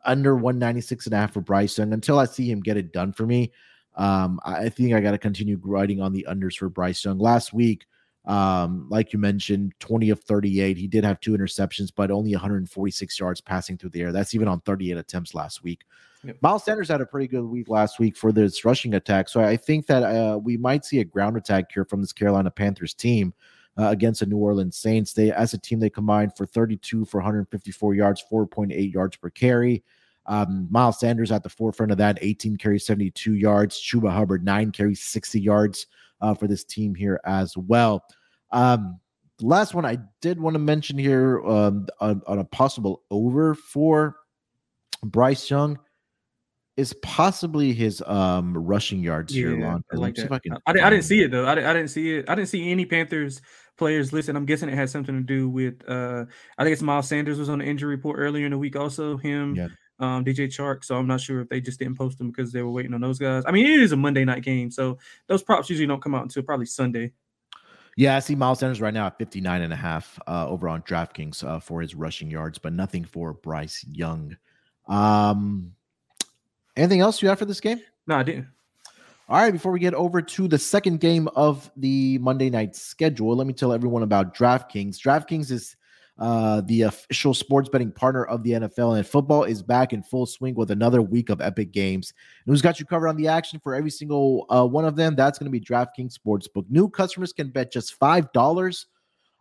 under 0.05 0.35
196 0.35 1.05
and 1.05 1.13
a 1.13 1.17
half 1.17 1.33
for 1.33 1.41
Bryce 1.41 1.77
Young 1.77 1.93
until 1.93 2.19
I 2.19 2.25
see 2.25 2.49
him 2.51 2.59
get 2.59 2.77
it 2.77 2.91
done 2.91 3.13
for 3.13 3.25
me. 3.25 3.53
Um, 3.95 4.39
I 4.43 4.69
think 4.69 4.93
I 4.93 4.99
got 4.99 5.11
to 5.11 5.17
continue 5.17 5.55
grinding 5.57 6.01
on 6.01 6.13
the 6.13 6.25
unders 6.29 6.57
for 6.57 6.67
Bryce 6.67 7.05
Young. 7.05 7.19
Last 7.19 7.53
week, 7.53 7.85
um, 8.25 8.87
like 8.89 9.11
you 9.11 9.19
mentioned, 9.19 9.73
20 9.79 10.09
of 10.09 10.21
38. 10.21 10.77
He 10.77 10.87
did 10.87 11.03
have 11.03 11.19
two 11.19 11.31
interceptions, 11.31 11.91
but 11.93 12.11
only 12.11 12.31
146 12.31 13.19
yards 13.19 13.41
passing 13.41 13.77
through 13.77 13.89
the 13.89 14.01
air. 14.01 14.11
That's 14.11 14.33
even 14.33 14.47
on 14.47 14.61
38 14.61 14.97
attempts 14.97 15.33
last 15.33 15.63
week. 15.63 15.83
Yep. 16.23 16.37
Miles 16.41 16.63
Sanders 16.63 16.87
had 16.87 17.01
a 17.01 17.05
pretty 17.05 17.27
good 17.27 17.43
week 17.43 17.67
last 17.67 17.99
week 17.99 18.15
for 18.15 18.31
this 18.31 18.63
rushing 18.63 18.93
attack. 18.93 19.27
So 19.27 19.41
I 19.41 19.57
think 19.57 19.87
that 19.87 20.03
uh, 20.03 20.37
we 20.37 20.55
might 20.55 20.85
see 20.85 21.01
a 21.01 21.05
ground 21.05 21.35
attack 21.35 21.71
here 21.73 21.83
from 21.83 21.99
this 21.99 22.13
Carolina 22.13 22.51
Panthers 22.51 22.93
team. 22.93 23.33
Uh, 23.75 23.89
against 23.89 24.19
the 24.19 24.27
New 24.27 24.37
Orleans 24.37 24.77
Saints. 24.77 25.13
They, 25.13 25.31
as 25.31 25.55
a 25.55 25.57
team, 25.57 25.79
they 25.79 25.89
combined 25.89 26.37
for 26.37 26.45
32 26.45 27.05
for 27.05 27.17
154 27.17 27.95
yards, 27.95 28.23
4.8 28.31 28.93
yards 28.93 29.15
per 29.15 29.31
carry. 29.31 29.83
Um, 30.27 30.67
Miles 30.69 30.99
Sanders 30.99 31.31
at 31.31 31.41
the 31.41 31.49
forefront 31.49 31.91
of 31.91 31.97
that, 31.97 32.19
18 32.21 32.57
carries, 32.57 32.85
72 32.85 33.33
yards. 33.33 33.81
Chuba 33.81 34.11
Hubbard, 34.11 34.45
nine 34.45 34.71
carries, 34.71 35.01
60 35.01 35.41
yards 35.41 35.87
uh, 36.23 36.33
for 36.33 36.47
this 36.47 36.63
team 36.63 36.95
here 36.95 37.19
as 37.25 37.55
well. 37.55 38.03
Um, 38.51 38.99
last 39.41 39.75
one 39.75 39.85
I 39.85 39.99
did 40.21 40.39
want 40.39 40.55
to 40.55 40.59
mention 40.59 40.97
here 40.97 41.45
um, 41.45 41.87
on, 41.99 42.21
on 42.25 42.39
a 42.39 42.45
possible 42.45 43.03
over 43.11 43.53
for 43.53 44.15
Bryce 45.03 45.49
Young 45.49 45.77
is 46.75 46.93
possibly 47.03 47.71
his 47.71 48.01
um 48.07 48.57
rushing 48.57 49.03
yards 49.03 49.35
yeah, 49.35 49.49
here. 49.49 49.59
Lon. 49.59 49.83
I, 49.93 49.95
like 49.95 50.15
that. 50.15 50.31
I, 50.31 50.39
can 50.39 50.53
I, 50.65 50.71
I, 50.71 50.89
didn't 50.89 51.03
see 51.03 51.21
it 51.21 51.29
though. 51.29 51.45
I, 51.45 51.51
I 51.51 51.73
didn't 51.73 51.89
see 51.89 52.15
it. 52.15 52.27
I 52.27 52.33
didn't 52.33 52.49
see 52.49 52.71
any 52.71 52.85
Panthers 52.85 53.41
players 53.77 54.11
listed. 54.11 54.35
I'm 54.35 54.45
guessing 54.45 54.69
it 54.69 54.75
has 54.75 54.89
something 54.89 55.15
to 55.15 55.21
do 55.21 55.49
with. 55.49 55.87
uh 55.87 56.25
I 56.57 56.63
think 56.63 56.73
it's 56.73 56.81
Miles 56.81 57.07
Sanders 57.07 57.37
was 57.37 57.49
on 57.49 57.59
the 57.59 57.65
injury 57.65 57.95
report 57.95 58.17
earlier 58.17 58.45
in 58.45 58.51
the 58.51 58.57
week. 58.57 58.75
Also, 58.75 59.17
him, 59.17 59.53
yeah. 59.53 59.67
Um, 60.03 60.25
DJ 60.25 60.47
Chark. 60.47 60.83
So 60.83 60.97
I'm 60.97 61.07
not 61.07 61.21
sure 61.21 61.41
if 61.41 61.49
they 61.49 61.61
just 61.61 61.79
didn't 61.79 61.97
post 61.97 62.17
them 62.17 62.29
because 62.29 62.51
they 62.51 62.61
were 62.61 62.71
waiting 62.71 62.93
on 62.93 63.01
those 63.01 63.19
guys. 63.19 63.43
I 63.45 63.51
mean, 63.51 63.65
it 63.65 63.79
is 63.79 63.91
a 63.91 63.97
Monday 63.97 64.25
night 64.25 64.43
game, 64.43 64.69
so 64.69 64.97
those 65.27 65.43
props 65.43 65.69
usually 65.69 65.87
don't 65.87 66.01
come 66.01 66.13
out 66.13 66.23
until 66.23 66.43
probably 66.43 66.65
Sunday. 66.65 67.11
Yeah, 67.95 68.15
I 68.15 68.19
see 68.19 68.35
Miles 68.35 68.59
Sanders 68.59 68.81
right 68.81 68.93
now 68.93 69.05
at 69.05 69.19
59 69.19 69.61
and 69.61 69.71
a 69.71 69.75
half 69.75 70.19
uh, 70.27 70.47
over 70.47 70.67
on 70.67 70.81
DraftKings 70.81 71.43
uh, 71.47 71.59
for 71.59 71.79
his 71.81 71.93
rushing 71.93 72.29
yards, 72.29 72.57
but 72.57 72.73
nothing 72.73 73.05
for 73.05 73.33
Bryce 73.33 73.85
Young. 73.91 74.35
Um, 74.87 75.73
anything 76.75 77.01
else 77.01 77.21
you 77.21 77.29
have 77.29 77.37
for 77.39 77.45
this 77.45 77.59
game? 77.59 77.79
No, 78.07 78.15
I 78.15 78.23
didn't. 78.23 78.47
All 79.29 79.39
right, 79.39 79.51
before 79.51 79.71
we 79.71 79.79
get 79.79 79.93
over 79.93 80.21
to 80.21 80.47
the 80.47 80.57
second 80.57 80.99
game 80.99 81.29
of 81.35 81.71
the 81.77 82.17
Monday 82.17 82.49
night 82.49 82.75
schedule, 82.75 83.35
let 83.35 83.47
me 83.47 83.53
tell 83.53 83.71
everyone 83.71 84.03
about 84.03 84.35
DraftKings. 84.35 84.97
DraftKings 84.97 85.49
is 85.51 85.75
uh, 86.19 86.61
the 86.61 86.83
official 86.83 87.33
sports 87.33 87.69
betting 87.69 87.91
partner 87.91 88.25
of 88.25 88.43
the 88.43 88.51
NFL, 88.51 88.97
and 88.97 89.07
football 89.07 89.43
is 89.43 89.63
back 89.63 89.93
in 89.93 90.03
full 90.03 90.25
swing 90.25 90.53
with 90.55 90.71
another 90.71 91.01
week 91.01 91.29
of 91.29 91.41
epic 91.41 91.71
games. 91.71 92.13
And 92.45 92.53
who's 92.53 92.61
got 92.61 92.79
you 92.79 92.85
covered 92.85 93.07
on 93.07 93.15
the 93.15 93.27
action 93.27 93.59
for 93.59 93.73
every 93.73 93.89
single 93.89 94.45
uh, 94.49 94.65
one 94.65 94.85
of 94.85 94.95
them? 94.95 95.15
That's 95.15 95.39
going 95.39 95.51
to 95.51 95.59
be 95.59 95.59
DraftKings 95.59 96.15
Sportsbook. 96.17 96.65
New 96.69 96.87
customers 96.87 97.33
can 97.33 97.49
bet 97.49 97.71
just 97.71 97.99
$5 97.99 98.85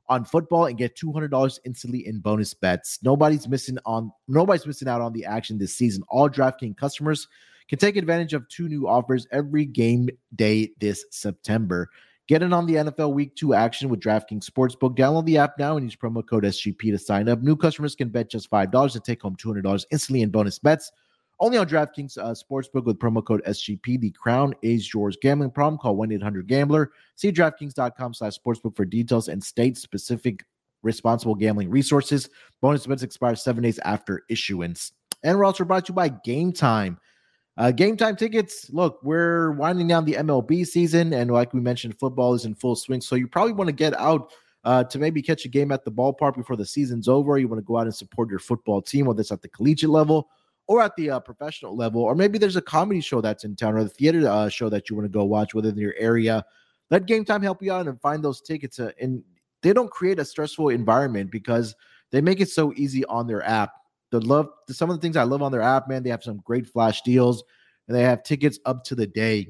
on 0.08 0.24
football 0.24 0.66
and 0.66 0.78
get 0.78 0.96
$200 0.96 1.58
instantly 1.64 2.06
in 2.06 2.20
bonus 2.20 2.54
bets. 2.54 2.98
Nobody's 3.02 3.48
missing 3.48 3.78
on 3.84 4.10
nobody's 4.28 4.66
missing 4.66 4.88
out 4.88 5.00
on 5.00 5.12
the 5.12 5.24
action 5.24 5.58
this 5.58 5.74
season. 5.74 6.02
All 6.08 6.28
DraftKings 6.28 6.76
customers 6.76 7.28
can 7.68 7.78
take 7.78 7.96
advantage 7.96 8.34
of 8.34 8.48
two 8.48 8.68
new 8.68 8.88
offers 8.88 9.26
every 9.30 9.64
game 9.64 10.08
day 10.34 10.72
this 10.80 11.04
September. 11.10 11.88
Get 12.28 12.42
in 12.42 12.52
on 12.52 12.66
the 12.66 12.74
NFL 12.74 13.14
Week 13.14 13.34
2 13.34 13.54
action 13.54 13.88
with 13.88 14.00
DraftKings 14.00 14.48
Sportsbook. 14.48 14.96
Download 14.96 15.24
the 15.24 15.38
app 15.38 15.58
now 15.58 15.76
and 15.76 15.84
use 15.84 15.96
promo 15.96 16.26
code 16.26 16.44
SGP 16.44 16.92
to 16.92 16.98
sign 16.98 17.28
up. 17.28 17.42
New 17.42 17.56
customers 17.56 17.94
can 17.94 18.08
bet 18.10 18.30
just 18.30 18.50
$5 18.50 18.94
and 18.94 19.04
take 19.04 19.22
home 19.22 19.36
$200 19.36 19.84
instantly 19.90 20.22
in 20.22 20.30
bonus 20.30 20.58
bets. 20.58 20.92
Only 21.40 21.58
on 21.58 21.68
DraftKings 21.68 22.18
uh, 22.18 22.34
Sportsbook 22.34 22.84
with 22.84 23.00
promo 23.00 23.24
code 23.24 23.42
SGP. 23.44 24.00
The 24.00 24.10
crown 24.10 24.54
is 24.62 24.94
yours. 24.94 25.16
Gambling 25.20 25.50
problem? 25.50 25.78
Call 25.78 25.96
1-800-GAMBLER. 25.96 26.92
See 27.16 27.32
DraftKings.com 27.32 28.14
slash 28.14 28.38
sportsbook 28.38 28.76
for 28.76 28.84
details 28.84 29.26
and 29.26 29.42
state-specific 29.42 30.44
responsible 30.82 31.34
gambling 31.34 31.70
resources. 31.70 32.28
Bonus 32.60 32.86
bets 32.86 33.02
expire 33.02 33.34
seven 33.34 33.64
days 33.64 33.80
after 33.80 34.22
issuance. 34.28 34.92
And 35.24 35.36
we're 35.36 35.44
also 35.44 35.64
brought 35.64 35.86
to 35.86 35.90
you 35.90 35.94
by 35.94 36.10
Game 36.10 36.52
Time. 36.52 36.98
Uh, 37.56 37.70
game 37.70 37.96
time 37.96 38.16
tickets. 38.16 38.70
Look, 38.70 38.98
we're 39.02 39.52
winding 39.52 39.88
down 39.88 40.04
the 40.04 40.14
MLB 40.14 40.66
season, 40.66 41.12
and 41.12 41.30
like 41.30 41.52
we 41.52 41.60
mentioned, 41.60 41.98
football 41.98 42.34
is 42.34 42.44
in 42.44 42.54
full 42.54 42.76
swing. 42.76 43.00
So 43.00 43.14
you 43.14 43.28
probably 43.28 43.52
want 43.52 43.68
to 43.68 43.74
get 43.74 43.94
out 43.98 44.32
uh, 44.64 44.84
to 44.84 44.98
maybe 44.98 45.20
catch 45.20 45.44
a 45.44 45.48
game 45.48 45.70
at 45.70 45.84
the 45.84 45.92
ballpark 45.92 46.36
before 46.36 46.56
the 46.56 46.64
season's 46.64 47.08
over. 47.08 47.36
You 47.36 47.48
want 47.48 47.58
to 47.58 47.64
go 47.64 47.76
out 47.76 47.86
and 47.86 47.94
support 47.94 48.30
your 48.30 48.38
football 48.38 48.80
team, 48.80 49.06
whether 49.06 49.20
it's 49.20 49.32
at 49.32 49.42
the 49.42 49.48
collegiate 49.48 49.90
level 49.90 50.28
or 50.66 50.80
at 50.80 50.94
the 50.96 51.10
uh, 51.10 51.20
professional 51.20 51.76
level, 51.76 52.02
or 52.02 52.14
maybe 52.14 52.38
there's 52.38 52.56
a 52.56 52.62
comedy 52.62 53.00
show 53.00 53.20
that's 53.20 53.44
in 53.44 53.56
town 53.56 53.74
or 53.74 53.82
the 53.82 53.90
theater 53.90 54.26
uh, 54.28 54.48
show 54.48 54.68
that 54.68 54.88
you 54.88 54.96
want 54.96 55.04
to 55.04 55.10
go 55.10 55.24
watch 55.24 55.54
within 55.54 55.76
your 55.76 55.94
area. 55.98 56.44
Let 56.90 57.06
Game 57.06 57.24
Time 57.24 57.42
help 57.42 57.62
you 57.62 57.72
out 57.72 57.88
and 57.88 58.00
find 58.00 58.24
those 58.24 58.40
tickets. 58.40 58.78
Uh, 58.78 58.92
and 59.00 59.22
they 59.62 59.72
don't 59.72 59.90
create 59.90 60.18
a 60.18 60.24
stressful 60.24 60.68
environment 60.68 61.30
because 61.30 61.74
they 62.10 62.20
make 62.20 62.40
it 62.40 62.48
so 62.48 62.72
easy 62.76 63.04
on 63.06 63.26
their 63.26 63.42
app 63.42 63.72
the 64.12 64.20
love 64.20 64.48
some 64.68 64.90
of 64.90 64.96
the 64.96 65.00
things 65.00 65.16
I 65.16 65.24
love 65.24 65.42
on 65.42 65.50
their 65.50 65.62
app, 65.62 65.88
man. 65.88 66.04
They 66.04 66.10
have 66.10 66.22
some 66.22 66.38
great 66.44 66.68
flash 66.68 67.00
deals 67.02 67.42
and 67.88 67.96
they 67.96 68.02
have 68.02 68.22
tickets 68.22 68.60
up 68.64 68.84
to 68.84 68.94
the 68.94 69.06
day 69.06 69.48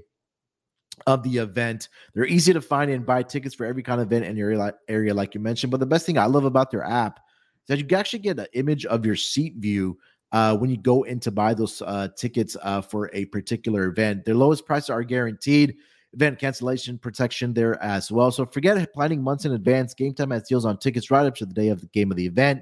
of 1.06 1.22
the 1.24 1.38
event. 1.38 1.88
They're 2.14 2.26
easy 2.26 2.52
to 2.52 2.60
find 2.60 2.90
and 2.90 3.04
buy 3.04 3.24
tickets 3.24 3.54
for 3.54 3.66
every 3.66 3.82
kind 3.82 4.00
of 4.00 4.06
event 4.06 4.24
in 4.24 4.36
your 4.36 4.50
area, 4.50 4.74
area 4.88 5.14
like 5.14 5.34
you 5.34 5.40
mentioned. 5.40 5.72
But 5.72 5.80
the 5.80 5.86
best 5.86 6.06
thing 6.06 6.16
I 6.16 6.26
love 6.26 6.44
about 6.44 6.70
their 6.70 6.84
app 6.84 7.16
is 7.16 7.68
that 7.68 7.78
you 7.78 7.84
can 7.84 7.98
actually 7.98 8.20
get 8.20 8.38
an 8.38 8.46
image 8.54 8.86
of 8.86 9.04
your 9.04 9.16
seat 9.16 9.56
view 9.56 9.98
uh, 10.30 10.56
when 10.56 10.70
you 10.70 10.76
go 10.76 11.02
in 11.02 11.18
to 11.20 11.32
buy 11.32 11.54
those 11.54 11.82
uh, 11.82 12.08
tickets 12.16 12.56
uh, 12.62 12.80
for 12.80 13.10
a 13.12 13.24
particular 13.26 13.86
event. 13.86 14.24
Their 14.24 14.36
lowest 14.36 14.64
prices 14.64 14.90
are 14.90 15.02
guaranteed. 15.02 15.76
Event 16.14 16.38
cancellation 16.38 16.98
protection 16.98 17.52
there 17.52 17.82
as 17.82 18.12
well. 18.12 18.30
So 18.30 18.46
forget 18.46 18.92
planning 18.92 19.22
months 19.22 19.44
in 19.44 19.52
advance. 19.52 19.92
Game 19.92 20.14
Time 20.14 20.30
has 20.30 20.44
deals 20.44 20.64
on 20.64 20.78
tickets 20.78 21.10
right 21.10 21.26
up 21.26 21.34
to 21.36 21.46
the 21.46 21.54
day 21.54 21.68
of 21.68 21.80
the 21.80 21.86
game 21.88 22.10
of 22.10 22.16
the 22.16 22.26
event. 22.26 22.60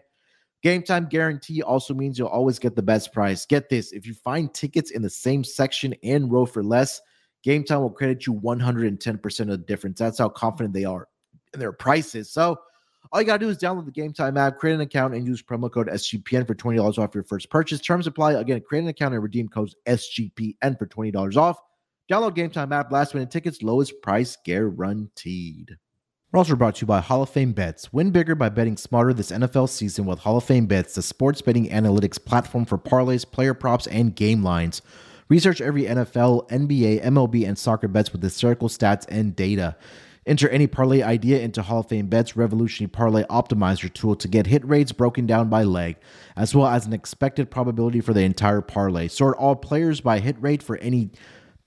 Game 0.62 0.82
time 0.82 1.06
guarantee 1.06 1.62
also 1.62 1.94
means 1.94 2.18
you'll 2.18 2.28
always 2.28 2.58
get 2.58 2.76
the 2.76 2.82
best 2.82 3.12
price. 3.12 3.46
Get 3.46 3.70
this 3.70 3.92
if 3.92 4.06
you 4.06 4.12
find 4.12 4.52
tickets 4.52 4.90
in 4.90 5.00
the 5.00 5.10
same 5.10 5.42
section 5.42 5.94
and 6.02 6.30
row 6.30 6.44
for 6.44 6.62
less, 6.62 7.00
Game 7.42 7.64
time 7.64 7.80
will 7.80 7.90
credit 7.90 8.26
you 8.26 8.34
110% 8.34 9.40
of 9.40 9.48
the 9.48 9.56
difference. 9.58 9.98
That's 9.98 10.18
how 10.18 10.28
confident 10.28 10.74
they 10.74 10.84
are 10.84 11.08
in 11.54 11.60
their 11.60 11.72
prices. 11.72 12.30
So, 12.30 12.58
all 13.12 13.20
you 13.20 13.26
got 13.26 13.38
to 13.38 13.46
do 13.46 13.48
is 13.48 13.56
download 13.56 13.86
the 13.86 13.90
Game 13.90 14.12
Time 14.12 14.36
app, 14.36 14.58
create 14.58 14.74
an 14.74 14.82
account, 14.82 15.14
and 15.14 15.26
use 15.26 15.42
promo 15.42 15.72
code 15.72 15.88
SGPN 15.88 16.46
for 16.46 16.54
$20 16.54 16.98
off 16.98 17.14
your 17.14 17.24
first 17.24 17.48
purchase. 17.50 17.80
Terms 17.80 18.06
apply. 18.06 18.34
Again, 18.34 18.60
create 18.60 18.82
an 18.82 18.88
account 18.88 19.14
and 19.14 19.22
redeem 19.22 19.48
code 19.48 19.72
SGPN 19.88 20.78
for 20.78 20.86
$20 20.86 21.36
off. 21.36 21.58
Download 22.10 22.34
Game 22.34 22.50
Time 22.50 22.72
app, 22.72 22.92
last 22.92 23.14
minute 23.14 23.30
tickets, 23.30 23.62
lowest 23.62 24.00
price 24.02 24.36
guaranteed. 24.44 25.76
We're 26.32 26.38
also 26.38 26.54
brought 26.54 26.76
to 26.76 26.82
you 26.82 26.86
by 26.86 27.00
Hall 27.00 27.24
of 27.24 27.30
Fame 27.30 27.50
Bets. 27.50 27.92
Win 27.92 28.12
bigger 28.12 28.36
by 28.36 28.50
betting 28.50 28.76
smarter 28.76 29.12
this 29.12 29.32
NFL 29.32 29.68
season 29.68 30.06
with 30.06 30.20
Hall 30.20 30.36
of 30.36 30.44
Fame 30.44 30.66
Bets, 30.66 30.94
the 30.94 31.02
sports 31.02 31.42
betting 31.42 31.68
analytics 31.68 32.24
platform 32.24 32.64
for 32.66 32.78
parlays, 32.78 33.28
player 33.28 33.52
props, 33.52 33.88
and 33.88 34.14
game 34.14 34.44
lines. 34.44 34.80
Research 35.28 35.60
every 35.60 35.86
NFL, 35.86 36.48
NBA, 36.48 37.02
MLB, 37.02 37.48
and 37.48 37.58
soccer 37.58 37.88
bets 37.88 38.12
with 38.12 38.22
historical 38.22 38.68
stats 38.68 39.06
and 39.08 39.34
data. 39.34 39.74
Enter 40.24 40.48
any 40.50 40.68
parlay 40.68 41.02
idea 41.02 41.40
into 41.40 41.62
Hall 41.62 41.80
of 41.80 41.88
Fame 41.88 42.06
Bets 42.06 42.36
Revolutionary 42.36 42.90
Parlay 42.90 43.24
Optimizer 43.24 43.92
tool 43.92 44.14
to 44.14 44.28
get 44.28 44.46
hit 44.46 44.64
rates 44.64 44.92
broken 44.92 45.26
down 45.26 45.48
by 45.48 45.64
leg, 45.64 45.96
as 46.36 46.54
well 46.54 46.68
as 46.68 46.86
an 46.86 46.92
expected 46.92 47.50
probability 47.50 48.00
for 48.00 48.14
the 48.14 48.22
entire 48.22 48.60
parlay. 48.60 49.08
Sort 49.08 49.36
all 49.36 49.56
players 49.56 50.00
by 50.00 50.20
hit 50.20 50.40
rate 50.40 50.62
for 50.62 50.76
any 50.76 51.10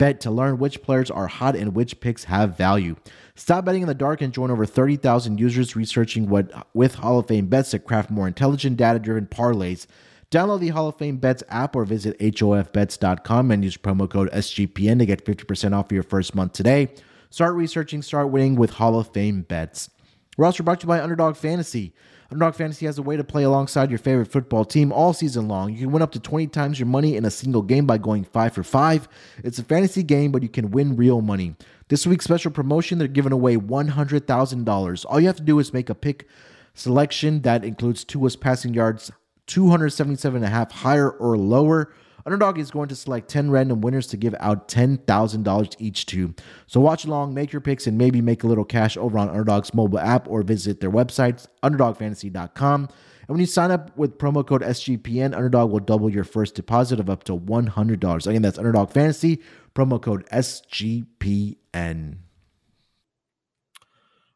bet 0.04 0.20
to 0.20 0.30
learn 0.30 0.58
which 0.58 0.82
players 0.82 1.10
are 1.10 1.28
hot 1.28 1.56
and 1.56 1.74
which 1.74 2.02
picks 2.02 2.26
have 2.26 2.58
value. 2.58 2.94
Stop 3.36 3.64
betting 3.64 3.84
in 3.84 3.88
the 3.88 3.94
dark 3.94 4.22
and 4.22 4.34
join 4.34 4.52
over 4.52 4.66
30,000 4.66 5.40
users 5.40 5.78
researching 5.78 6.28
what 6.28 6.68
with 6.74 6.96
Hall 6.96 7.20
of 7.20 7.28
Fame 7.28 7.48
bets 7.48 7.72
to 7.72 7.80
craft 7.80 8.12
more 8.12 8.28
intelligent, 8.28 8.76
data 8.76 9.00
driven 9.00 9.28
parlays. 9.28 9.88
Download 10.30 10.60
the 10.60 10.68
Hall 10.70 10.90
of 10.90 10.98
Fame 10.98 11.18
Bets 11.18 11.42
app 11.48 11.74
or 11.74 11.86
visit 11.86 12.20
HOFBets.com 12.20 13.50
and 13.50 13.64
use 13.64 13.78
promo 13.78 14.10
code 14.10 14.30
SGPN 14.32 15.00
to 15.00 15.06
get 15.06 15.24
50% 15.24 15.74
off 15.74 15.90
your 15.90 16.04
first 16.04 16.36
month 16.36 16.52
today. 16.52 16.94
Start 17.30 17.56
researching, 17.56 18.02
start 18.02 18.30
winning 18.30 18.56
with 18.56 18.72
Hall 18.72 19.00
of 19.00 19.08
Fame 19.14 19.44
Bets. 19.44 19.90
We're 20.36 20.48
also 20.48 20.64
brought 20.64 20.82
to 20.82 20.84
you 20.84 20.90
by 20.90 21.02
Underdog 21.02 21.38
Fantasy. 21.38 21.94
Underdog 22.34 22.56
Fantasy 22.56 22.88
has 22.88 22.98
a 22.98 23.04
way 23.04 23.16
to 23.16 23.24
play 23.24 23.44
alongside 23.44 23.92
your 23.92 24.00
favorite 24.00 24.32
football 24.32 24.66
team 24.66 24.92
all 24.92 25.14
season 25.14 25.48
long. 25.48 25.72
You 25.72 25.82
can 25.82 25.92
win 25.92 26.02
up 26.02 26.12
to 26.14 26.20
20 26.20 26.48
times 26.48 26.80
your 26.80 26.88
money 26.88 27.16
in 27.16 27.26
a 27.26 27.30
single 27.30 27.62
game 27.62 27.86
by 27.86 28.00
going 28.00 28.24
5 28.24 28.54
for 28.54 28.64
5. 28.64 29.08
It's 29.44 29.60
a 29.60 29.64
fantasy 29.64 30.02
game, 30.02 30.32
but 30.32 30.42
you 30.42 30.50
can 30.50 30.72
win 30.72 30.96
real 30.96 31.22
money. 31.22 31.56
This 31.90 32.08
week's 32.08 32.26
special 32.26 32.50
promotion, 32.50 32.98
they're 32.98 33.08
giving 33.08 33.34
away 33.34 33.56
$100,000. 33.56 35.06
All 35.08 35.20
you 35.20 35.28
have 35.28 35.36
to 35.36 35.44
do 35.44 35.60
is 35.60 35.74
make 35.74 35.92
a 35.92 35.96
pick 35.96 36.28
selection 36.74 37.44
that 37.44 37.64
includes 37.64 38.04
Tua's 38.04 38.36
passing 38.36 38.74
yards 38.74 39.12
277 39.46 40.38
and 40.38 40.46
a 40.46 40.50
half 40.50 40.72
higher 40.72 41.12
or 41.12 41.38
lower 41.38 41.94
Underdog 42.26 42.58
is 42.58 42.72
going 42.72 42.88
to 42.90 42.96
select 42.96 43.30
10 43.30 43.52
random 43.52 43.82
winners 43.82 44.08
to 44.08 44.18
give 44.18 44.36
out 44.40 44.68
$10,000 44.68 45.76
each 45.80 46.06
to. 46.08 46.34
So 46.68 46.80
watch 46.80 47.06
along, 47.06 47.34
make 47.34 47.52
your 47.52 47.62
picks, 47.62 47.86
and 47.88 47.98
maybe 47.98 48.22
make 48.22 48.44
a 48.44 48.48
little 48.48 48.64
cash 48.64 48.96
over 48.96 49.18
on 49.18 49.30
Underdog's 49.30 49.74
mobile 49.74 50.00
app 50.00 50.28
or 50.30 50.42
visit 50.42 50.80
their 50.80 50.92
website, 50.92 51.46
underdogfantasy.com. 51.64 52.82
And 53.26 53.30
when 53.30 53.40
you 53.40 53.46
sign 53.46 53.72
up 53.72 53.96
with 53.98 54.18
promo 54.18 54.46
code 54.46 54.62
SGPN, 54.62 55.36
Underdog 55.36 55.72
will 55.72 55.80
double 55.80 56.10
your 56.10 56.24
first 56.24 56.56
deposit 56.56 57.00
of 57.00 57.10
up 57.10 57.24
to 57.26 57.38
$100. 57.38 58.28
Again, 58.28 58.42
that's 58.42 58.58
Underdog 58.58 58.92
Fantasy, 58.92 59.42
promo 59.76 60.02
code 60.02 60.26
SGPN. 60.30 62.18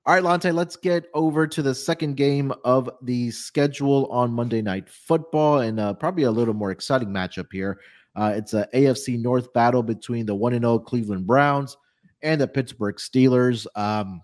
All 0.07 0.13
right, 0.13 0.23
Lante, 0.23 0.53
let's 0.53 0.77
get 0.77 1.09
over 1.13 1.45
to 1.47 1.61
the 1.61 1.75
second 1.75 2.15
game 2.15 2.53
of 2.63 2.89
the 3.01 3.29
schedule 3.29 4.05
on 4.05 4.31
Monday 4.31 4.61
Night 4.61 4.87
Football 4.87 5.59
and 5.59 5.81
uh, 5.81 5.93
probably 5.95 6.23
a 6.23 6.31
little 6.31 6.53
more 6.53 6.71
exciting 6.71 7.09
matchup 7.09 7.47
here. 7.51 7.81
Uh, 8.15 8.31
it's 8.33 8.53
a 8.53 8.69
AFC 8.73 9.21
North 9.21 9.51
battle 9.51 9.83
between 9.83 10.25
the 10.25 10.33
1 10.33 10.53
0 10.53 10.79
Cleveland 10.79 11.27
Browns 11.27 11.75
and 12.21 12.39
the 12.39 12.47
Pittsburgh 12.47 12.95
Steelers. 12.95 13.67
Um, 13.75 14.21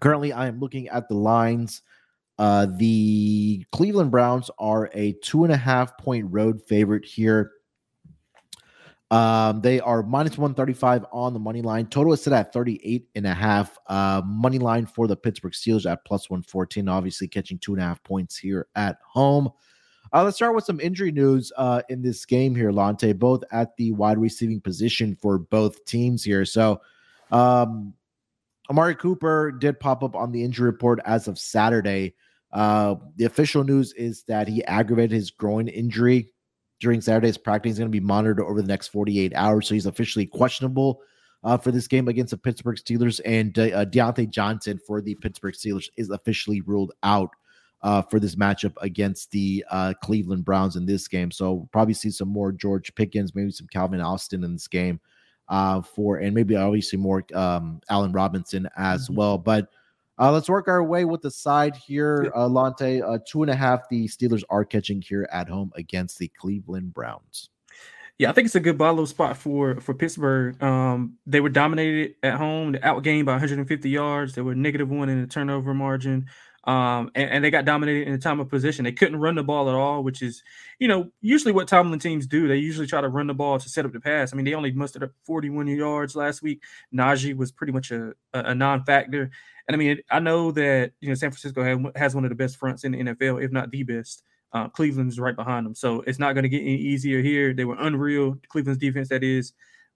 currently, 0.00 0.32
I 0.32 0.46
am 0.46 0.60
looking 0.60 0.88
at 0.88 1.08
the 1.08 1.14
lines. 1.14 1.82
Uh, 2.38 2.66
the 2.78 3.62
Cleveland 3.72 4.10
Browns 4.10 4.50
are 4.58 4.88
a 4.94 5.12
two 5.22 5.44
and 5.44 5.52
a 5.52 5.58
half 5.58 5.98
point 5.98 6.24
road 6.30 6.62
favorite 6.66 7.04
here 7.04 7.52
um, 9.10 9.60
they 9.60 9.80
are 9.80 10.02
minus 10.04 10.38
135 10.38 11.04
on 11.12 11.32
the 11.32 11.40
money 11.40 11.62
line. 11.62 11.86
Total 11.86 12.12
is 12.12 12.22
set 12.22 12.32
at 12.32 12.52
38 12.52 13.08
and 13.16 13.26
a 13.26 13.34
half. 13.34 13.76
Uh, 13.88 14.22
money 14.24 14.58
line 14.58 14.86
for 14.86 15.08
the 15.08 15.16
Pittsburgh 15.16 15.52
Steelers 15.52 15.90
at 15.90 16.04
plus 16.04 16.30
114, 16.30 16.88
obviously 16.88 17.26
catching 17.26 17.58
two 17.58 17.72
and 17.72 17.82
a 17.82 17.84
half 17.84 18.02
points 18.04 18.36
here 18.36 18.68
at 18.76 18.98
home. 19.04 19.50
Uh, 20.12 20.24
let's 20.24 20.36
start 20.36 20.54
with 20.54 20.64
some 20.64 20.80
injury 20.80 21.10
news 21.10 21.52
uh, 21.56 21.82
in 21.88 22.02
this 22.02 22.24
game 22.24 22.54
here, 22.54 22.70
Lante, 22.70 23.12
both 23.12 23.42
at 23.52 23.76
the 23.76 23.92
wide 23.92 24.18
receiving 24.18 24.60
position 24.60 25.16
for 25.20 25.38
both 25.38 25.84
teams 25.84 26.22
here. 26.22 26.44
So, 26.44 26.80
um, 27.32 27.94
Amari 28.68 28.94
Cooper 28.94 29.50
did 29.50 29.80
pop 29.80 30.04
up 30.04 30.14
on 30.14 30.30
the 30.30 30.44
injury 30.44 30.66
report 30.66 31.00
as 31.04 31.26
of 31.26 31.38
Saturday. 31.38 32.14
Uh, 32.52 32.96
the 33.16 33.24
official 33.24 33.64
news 33.64 33.92
is 33.94 34.22
that 34.24 34.46
he 34.46 34.64
aggravated 34.64 35.12
his 35.12 35.30
groin 35.30 35.66
injury 35.66 36.32
during 36.80 37.00
Saturday's 37.00 37.38
practice. 37.38 37.70
He's 37.70 37.78
going 37.78 37.90
to 37.90 38.00
be 38.00 38.04
monitored 38.04 38.40
over 38.40 38.60
the 38.60 38.68
next 38.68 38.88
48 38.88 39.32
hours. 39.34 39.68
So 39.68 39.74
he's 39.74 39.86
officially 39.86 40.26
questionable 40.26 41.00
uh, 41.44 41.56
for 41.56 41.70
this 41.70 41.86
game 41.86 42.08
against 42.08 42.32
the 42.32 42.38
Pittsburgh 42.38 42.76
Steelers. 42.76 43.20
And 43.24 43.58
uh, 43.58 43.62
uh, 43.62 43.84
Diontae 43.84 44.30
Johnson 44.30 44.80
for 44.86 45.00
the 45.00 45.14
Pittsburgh 45.16 45.54
Steelers 45.54 45.88
is 45.96 46.10
officially 46.10 46.60
ruled 46.62 46.92
out 47.02 47.30
uh, 47.82 48.02
for 48.02 48.18
this 48.18 48.34
matchup 48.34 48.74
against 48.80 49.30
the 49.30 49.64
uh, 49.70 49.94
Cleveland 50.02 50.44
Browns 50.44 50.76
in 50.76 50.86
this 50.86 51.08
game. 51.08 51.30
So 51.30 51.52
we'll 51.52 51.68
probably 51.72 51.94
see 51.94 52.10
some 52.10 52.28
more 52.28 52.52
George 52.52 52.94
Pickens, 52.94 53.34
maybe 53.34 53.50
some 53.50 53.68
Calvin 53.68 54.00
Austin 54.00 54.44
in 54.44 54.52
this 54.54 54.68
game. 54.68 55.00
Uh, 55.48 55.82
for 55.82 56.18
and 56.18 56.32
maybe 56.32 56.54
obviously 56.54 56.96
more 56.96 57.24
um, 57.34 57.80
Allen 57.90 58.12
Robinson 58.12 58.68
as 58.76 59.06
mm-hmm. 59.06 59.16
well, 59.16 59.36
but 59.36 59.68
uh, 60.20 60.30
let's 60.30 60.48
work 60.48 60.68
our 60.68 60.84
way 60.84 61.06
with 61.06 61.22
the 61.22 61.30
side 61.30 61.74
here, 61.74 62.30
uh, 62.36 62.46
Lante. 62.46 63.02
Uh, 63.02 63.18
two 63.26 63.42
and 63.42 63.50
a 63.50 63.56
half. 63.56 63.88
The 63.88 64.06
Steelers 64.06 64.44
are 64.50 64.64
catching 64.66 65.00
here 65.00 65.26
at 65.32 65.48
home 65.48 65.72
against 65.76 66.18
the 66.18 66.28
Cleveland 66.28 66.92
Browns. 66.92 67.48
Yeah, 68.18 68.28
I 68.28 68.32
think 68.32 68.44
it's 68.44 68.54
a 68.54 68.60
good 68.60 68.76
bottle 68.76 69.06
spot 69.06 69.38
for 69.38 69.80
for 69.80 69.94
Pittsburgh. 69.94 70.62
Um, 70.62 71.16
they 71.24 71.40
were 71.40 71.48
dominated 71.48 72.16
at 72.22 72.34
home, 72.34 72.74
outgained 72.74 73.24
by 73.24 73.32
150 73.32 73.88
yards. 73.88 74.34
They 74.34 74.42
were 74.42 74.54
negative 74.54 74.90
one 74.90 75.08
in 75.08 75.22
the 75.22 75.26
turnover 75.26 75.72
margin. 75.72 76.26
Um, 76.64 77.10
and, 77.14 77.30
and, 77.30 77.44
they 77.44 77.50
got 77.50 77.64
dominated 77.64 78.06
in 78.06 78.12
the 78.12 78.18
time 78.18 78.38
of 78.38 78.50
position. 78.50 78.84
They 78.84 78.92
couldn't 78.92 79.18
run 79.18 79.34
the 79.34 79.42
ball 79.42 79.70
at 79.70 79.74
all, 79.74 80.04
which 80.04 80.20
is, 80.20 80.42
you 80.78 80.88
know, 80.88 81.10
usually 81.22 81.52
what 81.52 81.68
Tomlin 81.68 81.98
teams 81.98 82.26
do. 82.26 82.48
They 82.48 82.58
usually 82.58 82.86
try 82.86 83.00
to 83.00 83.08
run 83.08 83.26
the 83.26 83.34
ball 83.34 83.58
to 83.58 83.68
set 83.68 83.86
up 83.86 83.92
the 83.92 84.00
pass. 84.00 84.32
I 84.32 84.36
mean, 84.36 84.44
they 84.44 84.52
only 84.52 84.70
mustered 84.70 85.02
up 85.02 85.12
41 85.24 85.68
yards 85.68 86.14
last 86.14 86.42
week. 86.42 86.62
Najee 86.94 87.34
was 87.34 87.50
pretty 87.50 87.72
much 87.72 87.90
a, 87.90 88.12
a, 88.34 88.40
a 88.50 88.54
non-factor. 88.54 89.30
And 89.70 89.76
I 89.76 89.78
mean, 89.78 90.00
I 90.10 90.18
know 90.18 90.50
that 90.50 90.94
you 91.00 91.10
know 91.10 91.14
San 91.14 91.30
Francisco 91.30 91.62
has, 91.94 92.12
one 92.12 92.24
of 92.24 92.28
the 92.28 92.34
best 92.34 92.56
fronts 92.56 92.82
in 92.82 92.90
the 92.90 92.98
NFL, 92.98 93.40
if 93.40 93.52
not 93.52 93.70
the 93.70 93.84
best. 93.84 94.24
Uh, 94.52 94.68
Cleveland's 94.68 95.20
right 95.20 95.36
behind 95.36 95.64
them, 95.64 95.76
so 95.76 96.00
it's 96.08 96.18
not 96.18 96.32
going 96.32 96.42
to 96.42 96.48
get 96.48 96.62
any 96.62 96.74
easier 96.74 97.22
here. 97.22 97.54
They 97.54 97.64
were 97.64 97.76
unreal. 97.78 98.36
Cleveland's 98.48 98.80
defense, 98.80 99.10
that 99.10 99.22
is, 99.22 99.52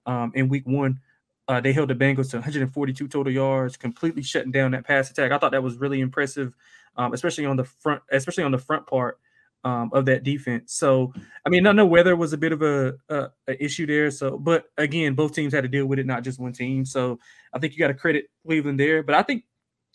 um, 0.07 0.31
in 0.37 0.49
Week 0.49 0.63
One. 0.65 1.01
Uh, 1.49 1.61
they 1.61 1.73
held 1.73 1.91
the 1.91 1.95
Bengals 1.97 2.31
to 2.31 2.37
142 2.37 3.09
total 3.09 3.33
yards, 3.33 3.77
completely 3.77 4.23
shutting 4.23 4.53
down 4.53 4.71
that 4.71 4.87
pass 4.87 5.11
attack. 5.11 5.33
I 5.33 5.39
thought 5.39 5.51
that 5.51 5.63
was 5.65 5.77
really 5.79 6.01
impressive, 6.01 6.55
um, 6.97 7.13
especially 7.13 7.45
on 7.45 7.57
the 7.57 7.65
front, 7.65 8.01
especially 8.13 8.45
on 8.45 8.53
the 8.53 8.59
front 8.59 8.87
part 8.87 9.19
um, 9.65 9.91
of 9.93 10.05
that 10.07 10.23
defense. 10.23 10.73
So, 10.73 11.13
I 11.45 11.49
mean, 11.49 11.67
I 11.67 11.73
know 11.73 11.85
weather 11.85 12.15
was 12.15 12.33
a 12.33 12.39
bit 12.39 12.53
of 12.53 12.63
a, 12.63 12.95
a, 13.09 13.31
a, 13.49 13.65
issue 13.65 13.87
there. 13.87 14.13
So, 14.13 14.39
but 14.39 14.67
again, 14.79 15.15
both 15.15 15.35
teams 15.35 15.53
had 15.53 15.63
to 15.63 15.69
deal 15.69 15.87
with 15.87 15.99
it, 15.99 16.07
not 16.07 16.23
just 16.23 16.39
one 16.39 16.53
team. 16.53 16.85
So, 16.85 17.19
I 17.53 17.59
think 17.59 17.73
you 17.73 17.81
got 17.81 17.89
to 17.89 17.95
credit 17.95 18.27
Cleveland 18.47 18.79
there. 18.79 19.03
But 19.03 19.17
I 19.17 19.23
think 19.23 19.45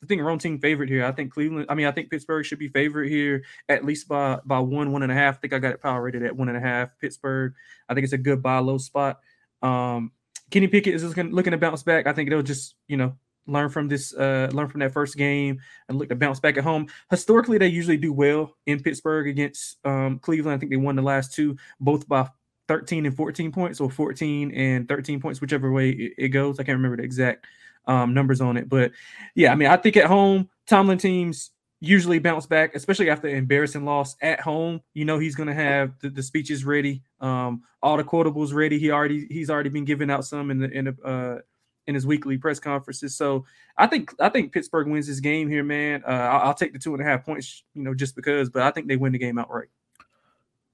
I 0.01 0.05
think 0.05 0.21
own 0.21 0.39
team 0.39 0.59
favorite 0.59 0.89
here. 0.89 1.05
I 1.05 1.11
think 1.11 1.33
Cleveland. 1.33 1.65
I 1.69 1.75
mean, 1.75 1.85
I 1.85 1.91
think 1.91 2.09
Pittsburgh 2.09 2.45
should 2.45 2.59
be 2.59 2.69
favorite 2.69 3.09
here 3.09 3.43
at 3.67 3.85
least 3.85 4.07
by 4.07 4.39
by 4.45 4.59
one, 4.59 4.91
one 4.91 5.03
and 5.03 5.11
a 5.11 5.15
half. 5.15 5.37
I 5.37 5.39
think 5.39 5.53
I 5.53 5.59
got 5.59 5.73
it 5.73 5.81
power 5.81 6.01
rated 6.01 6.23
at 6.23 6.35
one 6.35 6.47
and 6.47 6.57
a 6.57 6.61
half. 6.61 6.97
Pittsburgh. 6.99 7.53
I 7.87 7.93
think 7.93 8.03
it's 8.03 8.13
a 8.13 8.17
good 8.17 8.41
buy 8.41 8.59
low 8.59 8.77
spot. 8.77 9.19
Um, 9.61 10.11
Kenny 10.51 10.67
Pickett 10.67 10.95
is 10.95 11.03
looking 11.03 11.51
to 11.51 11.57
bounce 11.57 11.83
back. 11.83 12.07
I 12.07 12.13
think 12.13 12.29
they'll 12.29 12.41
just 12.41 12.75
you 12.87 12.97
know 12.97 13.15
learn 13.47 13.69
from 13.69 13.87
this, 13.87 14.13
uh, 14.13 14.49
learn 14.53 14.67
from 14.67 14.79
that 14.79 14.93
first 14.93 15.17
game, 15.17 15.59
and 15.87 15.97
look 15.97 16.09
to 16.09 16.15
bounce 16.15 16.39
back 16.39 16.57
at 16.57 16.63
home. 16.63 16.87
Historically, 17.09 17.57
they 17.57 17.67
usually 17.67 17.97
do 17.97 18.13
well 18.13 18.55
in 18.65 18.81
Pittsburgh 18.81 19.27
against 19.27 19.77
um, 19.85 20.19
Cleveland. 20.19 20.55
I 20.55 20.59
think 20.59 20.71
they 20.71 20.77
won 20.77 20.95
the 20.95 21.01
last 21.01 21.33
two, 21.33 21.57
both 21.79 22.07
by 22.07 22.29
13 22.67 23.05
and 23.05 23.15
14 23.15 23.51
points, 23.51 23.79
or 23.79 23.89
14 23.89 24.51
and 24.51 24.87
13 24.87 25.19
points, 25.19 25.41
whichever 25.41 25.71
way 25.71 25.89
it, 25.89 26.13
it 26.17 26.29
goes. 26.29 26.59
I 26.59 26.63
can't 26.63 26.77
remember 26.77 26.97
the 26.97 27.03
exact 27.03 27.45
um, 27.85 28.13
numbers 28.13 28.41
on 28.41 28.57
it. 28.57 28.69
But 28.69 28.91
yeah, 29.35 29.51
I 29.51 29.55
mean, 29.55 29.69
I 29.69 29.77
think 29.77 29.97
at 29.97 30.05
home, 30.05 30.49
Tomlin 30.67 30.97
teams 30.97 31.51
usually 31.81 32.19
bounce 32.19 32.45
back, 32.45 32.75
especially 32.75 33.09
after 33.09 33.27
embarrassing 33.27 33.85
loss 33.85 34.15
at 34.21 34.39
home. 34.41 34.81
You 34.93 35.05
know, 35.05 35.19
he's 35.19 35.35
going 35.35 35.47
to 35.47 35.53
have 35.53 35.93
the, 35.99 36.09
the, 36.09 36.23
speeches 36.23 36.65
ready, 36.65 37.01
um, 37.21 37.63
all 37.81 37.97
the 37.97 38.03
quotables 38.03 38.53
ready. 38.53 38.79
He 38.79 38.91
already 38.91 39.27
he's 39.29 39.49
already 39.49 39.69
been 39.69 39.85
giving 39.85 40.11
out 40.11 40.25
some 40.25 40.51
in 40.51 40.59
the 40.59 40.69
in 40.69 40.85
the 40.85 40.95
uh, 41.03 41.41
in 41.87 41.95
his 41.95 42.05
weekly 42.05 42.37
press 42.37 42.59
conferences. 42.59 43.15
So 43.15 43.45
I 43.77 43.87
think 43.87 44.13
I 44.19 44.29
think 44.29 44.51
Pittsburgh 44.51 44.87
wins 44.87 45.07
this 45.07 45.19
game 45.19 45.49
here, 45.49 45.63
man. 45.63 46.03
Uh, 46.05 46.11
I'll, 46.11 46.47
I'll, 46.49 46.53
take 46.53 46.73
the 46.73 46.79
two 46.79 46.93
and 46.93 47.01
a 47.01 47.05
half 47.05 47.25
points, 47.25 47.63
you 47.73 47.83
know, 47.83 47.93
just 47.93 48.15
because. 48.15 48.49
But 48.49 48.63
I 48.63 48.71
think 48.71 48.87
they 48.87 48.97
win 48.97 49.13
the 49.13 49.17
game 49.17 49.39
outright. 49.39 49.69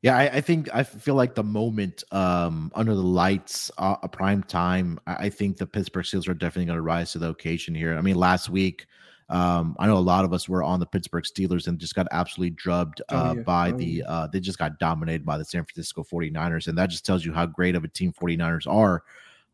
Yeah, 0.06 0.18
I, 0.18 0.24
I, 0.34 0.42
think 0.42 0.70
I 0.72 0.84
feel 0.84 1.16
like 1.16 1.34
the 1.34 1.42
moment 1.42 2.04
um, 2.12 2.72
under 2.76 2.94
the 2.94 3.02
lights, 3.02 3.72
uh, 3.80 3.96
a 4.04 4.08
prime 4.08 4.44
time. 4.44 5.00
I, 5.08 5.16
I, 5.16 5.30
think 5.32 5.58
the 5.58 5.66
Pittsburgh 5.66 6.06
Steelers 6.06 6.30
are 6.30 6.36
definitely 6.36 6.66
going 6.66 6.78
to 6.78 6.84
rise 6.84 7.14
to 7.14 7.18
the 7.18 7.30
occasion 7.30 7.74
here. 7.74 7.98
I 7.98 8.02
mean, 8.02 8.16
last 8.16 8.48
week, 8.48 8.86
um, 9.30 9.76
I 9.80 9.88
know 9.88 9.98
a 9.98 9.98
lot 9.98 10.24
of 10.24 10.32
us 10.32 10.48
were 10.48 10.62
on 10.62 10.80
the 10.80 10.86
Pittsburgh 10.86 11.24
Steelers 11.24 11.66
and 11.66 11.80
just 11.80 11.96
got 11.96 12.06
absolutely 12.12 12.52
drubbed 12.52 13.02
oh, 13.10 13.18
uh, 13.18 13.30
oh, 13.32 13.34
yeah. 13.34 13.42
by 13.42 13.72
oh, 13.72 13.78
the. 13.78 14.04
Uh, 14.08 14.28
they 14.28 14.40
just 14.40 14.60
got 14.60 14.78
dominated 14.78 15.26
by 15.26 15.40
the 15.40 15.46
San 15.46 15.66
Francisco 15.66 16.04
49ers, 16.04 16.68
and 16.68 16.78
that 16.78 16.92
just 16.92 17.04
tells 17.04 17.26
you 17.26 17.34
how 17.34 17.48
great 17.48 17.74
of 17.74 17.84
a 17.84 17.88
team 17.88 18.14
49ers 18.14 18.72
are. 18.72 19.02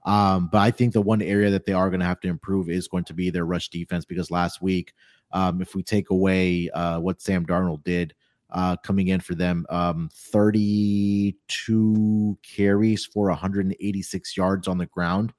Um, 0.03 0.49
but 0.51 0.57
I 0.57 0.69
think 0.69 0.91
the 0.91 1.01
one 1.01 1.21
area 1.21 1.49
that 1.49 1.65
they 1.65 1.71
are 1.71 1.89
going 1.89 2.01
to 2.01 2.05
have 2.05 2.19
to 2.19 2.27
improve 2.27 2.69
is 2.69 2.89
going 2.89 3.05
to 3.05 3.13
be 3.13 3.29
their 3.29 3.45
rush 3.45 3.69
defense 3.69 4.03
because 4.03 4.29
last 4.29 4.61
week, 4.61 4.91
um, 5.31 5.61
if 5.61 5.75
we 5.75 5.81
take 5.81 6.09
away 6.09 6.69
uh, 6.71 6.99
what 6.99 7.21
Sam 7.21 7.45
Darnold 7.45 7.85
did 7.85 8.13
uh, 8.51 8.75
coming 8.77 9.09
in 9.09 9.19
for 9.19 9.35
them. 9.35 9.65
Um, 9.69 10.09
32 10.13 12.37
carries 12.43 13.05
for 13.05 13.29
186 13.29 14.37
yards 14.37 14.67
on 14.67 14.77
the 14.77 14.85
ground 14.87 15.33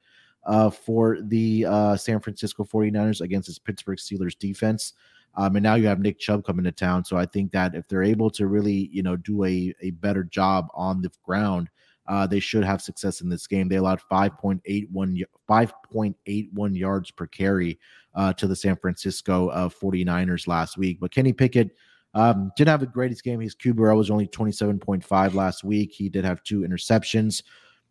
uh, 0.45 0.71
for 0.71 1.19
the 1.23 1.67
uh, 1.67 1.97
San 1.97 2.21
Francisco 2.21 2.65
49ers 2.65 3.21
against 3.21 3.49
this 3.49 3.59
Pittsburgh 3.59 3.99
Steelers 3.99 4.39
defense. 4.39 4.95
Um, 5.35 5.57
and 5.57 5.63
now 5.63 5.77
you 5.77 5.87
have 5.87 6.01
Nick 6.01 6.19
Chubb 6.19 6.45
coming 6.45 6.65
to 6.65 6.73
town. 6.73 7.05
So 7.05 7.17
I 7.17 7.27
think 7.27 7.53
that 7.53 7.75
if 7.75 7.89
they're 7.89 8.03
able 8.03 8.31
to 8.31 8.47
really, 8.47 8.91
you 8.93 9.03
know, 9.03 9.17
do 9.17 9.45
a, 9.45 9.75
a 9.81 9.91
better 9.93 10.25
job 10.25 10.69
on 10.75 11.01
the 11.01 11.11
ground, 11.25 11.71
uh, 12.07 12.27
they 12.27 12.41
should 12.41 12.65
have 12.65 12.83
success 12.83 13.21
in 13.21 13.29
this 13.29 13.47
game. 13.47 13.69
They 13.69 13.77
allowed 13.77 14.01
5.81 14.11 15.23
5.81 15.49 16.79
yards 16.79 17.11
per 17.11 17.27
carry 17.27 17.79
uh, 18.15 18.33
to 18.35 18.47
the 18.47 18.57
San 18.57 18.77
Francisco 18.77 19.49
uh, 19.49 19.69
49ers 19.69 20.47
last 20.47 20.77
week. 20.77 20.99
But 21.01 21.13
Kenny 21.13 21.33
Pickett 21.33 21.71
um, 22.15 22.53
didn't 22.57 22.69
have 22.69 22.81
the 22.81 22.87
greatest 22.87 23.25
game. 23.25 23.41
His 23.41 23.55
QBR 23.55 23.97
was 23.97 24.11
only 24.11 24.27
27.5 24.29 25.35
last 25.35 25.65
week. 25.65 25.93
He 25.93 26.09
did 26.09 26.25
have 26.25 26.43
two 26.43 26.61
interceptions. 26.61 27.43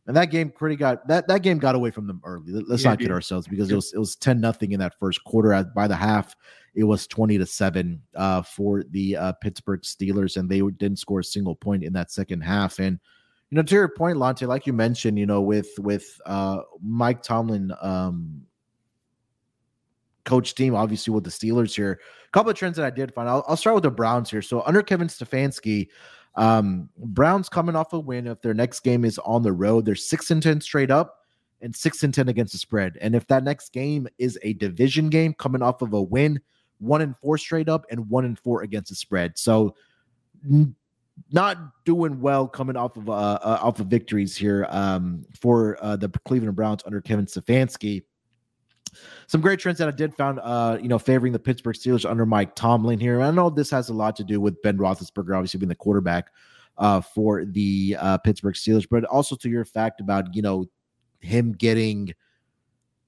And 0.07 0.17
that 0.17 0.31
game 0.31 0.49
pretty 0.49 0.75
got 0.75 1.07
that 1.07 1.27
that 1.27 1.43
game 1.43 1.59
got 1.59 1.75
away 1.75 1.91
from 1.91 2.07
them 2.07 2.21
early. 2.25 2.51
Let's 2.51 2.83
yeah, 2.83 2.91
not 2.91 2.99
kid 2.99 3.11
ourselves 3.11 3.47
because 3.47 3.69
it 3.69 3.75
was 3.75 3.93
it 3.93 3.99
was 3.99 4.15
10 4.15 4.41
nothing 4.41 4.71
in 4.71 4.79
that 4.79 4.97
first 4.99 5.23
quarter. 5.23 5.53
At, 5.53 5.75
by 5.75 5.87
the 5.87 5.95
half, 5.95 6.35
it 6.73 6.83
was 6.83 7.05
20 7.05 7.37
to 7.37 7.45
7 7.45 8.01
uh, 8.15 8.41
for 8.41 8.83
the 8.89 9.15
uh, 9.15 9.33
Pittsburgh 9.33 9.81
Steelers, 9.81 10.37
and 10.37 10.49
they 10.49 10.61
didn't 10.77 10.97
score 10.97 11.19
a 11.19 11.23
single 11.23 11.55
point 11.55 11.83
in 11.83 11.93
that 11.93 12.11
second 12.11 12.41
half. 12.41 12.79
And 12.79 12.99
you 13.51 13.57
know, 13.57 13.61
to 13.63 13.75
your 13.75 13.89
point, 13.89 14.17
Lante, 14.17 14.47
like 14.47 14.65
you 14.65 14.73
mentioned, 14.73 15.19
you 15.19 15.27
know, 15.27 15.41
with 15.41 15.69
with 15.77 16.19
uh, 16.25 16.61
Mike 16.81 17.21
Tomlin 17.21 17.71
um, 17.81 18.41
coach 20.25 20.55
team, 20.55 20.75
obviously 20.75 21.13
with 21.13 21.23
the 21.23 21.29
Steelers 21.29 21.75
here. 21.75 21.99
A 22.25 22.31
couple 22.31 22.51
of 22.51 22.57
trends 22.57 22.77
that 22.77 22.85
I 22.85 22.89
did 22.89 23.13
find. 23.13 23.27
I'll, 23.27 23.43
I'll 23.47 23.57
start 23.57 23.75
with 23.75 23.83
the 23.83 23.91
Browns 23.91 24.29
here. 24.29 24.41
So 24.41 24.61
under 24.65 24.81
Kevin 24.81 25.07
Stefanski, 25.07 25.87
Um, 26.35 26.89
Browns 26.97 27.49
coming 27.49 27.75
off 27.75 27.91
a 27.91 27.99
win. 27.99 28.25
If 28.27 28.41
their 28.41 28.53
next 28.53 28.81
game 28.81 29.03
is 29.03 29.19
on 29.19 29.43
the 29.43 29.51
road, 29.51 29.85
they're 29.85 29.95
six 29.95 30.31
and 30.31 30.41
ten 30.41 30.61
straight 30.61 30.89
up 30.89 31.17
and 31.61 31.75
six 31.75 32.03
and 32.03 32.13
ten 32.13 32.29
against 32.29 32.53
the 32.53 32.57
spread. 32.57 32.97
And 33.01 33.15
if 33.15 33.27
that 33.27 33.43
next 33.43 33.73
game 33.73 34.07
is 34.17 34.39
a 34.41 34.53
division 34.53 35.09
game 35.09 35.33
coming 35.33 35.61
off 35.61 35.81
of 35.81 35.91
a 35.91 36.01
win, 36.01 36.39
one 36.79 37.01
and 37.01 37.17
four 37.17 37.37
straight 37.37 37.67
up 37.67 37.85
and 37.91 38.09
one 38.09 38.23
and 38.23 38.39
four 38.39 38.63
against 38.63 38.89
the 38.89 38.95
spread. 38.95 39.37
So 39.37 39.75
n- 40.49 40.73
not 41.33 41.57
doing 41.83 42.21
well 42.21 42.47
coming 42.47 42.77
off 42.77 42.95
of 42.95 43.09
uh, 43.09 43.39
uh, 43.43 43.59
off 43.61 43.81
of 43.81 43.87
victories 43.87 44.37
here 44.37 44.65
um, 44.69 45.25
for 45.37 45.77
uh, 45.83 45.97
the 45.97 46.07
Cleveland 46.25 46.55
Browns 46.55 46.81
under 46.85 47.01
Kevin 47.01 47.25
Stefanski. 47.25 48.03
Some 49.27 49.41
great 49.41 49.59
trends 49.59 49.79
that 49.79 49.87
I 49.87 49.91
did 49.91 50.15
found, 50.15 50.39
uh, 50.39 50.77
you 50.81 50.87
know, 50.87 50.99
favoring 50.99 51.33
the 51.33 51.39
Pittsburgh 51.39 51.75
Steelers 51.75 52.09
under 52.09 52.25
Mike 52.25 52.55
Tomlin 52.55 52.99
here. 52.99 53.21
I 53.21 53.31
know 53.31 53.49
this 53.49 53.69
has 53.71 53.89
a 53.89 53.93
lot 53.93 54.15
to 54.17 54.23
do 54.23 54.41
with 54.41 54.61
Ben 54.61 54.77
Roethlisberger, 54.77 55.35
obviously 55.35 55.59
being 55.59 55.69
the 55.69 55.75
quarterback 55.75 56.31
uh, 56.77 57.01
for 57.01 57.45
the 57.45 57.95
uh, 57.99 58.17
Pittsburgh 58.19 58.55
Steelers, 58.55 58.87
but 58.89 59.03
also 59.05 59.35
to 59.37 59.49
your 59.49 59.65
fact 59.65 60.01
about 60.01 60.35
you 60.35 60.41
know 60.41 60.65
him 61.19 61.53
getting 61.53 62.13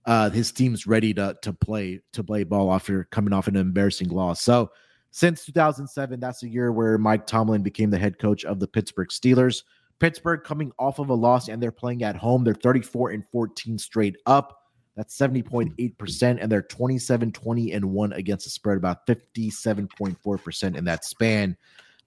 uh, 0.06 0.30
his 0.30 0.52
team's 0.52 0.88
ready 0.88 1.14
to 1.14 1.36
to 1.42 1.54
play 1.54 2.00
to 2.14 2.24
play 2.24 2.44
ball 2.44 2.74
after 2.74 3.06
coming 3.06 3.34
off 3.34 3.48
an 3.48 3.56
embarrassing 3.56 4.10
loss. 4.10 4.42
So 4.42 4.72
since 5.12 5.46
2007, 5.46 6.20
that's 6.20 6.42
the 6.42 6.50
year 6.50 6.72
where 6.72 6.98
Mike 6.98 7.28
Tomlin 7.28 7.62
became 7.62 7.90
the 7.90 8.00
head 8.00 8.18
coach 8.18 8.46
of 8.46 8.60
the 8.60 8.68
Pittsburgh 8.68 9.10
Steelers. 9.10 9.64
Pittsburgh 10.00 10.44
coming 10.44 10.72
off 10.80 11.00
of 11.00 11.10
a 11.10 11.14
loss 11.14 11.50
and 11.50 11.62
they're 11.62 11.72
playing 11.72 12.04
at 12.04 12.16
home. 12.16 12.44
They're 12.44 12.56
34 12.56 13.12
and 13.12 13.24
14 13.32 13.78
straight 13.78 14.18
up. 14.26 14.63
That's 14.96 15.18
70.8%. 15.18 16.38
And 16.42 16.52
they're 16.52 16.62
27, 16.62 17.32
20, 17.32 17.72
and 17.72 17.86
1 17.86 18.14
against 18.14 18.46
the 18.46 18.50
spread, 18.50 18.78
about 18.78 19.08
57.4% 19.08 20.76
in 20.76 20.86
that 20.86 21.06
span. 21.06 21.58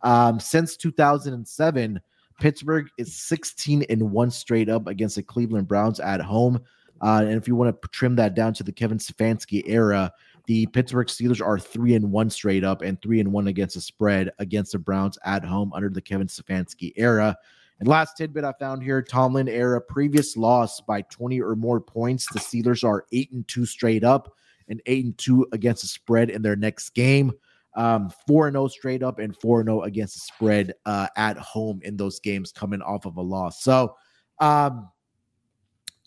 Um, 0.03 0.39
since 0.39 0.77
2007, 0.77 2.01
Pittsburgh 2.41 2.89
is 2.99 3.17
16 3.17 3.85
and 3.89 4.11
1 4.11 4.31
straight 4.31 4.69
up 4.69 4.87
against 4.87 5.17
the 5.17 5.23
Cleveland 5.23 5.69
Browns 5.69 6.01
at 6.01 6.21
home. 6.21 6.61
Uh, 7.03 7.25
and 7.27 7.33
if 7.33 7.49
you 7.49 7.57
want 7.57 7.81
to 7.83 7.89
trim 7.89 8.17
that 8.17 8.35
down 8.35 8.55
to 8.55 8.63
the 8.63 8.73
Kevin 8.73 8.99
Stefanski 8.99 9.63
era, 9.67 10.13
the 10.47 10.67
Pittsburgh 10.67 11.09
Steelers 11.09 11.45
are 11.45 11.59
three 11.59 11.95
and 11.95 12.11
one 12.11 12.31
straight 12.31 12.65
up 12.65 12.83
and 12.83 13.01
three 13.03 13.21
and 13.21 13.33
one 13.33 13.49
against 13.49 13.75
the 13.75 13.81
spread 13.81 14.31
against 14.39 14.73
the 14.73 14.79
Browns 14.79 15.19
at 15.25 15.45
home 15.45 15.73
under 15.75 15.89
the 15.89 16.01
Kevin 16.01 16.29
Stefanski 16.29 16.93
era. 16.97 17.37
And 17.79 17.89
last 17.89 18.17
tidbit 18.17 18.45
I 18.45 18.53
found 18.59 18.83
here 18.83 19.03
Tomlin 19.03 19.49
era 19.49 19.81
previous 19.81 20.37
loss 20.37 20.81
by 20.81 21.03
20 21.03 21.41
or 21.41 21.57
more 21.57 21.81
points. 21.81 22.27
The 22.33 22.41
Steelers 22.41 22.85
are 22.85 23.05
eight 23.13 23.31
and 23.33 23.47
two 23.47 23.67
straight 23.67 24.03
up 24.03 24.33
and 24.69 24.81
eight 24.87 25.05
and 25.05 25.19
two 25.19 25.47
against 25.53 25.83
the 25.83 25.89
spread 25.89 26.31
in 26.31 26.43
their 26.43 26.57
next 26.57 26.91
game. 26.91 27.33
Um, 27.75 28.11
4 28.27 28.51
0 28.51 28.69
straight 28.69 29.03
up 29.03 29.19
and 29.19 29.37
4 29.37 29.65
0 29.65 29.83
against 29.83 30.15
the 30.15 30.21
spread 30.21 30.73
uh, 30.87 31.09
at 31.17 31.37
home 31.37 31.81
in 31.83 31.99
those 31.99 32.21
games 32.21 32.51
coming 32.51 32.81
off 32.81 33.05
of 33.05 33.19
a 33.19 33.23
loss. 33.23 33.63
So, 33.63 33.95
um, 34.41 34.89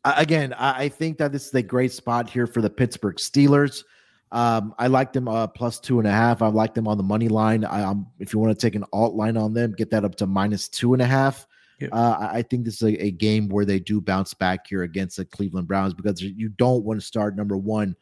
again, 0.04 0.54
I, 0.54 0.86
I 0.86 0.90
think 0.90 1.20
that 1.20 1.32
this 1.32 1.48
is 1.48 1.54
a 1.54 1.62
great 1.62 1.92
spot 1.92 2.28
here 2.28 2.48
for 2.48 2.64
the 2.64 2.72
Pittsburgh 2.72 3.18
Steelers. 3.18 3.84
Um, 4.32 4.74
I 4.80 4.88
like 4.88 5.14
them 5.14 5.28
uh, 5.28 5.46
plus 5.46 5.80
two 5.80 6.00
and 6.00 6.08
a 6.08 6.12
half. 6.12 6.42
I 6.42 6.48
like 6.48 6.74
them 6.74 6.88
on 6.88 6.98
the 6.98 7.04
money 7.04 7.28
line. 7.28 7.66
I, 7.66 7.84
um, 7.84 8.08
if 8.20 8.34
you 8.34 8.40
want 8.40 8.58
to 8.58 8.66
take 8.68 8.76
an 8.76 8.86
alt 8.92 9.16
line 9.16 9.38
on 9.38 9.54
them, 9.54 9.74
get 9.74 9.92
that 9.92 10.04
up 10.04 10.16
to 10.16 10.28
minus 10.28 10.70
two 10.70 10.94
and 10.94 11.02
a 11.02 11.08
half. 11.08 11.48
Yep. 11.80 11.90
Uh, 11.94 12.30
I 12.32 12.42
think 12.42 12.66
this 12.66 12.76
is 12.76 12.84
a, 12.84 13.06
a, 13.06 13.12
game 13.12 13.48
where 13.48 13.66
they 13.66 13.80
do 13.80 14.02
bounce 14.02 14.34
back 14.34 14.68
here 14.68 14.84
against 14.84 15.18
the 15.18 15.26
Cleveland 15.26 15.68
Browns 15.68 15.94
because 15.94 16.22
you 16.22 16.50
don't 16.50 16.84
want 16.84 17.00
to 17.00 17.06
start 17.06 17.36
number 17.36 17.58
one 17.58 17.96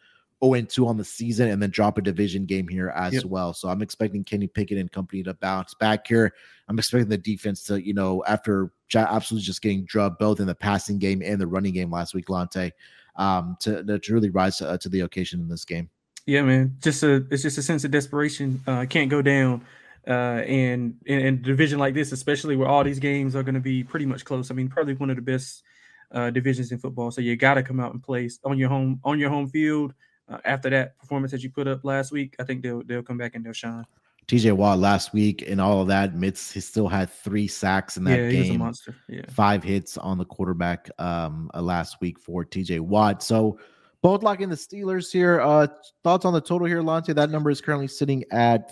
0 0.43 0.53
and 0.53 0.69
2 0.69 0.87
on 0.87 0.97
the 0.97 1.03
season 1.03 1.49
and 1.49 1.61
then 1.61 1.69
drop 1.69 1.97
a 1.97 2.01
division 2.01 2.45
game 2.45 2.67
here 2.67 2.89
as 2.89 3.13
yep. 3.13 3.25
well. 3.25 3.53
So 3.53 3.69
I'm 3.69 3.81
expecting 3.81 4.23
Kenny 4.23 4.47
Pickett 4.47 4.77
and 4.77 4.91
company 4.91 5.23
to 5.23 5.33
bounce 5.35 5.73
back 5.73 6.07
here. 6.07 6.33
I'm 6.67 6.77
expecting 6.77 7.09
the 7.09 7.17
defense 7.17 7.63
to, 7.63 7.81
you 7.81 7.93
know, 7.93 8.23
after 8.27 8.71
absolutely 8.93 9.45
just 9.45 9.61
getting 9.61 9.85
drubbed 9.85 10.19
both 10.19 10.39
in 10.39 10.47
the 10.47 10.55
passing 10.55 10.99
game 10.99 11.21
and 11.23 11.39
the 11.39 11.47
running 11.47 11.73
game 11.73 11.91
last 11.91 12.13
week, 12.13 12.29
Lante, 12.29 12.71
um, 13.15 13.57
to, 13.61 13.99
to 13.99 14.13
really 14.13 14.29
rise 14.29 14.57
to, 14.57 14.69
uh, 14.69 14.77
to 14.77 14.89
the 14.89 15.01
occasion 15.01 15.39
in 15.39 15.47
this 15.47 15.65
game. 15.65 15.89
Yeah, 16.25 16.41
man. 16.41 16.75
Just 16.81 17.03
a 17.03 17.25
it's 17.31 17.41
just 17.41 17.57
a 17.57 17.63
sense 17.63 17.85
of 17.85 17.91
desperation. 17.91 18.61
Uh, 18.67 18.85
can't 18.87 19.09
go 19.09 19.21
down. 19.21 19.63
Uh, 20.07 20.41
and 20.47 20.95
in, 21.05 21.19
in, 21.19 21.33
a 21.33 21.37
division 21.37 21.79
like 21.79 21.93
this, 21.93 22.13
especially 22.13 22.55
where 22.55 22.67
all 22.67 22.83
these 22.83 22.99
games 22.99 23.35
are 23.35 23.43
going 23.43 23.55
to 23.55 23.61
be 23.61 23.83
pretty 23.83 24.05
much 24.05 24.23
close. 24.23 24.49
I 24.49 24.53
mean, 24.53 24.69
probably 24.69 24.93
one 24.93 25.09
of 25.09 25.17
the 25.17 25.21
best 25.21 25.63
uh, 26.11 26.29
divisions 26.29 26.71
in 26.71 26.77
football. 26.77 27.11
So 27.11 27.19
you 27.19 27.35
got 27.35 27.55
to 27.55 27.63
come 27.63 27.79
out 27.79 27.93
and 27.93 28.01
play 28.01 28.29
on 28.45 28.57
your 28.57 28.69
home 28.69 29.01
on 29.03 29.19
your 29.19 29.29
home 29.29 29.47
field. 29.47 29.93
Uh, 30.29 30.37
after 30.45 30.69
that 30.69 30.97
performance 30.97 31.31
that 31.31 31.43
you 31.43 31.49
put 31.49 31.67
up 31.67 31.83
last 31.83 32.11
week, 32.11 32.35
I 32.39 32.43
think 32.43 32.63
they'll 32.63 32.83
they'll 32.83 33.03
come 33.03 33.17
back 33.17 33.35
and 33.35 33.45
they'll 33.45 33.53
shine. 33.53 33.85
TJ 34.27 34.53
Watt 34.53 34.79
last 34.79 35.13
week 35.13 35.45
and 35.47 35.61
all 35.61 35.81
of 35.81 35.87
that, 35.87 36.13
Mitz 36.13 36.51
he 36.51 36.59
still 36.59 36.89
had 36.89 37.09
three 37.09 37.47
sacks 37.47 37.95
in 37.95 38.03
that 38.05 38.19
yeah, 38.19 38.29
game. 38.29 38.59
monster. 38.59 38.93
Yeah. 39.07 39.21
Five 39.29 39.63
hits 39.63 39.97
on 39.97 40.17
the 40.17 40.25
quarterback 40.25 40.89
um 40.99 41.49
uh, 41.53 41.61
last 41.61 41.97
week 42.01 42.19
for 42.19 42.45
TJ 42.45 42.79
Watt. 42.81 43.23
So 43.23 43.59
both 44.01 44.23
locking 44.23 44.49
the 44.49 44.55
Steelers 44.55 45.11
here. 45.11 45.41
Uh, 45.41 45.67
thoughts 46.03 46.25
on 46.25 46.33
the 46.33 46.41
total 46.41 46.67
here, 46.67 46.81
Lante? 46.81 47.13
That 47.13 47.29
number 47.29 47.49
is 47.49 47.61
currently 47.61 47.87
sitting 47.87 48.23
at 48.31 48.71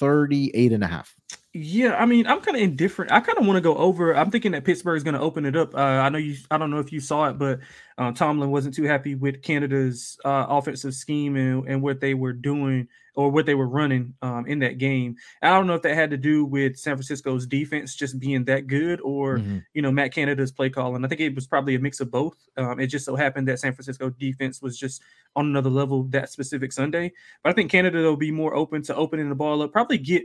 38 0.00 0.72
and 0.72 0.82
a 0.82 0.88
half. 0.88 1.14
Yeah, 1.52 1.96
I 1.96 2.06
mean, 2.06 2.28
I'm 2.28 2.40
kind 2.40 2.56
of 2.56 2.62
indifferent. 2.62 3.10
I 3.10 3.18
kind 3.18 3.36
of 3.36 3.44
want 3.44 3.56
to 3.56 3.60
go 3.60 3.74
over. 3.74 4.14
I'm 4.14 4.30
thinking 4.30 4.52
that 4.52 4.62
Pittsburgh 4.62 4.96
is 4.96 5.02
going 5.02 5.14
to 5.14 5.20
open 5.20 5.44
it 5.44 5.56
up. 5.56 5.74
Uh, 5.74 5.78
I 5.78 6.08
know 6.08 6.18
you. 6.18 6.36
I 6.48 6.58
don't 6.58 6.70
know 6.70 6.78
if 6.78 6.92
you 6.92 7.00
saw 7.00 7.28
it, 7.28 7.38
but 7.38 7.58
uh, 7.98 8.12
Tomlin 8.12 8.52
wasn't 8.52 8.74
too 8.74 8.84
happy 8.84 9.16
with 9.16 9.42
Canada's 9.42 10.16
uh, 10.24 10.46
offensive 10.48 10.94
scheme 10.94 11.34
and, 11.34 11.66
and 11.66 11.82
what 11.82 11.98
they 11.98 12.14
were 12.14 12.32
doing 12.32 12.86
or 13.16 13.30
what 13.30 13.46
they 13.46 13.54
were 13.54 13.68
running 13.68 14.14
um, 14.22 14.46
in 14.46 14.60
that 14.60 14.78
game. 14.78 15.16
I 15.42 15.48
don't 15.50 15.66
know 15.66 15.74
if 15.74 15.82
that 15.82 15.94
had 15.94 16.10
to 16.10 16.16
do 16.16 16.44
with 16.44 16.76
San 16.76 16.94
Francisco's 16.94 17.46
defense 17.46 17.94
just 17.94 18.20
being 18.20 18.44
that 18.44 18.68
good, 18.68 19.00
or 19.00 19.38
mm-hmm. 19.38 19.58
you 19.74 19.82
know 19.82 19.90
Matt 19.90 20.12
Canada's 20.12 20.52
play 20.52 20.70
calling. 20.70 21.04
I 21.04 21.08
think 21.08 21.20
it 21.20 21.34
was 21.34 21.46
probably 21.48 21.74
a 21.74 21.80
mix 21.80 22.00
of 22.00 22.10
both. 22.10 22.36
Um, 22.56 22.78
it 22.78 22.86
just 22.86 23.04
so 23.04 23.16
happened 23.16 23.48
that 23.48 23.58
San 23.58 23.74
Francisco 23.74 24.10
defense 24.10 24.62
was 24.62 24.78
just 24.78 25.02
on 25.36 25.46
another 25.46 25.70
level 25.70 26.04
that 26.04 26.30
specific 26.30 26.72
Sunday. 26.72 27.12
But 27.42 27.50
I 27.50 27.52
think 27.54 27.70
Canada 27.70 27.98
will 28.02 28.16
be 28.16 28.30
more 28.30 28.54
open 28.54 28.82
to 28.82 28.94
opening 28.94 29.28
the 29.28 29.34
ball 29.34 29.62
up. 29.62 29.72
Probably 29.72 29.98
get 29.98 30.24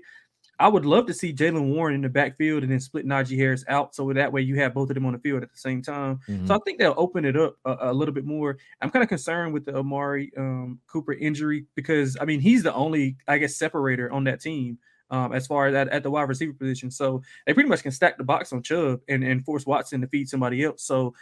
I 0.60 0.68
would 0.68 0.86
love 0.86 1.06
to 1.08 1.14
see 1.14 1.34
Jaylen 1.34 1.74
Warren 1.74 1.96
in 1.96 2.02
the 2.02 2.10
backfield 2.10 2.64
and 2.64 2.72
then 2.72 2.80
split 2.80 3.06
Najee 3.06 3.38
Harris 3.38 3.66
out, 3.68 3.94
so 3.94 4.12
that 4.14 4.32
way 4.32 4.42
you 4.42 4.56
have 4.56 4.74
both 4.74 4.90
of 4.90 4.96
them 4.96 5.06
on 5.06 5.14
the 5.14 5.20
field 5.20 5.44
at 5.44 5.52
the 5.52 5.58
same 5.58 5.82
time. 5.82 6.20
Mm-hmm. 6.30 6.48
So 6.48 6.56
I 6.56 6.60
think 6.66 6.80
they'll 6.80 6.94
open 6.98 7.26
it 7.26 7.36
up 7.36 7.58
a, 7.66 7.78
a 7.82 7.94
little 7.94 8.14
bit 8.14 8.26
more. 8.26 8.58
I'm 8.82 8.90
kind 8.90 9.04
of 9.04 9.10
concerned 9.10 9.54
with 9.54 9.66
the 9.66 9.76
Amari 9.76 10.32
um, 10.38 10.80
Cooper 10.88 11.14
injury 11.14 11.66
because 11.76 12.18
I 12.20 12.26
mean 12.26 12.40
he's 12.40 12.64
the 12.64 12.74
only 12.74 13.18
I 13.28 13.38
guess 13.38 13.56
separator 13.56 14.12
on 14.12 14.24
that 14.26 14.42
team. 14.42 14.78
Um, 15.12 15.34
as 15.34 15.46
far 15.46 15.68
as 15.68 15.76
at, 15.76 15.88
at 15.90 16.02
the 16.02 16.10
wide 16.10 16.28
receiver 16.28 16.54
position. 16.54 16.90
So 16.90 17.22
they 17.46 17.54
pretty 17.54 17.70
much 17.70 17.84
can 17.84 17.92
stack 17.92 18.18
the 18.18 18.24
box 18.24 18.52
on 18.52 18.64
Chubb 18.64 19.02
and, 19.08 19.24
and 19.24 19.46
force 19.46 19.64
Watson 19.68 20.02
to 20.02 20.08
feed 20.08 20.28
somebody 20.28 20.64
else. 20.64 20.82
So 20.82 21.14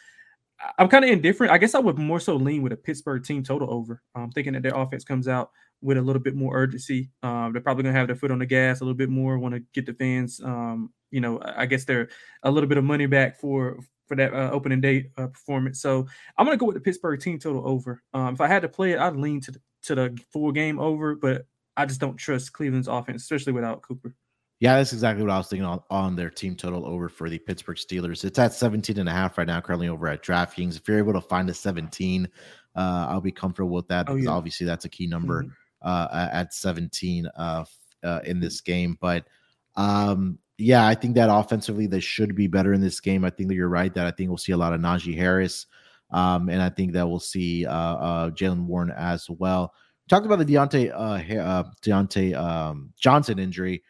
I'm 0.77 0.87
kind 0.87 1.03
of 1.03 1.11
indifferent. 1.11 1.51
I 1.51 1.57
guess 1.57 1.75
I 1.75 1.79
would 1.79 1.97
more 1.97 2.19
so 2.19 2.35
lean 2.35 2.61
with 2.61 2.73
a 2.73 2.77
Pittsburgh 2.77 3.23
team 3.23 3.43
total 3.43 3.71
over. 3.71 4.01
I'm 4.15 4.31
thinking 4.31 4.53
that 4.53 4.63
their 4.63 4.75
offense 4.75 5.03
comes 5.03 5.27
out 5.27 5.51
with 5.81 5.97
a 5.97 6.01
little 6.01 6.21
bit 6.21 6.35
more 6.35 6.55
urgency. 6.55 7.09
Um, 7.21 7.51
they're 7.51 7.61
probably 7.61 7.83
going 7.83 7.93
to 7.93 7.99
have 7.99 8.07
their 8.07 8.15
foot 8.15 8.31
on 8.31 8.39
the 8.39 8.45
gas 8.45 8.79
a 8.79 8.83
little 8.83 8.97
bit 8.97 9.09
more. 9.09 9.37
Want 9.37 9.55
to 9.55 9.61
get 9.73 9.85
the 9.85 9.93
fans, 9.93 10.39
um, 10.43 10.91
you 11.11 11.19
know, 11.19 11.41
I 11.43 11.65
guess 11.65 11.85
they're 11.85 12.09
a 12.43 12.51
little 12.51 12.69
bit 12.69 12.77
of 12.77 12.83
money 12.83 13.05
back 13.05 13.39
for 13.39 13.77
for 14.07 14.15
that 14.15 14.33
uh, 14.33 14.49
opening 14.51 14.81
day 14.81 15.11
uh, 15.17 15.27
performance. 15.27 15.81
So 15.81 16.07
I'm 16.37 16.45
going 16.45 16.57
to 16.57 16.59
go 16.59 16.65
with 16.65 16.75
the 16.75 16.81
Pittsburgh 16.81 17.19
team 17.19 17.39
total 17.39 17.67
over. 17.67 18.01
Um, 18.13 18.33
if 18.33 18.41
I 18.41 18.47
had 18.47 18.61
to 18.61 18.69
play 18.69 18.91
it, 18.93 18.99
I'd 18.99 19.15
lean 19.15 19.41
to 19.41 19.51
the, 19.51 19.61
to 19.83 19.95
the 19.95 20.19
full 20.31 20.51
game 20.51 20.79
over, 20.79 21.15
but 21.15 21.45
I 21.77 21.85
just 21.85 22.01
don't 22.01 22.17
trust 22.17 22.53
Cleveland's 22.53 22.87
offense, 22.87 23.23
especially 23.23 23.53
without 23.53 23.81
Cooper. 23.81 24.15
Yeah, 24.59 24.77
that's 24.77 24.93
exactly 24.93 25.23
what 25.23 25.31
I 25.31 25.37
was 25.37 25.47
thinking 25.47 25.65
on, 25.65 25.81
on 25.89 26.15
their 26.15 26.29
team 26.29 26.55
total 26.55 26.85
over 26.85 27.09
for 27.09 27.29
the 27.29 27.39
Pittsburgh 27.39 27.75
Steelers. 27.75 28.23
It's 28.23 28.39
at 28.39 28.53
17 28.53 28.97
and 28.97 29.09
a 29.09 29.11
half 29.11 29.37
right 29.37 29.47
now, 29.47 29.59
currently 29.59 29.89
over 29.89 30.07
at 30.07 30.23
DraftKings. 30.23 30.77
If 30.77 30.87
you're 30.87 30.99
able 30.99 31.13
to 31.13 31.21
find 31.21 31.49
a 31.49 31.53
17, 31.53 32.29
uh, 32.75 32.79
I'll 33.09 33.19
be 33.19 33.31
comfortable 33.31 33.75
with 33.75 33.87
that 33.89 34.07
oh, 34.09 34.13
because 34.13 34.25
yeah. 34.25 34.31
obviously 34.31 34.65
that's 34.65 34.85
a 34.85 34.89
key 34.89 35.07
number. 35.07 35.43
Mm-hmm 35.43 35.53
uh, 35.83 36.29
at 36.31 36.53
17 36.53 37.27
uh, 37.35 37.65
uh, 38.03 38.19
in 38.25 38.39
this 38.39 38.61
game. 38.61 38.97
But 38.99 39.27
um, 39.75 40.39
yeah, 40.57 40.87
I 40.87 40.95
think 40.95 41.15
that 41.15 41.29
offensively 41.31 41.87
they 41.87 41.99
should 41.99 42.35
be 42.35 42.47
better 42.47 42.73
in 42.73 42.81
this 42.81 42.99
game. 42.99 43.25
I 43.25 43.29
think 43.29 43.49
that 43.49 43.55
you're 43.55 43.69
right 43.69 43.93
that 43.93 44.07
I 44.07 44.11
think 44.11 44.29
we'll 44.29 44.37
see 44.37 44.51
a 44.53 44.57
lot 44.57 44.73
of 44.73 44.81
Najee 44.81 45.17
Harris, 45.17 45.65
um, 46.11 46.49
and 46.49 46.61
I 46.61 46.69
think 46.69 46.93
that 46.93 47.07
we'll 47.07 47.19
see 47.19 47.65
uh, 47.65 47.71
uh, 47.71 48.29
Jaylen 48.31 48.65
Warren 48.65 48.91
as 48.91 49.29
well. 49.29 49.73
Talked 50.09 50.25
about 50.25 50.39
the 50.39 50.45
Diontae 50.45 50.91
uh, 50.91 51.39
uh, 51.39 51.63
Diontae 51.81 52.35
um, 52.35 52.93
Johnson 52.97 53.39
injury. 53.39 53.83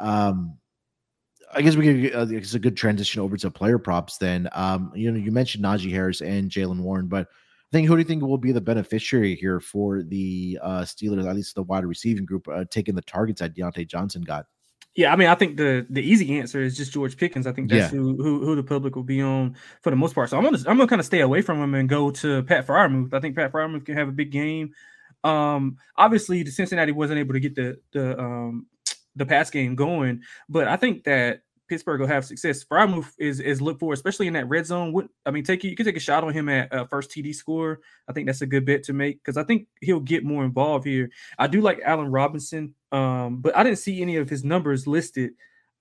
Um, 0.00 0.58
I 1.52 1.62
guess 1.62 1.76
we 1.76 2.08
could. 2.08 2.14
Uh, 2.14 2.26
it's 2.30 2.54
a 2.54 2.58
good 2.58 2.76
transition 2.76 3.20
over 3.20 3.36
to 3.36 3.50
player 3.50 3.78
props. 3.78 4.18
Then, 4.18 4.48
um, 4.52 4.92
you 4.94 5.10
know, 5.10 5.18
you 5.18 5.32
mentioned 5.32 5.64
Najee 5.64 5.90
Harris 5.90 6.20
and 6.20 6.50
Jaylen 6.50 6.80
Warren, 6.80 7.06
but 7.06 7.26
I 7.26 7.76
think 7.76 7.88
who 7.88 7.94
do 7.94 7.98
you 7.98 8.04
think 8.04 8.22
will 8.22 8.38
be 8.38 8.52
the 8.52 8.60
beneficiary 8.60 9.34
here 9.34 9.60
for 9.60 10.02
the 10.02 10.58
uh, 10.62 10.80
Steelers, 10.82 11.28
at 11.28 11.36
least 11.36 11.54
the 11.54 11.62
wide 11.62 11.84
receiving 11.84 12.24
group, 12.24 12.48
uh, 12.48 12.64
taking 12.70 12.94
the 12.94 13.02
targets 13.02 13.40
that 13.40 13.54
Diontae 13.54 13.86
Johnson 13.86 14.22
got? 14.22 14.46
Yeah, 14.96 15.12
I 15.12 15.16
mean, 15.16 15.28
I 15.28 15.36
think 15.36 15.56
the 15.56 15.86
the 15.88 16.02
easy 16.02 16.38
answer 16.38 16.60
is 16.60 16.76
just 16.76 16.92
George 16.92 17.16
Pickens. 17.16 17.46
I 17.46 17.52
think 17.52 17.70
that's 17.70 17.92
yeah. 17.92 17.98
who, 17.98 18.16
who, 18.16 18.44
who 18.44 18.56
the 18.56 18.62
public 18.62 18.96
will 18.96 19.04
be 19.04 19.22
on 19.22 19.56
for 19.82 19.90
the 19.90 19.96
most 19.96 20.14
part. 20.14 20.30
So 20.30 20.36
I'm 20.36 20.42
gonna 20.42 20.58
I'm 20.66 20.76
gonna 20.76 20.88
kind 20.88 21.00
of 21.00 21.06
stay 21.06 21.20
away 21.20 21.42
from 21.42 21.62
him 21.62 21.74
and 21.74 21.88
go 21.88 22.10
to 22.10 22.42
Pat 22.42 22.66
Freiermuth. 22.66 23.14
I 23.14 23.20
think 23.20 23.36
Pat 23.36 23.52
Freiermuth 23.52 23.86
can 23.86 23.96
have 23.96 24.08
a 24.08 24.12
big 24.12 24.32
game. 24.32 24.72
Um, 25.22 25.76
obviously, 25.96 26.42
the 26.42 26.50
Cincinnati 26.50 26.90
wasn't 26.90 27.20
able 27.20 27.34
to 27.34 27.40
get 27.40 27.54
the 27.54 27.78
the 27.92 28.18
um 28.18 28.66
the 29.20 29.26
pass 29.26 29.50
game 29.50 29.76
going, 29.76 30.22
but 30.48 30.66
I 30.66 30.76
think 30.76 31.04
that 31.04 31.42
Pittsburgh 31.70 32.00
will 32.00 32.08
have 32.08 32.24
success. 32.24 32.64
Freiermuth 32.64 33.12
is 33.18 33.38
is 33.38 33.62
looked 33.62 33.78
for, 33.78 33.92
especially 33.92 34.26
in 34.26 34.32
that 34.32 34.48
red 34.48 34.66
zone. 34.66 34.92
What 34.92 35.08
I 35.24 35.30
mean, 35.30 35.44
take 35.44 35.62
you 35.62 35.76
can 35.76 35.86
take 35.86 35.96
a 35.96 36.00
shot 36.00 36.24
on 36.24 36.32
him 36.32 36.48
at 36.48 36.72
uh, 36.72 36.84
first 36.86 37.10
TD 37.10 37.32
score. 37.32 37.78
I 38.08 38.12
think 38.12 38.26
that's 38.26 38.42
a 38.42 38.46
good 38.46 38.66
bet 38.66 38.82
to 38.84 38.92
make 38.92 39.22
because 39.22 39.36
I 39.36 39.44
think 39.44 39.68
he'll 39.80 40.00
get 40.00 40.24
more 40.24 40.44
involved 40.44 40.84
here. 40.84 41.10
I 41.38 41.46
do 41.46 41.60
like 41.60 41.80
Allen 41.84 42.10
Robinson, 42.10 42.74
um, 42.90 43.40
but 43.40 43.56
I 43.56 43.62
didn't 43.62 43.78
see 43.78 44.02
any 44.02 44.16
of 44.16 44.28
his 44.28 44.42
numbers 44.42 44.88
listed 44.88 45.30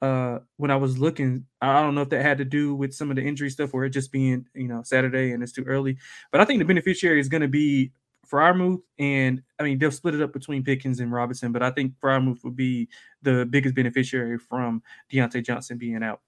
uh, 0.04 0.39
when 0.58 0.69
I 0.69 0.75
was 0.75 0.99
looking. 0.99 1.45
I 1.60 1.82
don't 1.82 1.95
know 1.95 2.02
if 2.02 2.10
that 2.10 2.21
had 2.21 2.38
to 2.38 2.45
do 2.45 2.75
with 2.75 2.93
some 2.93 3.10
of 3.10 3.15
the 3.15 3.23
injury 3.23 3.49
stuff 3.49 3.73
or 3.73 3.84
it 3.84 3.89
just 3.89 4.12
being 4.12 4.45
you 4.54 4.67
know 4.67 4.84
Saturday 4.84 5.32
and 5.32 5.41
it's 5.41 5.54
too 5.54 5.63
early. 5.63 5.97
But 6.32 6.39
I 6.39 6.45
think 6.45 6.60
the 6.60 6.65
beneficiary 6.65 7.19
is 7.19 7.30
going 7.30 7.41
to 7.41 7.47
be 7.47 7.91
Freiermuth, 8.32 8.82
and 8.98 9.42
I 9.60 9.63
mean 9.63 9.80
they'll 9.80 9.92
split 9.92 10.15
it 10.15 10.22
up 10.22 10.34
between 10.34 10.63
Pickens 10.63 11.00
and 11.00 11.12
Robinson, 11.12 11.52
but 11.52 11.63
I 11.63 11.72
think 11.72 11.94
Freiermuth 12.02 12.44
would 12.44 12.56
be 12.56 12.88
the 13.22 13.46
biggest 13.50 13.76
beneficiary 13.76 14.38
from 14.38 14.82
Diontae 15.12 15.44
Johnson 15.46 15.78
being 15.78 16.04
out. 16.04 16.22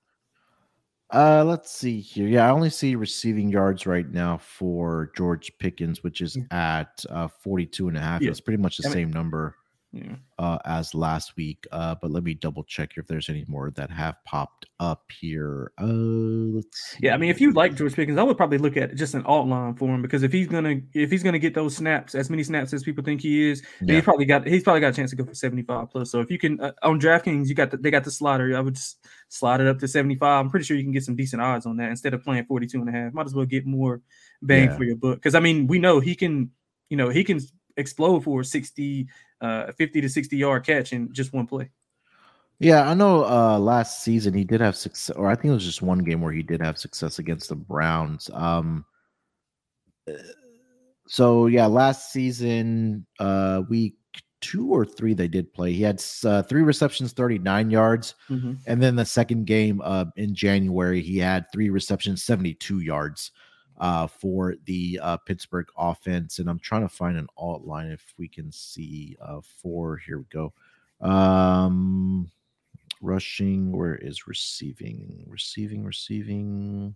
Uh, 1.14 1.44
let's 1.46 1.70
see 1.70 2.00
here. 2.00 2.28
Yeah, 2.28 2.48
I 2.48 2.52
only 2.52 2.70
see 2.70 2.96
receiving 2.96 3.50
yards 3.50 3.86
right 3.86 4.10
now 4.10 4.38
for 4.38 5.12
George 5.16 5.52
Pickens, 5.60 6.04
which 6.04 6.22
is 6.22 6.38
mm. 6.38 6.54
at 6.54 7.06
uh, 7.10 7.28
42 7.28 7.90
and 7.90 7.98
a 7.98 8.00
half. 8.00 8.22
Yeah. 8.22 8.30
It's 8.30 8.40
pretty 8.40 8.62
much 8.62 8.78
the 8.78 8.88
I 8.88 8.90
mean, 8.90 8.94
same 8.94 9.12
number 9.12 9.56
yeah. 9.94 10.16
uh, 10.40 10.58
as 10.66 10.94
last 10.96 11.36
week. 11.36 11.68
Uh, 11.72 11.96
but 12.02 12.12
let 12.12 12.24
me 12.24 12.34
double 12.34 12.64
check 12.64 12.92
if 12.96 13.08
there's 13.08 13.30
any 13.30 13.46
more 13.48 13.72
that 13.72 13.90
have 13.90 14.16
popped 14.26 14.66
up 14.80 15.04
here. 15.20 15.72
Uh, 15.80 15.86
let's 15.86 16.96
yeah, 17.00 17.14
I 17.14 17.18
mean, 17.18 17.30
if 17.30 17.42
you 17.42 17.52
like 17.52 17.76
George 17.76 17.96
Pickens, 17.96 18.18
I 18.18 18.24
would 18.24 18.38
probably 18.38 18.58
look 18.58 18.78
at 18.78 18.96
just 18.96 19.14
an 19.14 19.24
alt 19.26 19.48
line 19.48 19.76
for 19.76 19.90
him 19.90 20.02
because 20.02 20.24
if 20.24 20.32
he's 20.32 20.48
gonna 20.48 20.82
if 20.94 21.12
he's 21.12 21.24
gonna 21.24 21.40
get 21.40 21.54
those 21.54 21.76
snaps, 21.76 22.16
as 22.16 22.30
many 22.30 22.44
snaps 22.44 22.74
as 22.74 22.84
people 22.84 23.04
think 23.04 23.22
he 23.22 23.50
is, 23.50 23.62
yeah. 23.82 23.96
he 23.96 24.02
probably 24.02 24.26
got 24.26 24.48
he's 24.48 24.64
probably 24.64 24.82
got 24.82 24.94
a 24.94 24.96
chance 24.96 25.10
to 25.12 25.16
go 25.16 25.26
for 25.26 25.34
75 25.34 25.90
plus. 25.90 26.12
So 26.12 26.22
if 26.22 26.32
you 26.32 26.40
can 26.40 26.60
uh, 26.62 26.72
on 26.84 27.00
DraftKings, 27.00 27.48
you 27.48 27.56
got 27.56 27.72
the, 27.72 27.78
they 27.78 27.92
got 27.92 28.04
the 28.04 28.12
slider. 28.12 28.56
I 28.56 28.62
would 28.62 28.76
just 28.76 29.06
slide 29.30 29.62
it 29.62 29.68
up 29.68 29.80
to 29.80 29.88
75. 29.88 30.46
I'm 30.46 30.50
pretty 30.50 30.66
sure 30.66 30.78
you 30.78 30.84
can 30.84 30.94
get 30.94 31.04
some 31.04 31.16
decent 31.16 31.42
odds 31.42 31.66
on 31.66 31.78
that 31.78 31.90
instead 31.90 32.14
of 32.14 32.24
playing 32.24 32.46
42 32.46 32.80
and 32.80 32.90
a 32.90 32.92
half. 32.92 33.14
Might 33.14 33.26
as 33.26 33.36
well 33.36 33.46
get 33.46 33.66
more 33.66 34.02
bang 34.42 34.70
yeah. 34.70 34.78
for 34.78 34.84
your 34.84 34.96
buck 34.96 35.16
because 35.16 35.36
I 35.36 35.40
mean 35.40 35.68
we 35.68 35.80
know 35.80 36.00
he 36.00 36.16
can 36.16 36.52
you 36.90 36.98
know 36.98 37.10
he 37.10 37.24
can 37.24 37.40
explode 37.78 38.24
for 38.24 38.44
60 38.44 39.08
uh, 39.42 39.72
50 39.72 40.02
to 40.02 40.10
60 40.10 40.38
yard 40.38 40.66
catch 40.66 40.94
in 40.94 41.12
just 41.14 41.34
one 41.34 41.48
play. 41.48 41.70
Yeah, 42.60 42.88
I 42.88 42.94
know 42.94 43.26
uh 43.26 43.58
last 43.58 44.04
season 44.04 44.36
he 44.36 44.44
did 44.44 44.62
have 44.62 44.76
success, 44.76 45.16
or 45.16 45.28
I 45.28 45.36
think 45.36 45.46
it 45.46 45.56
was 45.56 45.66
just 45.66 45.82
one 45.82 46.00
game 46.00 46.22
where 46.22 46.32
he 46.32 46.44
did 46.44 46.62
have 46.62 46.78
success 46.78 47.18
against 47.18 47.50
the 47.50 47.56
Browns. 47.56 48.30
Um 48.34 48.86
so 51.08 51.48
yeah, 51.48 51.66
last 51.66 52.12
season, 52.14 53.08
uh 53.20 53.64
week 53.68 53.96
two 54.42 54.70
or 54.70 54.86
three 54.86 55.16
they 55.16 55.28
did 55.28 55.52
play. 55.54 55.72
He 55.72 55.82
had 55.82 56.04
uh, 56.24 56.42
three 56.44 56.62
receptions, 56.64 57.14
39 57.14 57.70
yards. 57.70 58.16
Mm-hmm. 58.30 58.54
And 58.68 58.82
then 58.82 58.96
the 58.96 59.06
second 59.06 59.46
game 59.46 59.82
uh 59.84 60.06
in 60.16 60.36
January, 60.36 61.02
he 61.02 61.18
had 61.18 61.46
three 61.52 61.72
receptions, 61.72 62.24
72 62.24 62.82
yards 62.82 63.32
uh, 63.82 64.06
for 64.06 64.56
the 64.66 65.00
uh, 65.02 65.18
Pittsburgh 65.18 65.68
offense. 65.76 66.38
And 66.40 66.48
I'm 66.48 66.60
trying 66.60 66.84
to 66.84 66.90
find 66.90 67.18
an 67.18 67.28
alt 67.36 67.66
line 67.66 67.88
if 67.88 68.14
we 68.18 68.28
can 68.28 68.52
see 68.52 69.18
uh, 69.20 69.42
four. 69.42 69.98
Here 69.98 70.20
we 70.20 70.26
go. 70.32 70.54
Um, 71.02 72.30
rushing, 73.02 73.72
where 73.72 73.96
is 73.96 74.28
receiving? 74.28 75.26
Receiving, 75.28 75.84
receiving. 75.84 76.96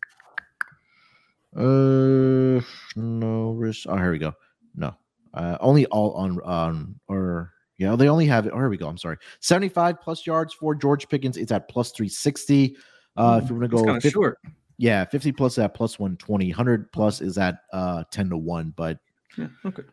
Uh, 1.57 2.61
no, 2.95 3.51
risk. 3.57 3.87
Oh, 3.89 3.97
here 3.97 4.11
we 4.11 4.19
go. 4.19 4.33
No, 4.75 4.95
uh, 5.33 5.57
only 5.61 5.87
all 5.87 6.13
on 6.13 6.39
on 6.41 6.99
or 7.07 7.51
yeah, 7.77 7.95
they 7.95 8.09
only 8.09 8.27
have 8.27 8.45
it. 8.45 8.51
Oh, 8.53 8.57
here 8.57 8.69
we 8.69 8.77
go. 8.77 8.87
I'm 8.87 8.97
sorry. 8.97 9.17
75 9.39 10.01
plus 10.01 10.27
yards 10.27 10.53
for 10.53 10.75
George 10.75 11.09
Pickens. 11.09 11.37
It's 11.37 11.51
at 11.51 11.67
plus 11.67 11.91
360. 11.91 12.75
Uh, 13.17 13.39
if 13.41 13.49
you 13.49 13.55
want 13.55 13.71
to 13.71 13.77
go 13.77 13.93
50, 13.93 14.09
short. 14.09 14.37
Yeah, 14.77 15.05
50 15.05 15.31
plus 15.31 15.57
at 15.57 15.73
plus 15.73 15.99
120. 15.99 16.49
100 16.49 16.91
plus 16.91 17.21
is 17.21 17.37
at 17.37 17.59
uh 17.73 18.03
10 18.11 18.29
to 18.29 18.37
1, 18.37 18.73
but 18.75 18.99
yeah, 19.37 19.47
okay. 19.65 19.83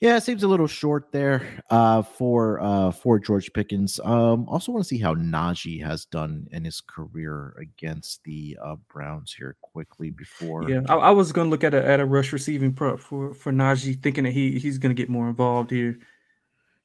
Yeah, 0.00 0.16
it 0.16 0.22
seems 0.22 0.42
a 0.42 0.48
little 0.48 0.66
short 0.66 1.12
there 1.12 1.62
uh, 1.70 2.02
for 2.02 2.60
uh, 2.60 2.90
for 2.90 3.18
George 3.18 3.50
Pickens. 3.54 3.98
Um, 4.04 4.46
also 4.48 4.70
want 4.70 4.84
to 4.84 4.88
see 4.88 4.98
how 4.98 5.14
Najee 5.14 5.82
has 5.82 6.04
done 6.04 6.46
in 6.50 6.64
his 6.64 6.82
career 6.82 7.54
against 7.58 8.22
the 8.24 8.58
uh, 8.62 8.76
Browns 8.92 9.32
here 9.32 9.56
quickly 9.62 10.10
before. 10.10 10.68
Yeah, 10.68 10.80
I, 10.90 10.96
I 10.96 11.10
was 11.10 11.32
going 11.32 11.46
to 11.46 11.50
look 11.50 11.64
at 11.64 11.72
a 11.72 11.86
at 11.86 12.00
a 12.00 12.04
rush 12.04 12.34
receiving 12.34 12.74
prop 12.74 13.00
for 13.00 13.32
for 13.32 13.50
Najee, 13.50 14.02
thinking 14.02 14.24
that 14.24 14.32
he 14.32 14.58
he's 14.58 14.76
going 14.76 14.94
to 14.94 15.00
get 15.00 15.08
more 15.08 15.28
involved 15.28 15.70
here. 15.70 15.98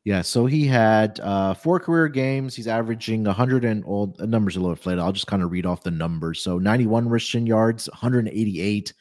Yeah, 0.09 0.23
so 0.23 0.47
he 0.47 0.65
had 0.65 1.19
uh, 1.19 1.53
four 1.53 1.79
career 1.79 2.07
games. 2.07 2.55
He's 2.55 2.67
averaging 2.67 3.25
100 3.25 3.63
and 3.63 3.85
well, 3.85 4.07
the 4.07 4.25
numbers 4.25 4.55
are 4.55 4.59
a 4.59 4.63
little 4.63 4.73
inflated. 4.73 4.97
I'll 4.97 5.11
just 5.11 5.27
kind 5.27 5.43
of 5.43 5.51
read 5.51 5.67
off 5.67 5.83
the 5.83 5.91
numbers. 5.91 6.41
So 6.41 6.57
91 6.57 7.07
rushing 7.07 7.45
yards, 7.45 7.87
188, 7.89 8.91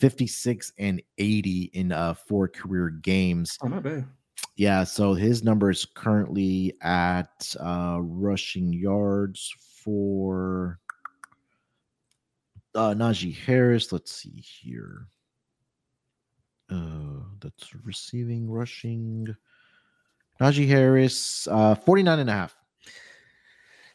56, 0.00 0.72
and 0.78 1.02
80 1.18 1.70
in 1.74 1.92
uh, 1.92 2.14
four 2.14 2.48
career 2.48 2.88
games. 2.88 3.58
Oh, 3.62 3.68
not 3.68 3.82
bad. 3.82 4.06
Yeah, 4.56 4.84
so 4.84 5.12
his 5.12 5.44
number 5.44 5.68
is 5.68 5.84
currently 5.84 6.72
at 6.80 7.54
uh, 7.60 7.98
rushing 8.00 8.72
yards 8.72 9.54
for 9.84 10.78
uh, 12.74 12.94
Najee 12.94 13.36
Harris. 13.36 13.92
Let's 13.92 14.10
see 14.10 14.42
here. 14.42 15.06
Uh, 16.70 17.24
that's 17.40 17.74
receiving, 17.84 18.50
rushing. 18.50 19.36
Najee 20.40 20.68
Harris, 20.68 21.48
uh, 21.50 21.74
49 21.74 22.18
and 22.18 22.30
a 22.30 22.32
half. 22.32 22.56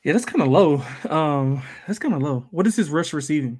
Yeah, 0.04 0.14
that's 0.14 0.26
kind 0.26 0.42
of 0.42 0.48
low. 0.48 0.84
Um, 1.10 1.62
that's 1.86 2.00
kind 2.00 2.14
of 2.16 2.22
low. 2.22 2.48
What 2.52 2.66
is 2.66 2.76
his 2.76 2.90
rush 2.90 3.14
receiving? 3.14 3.60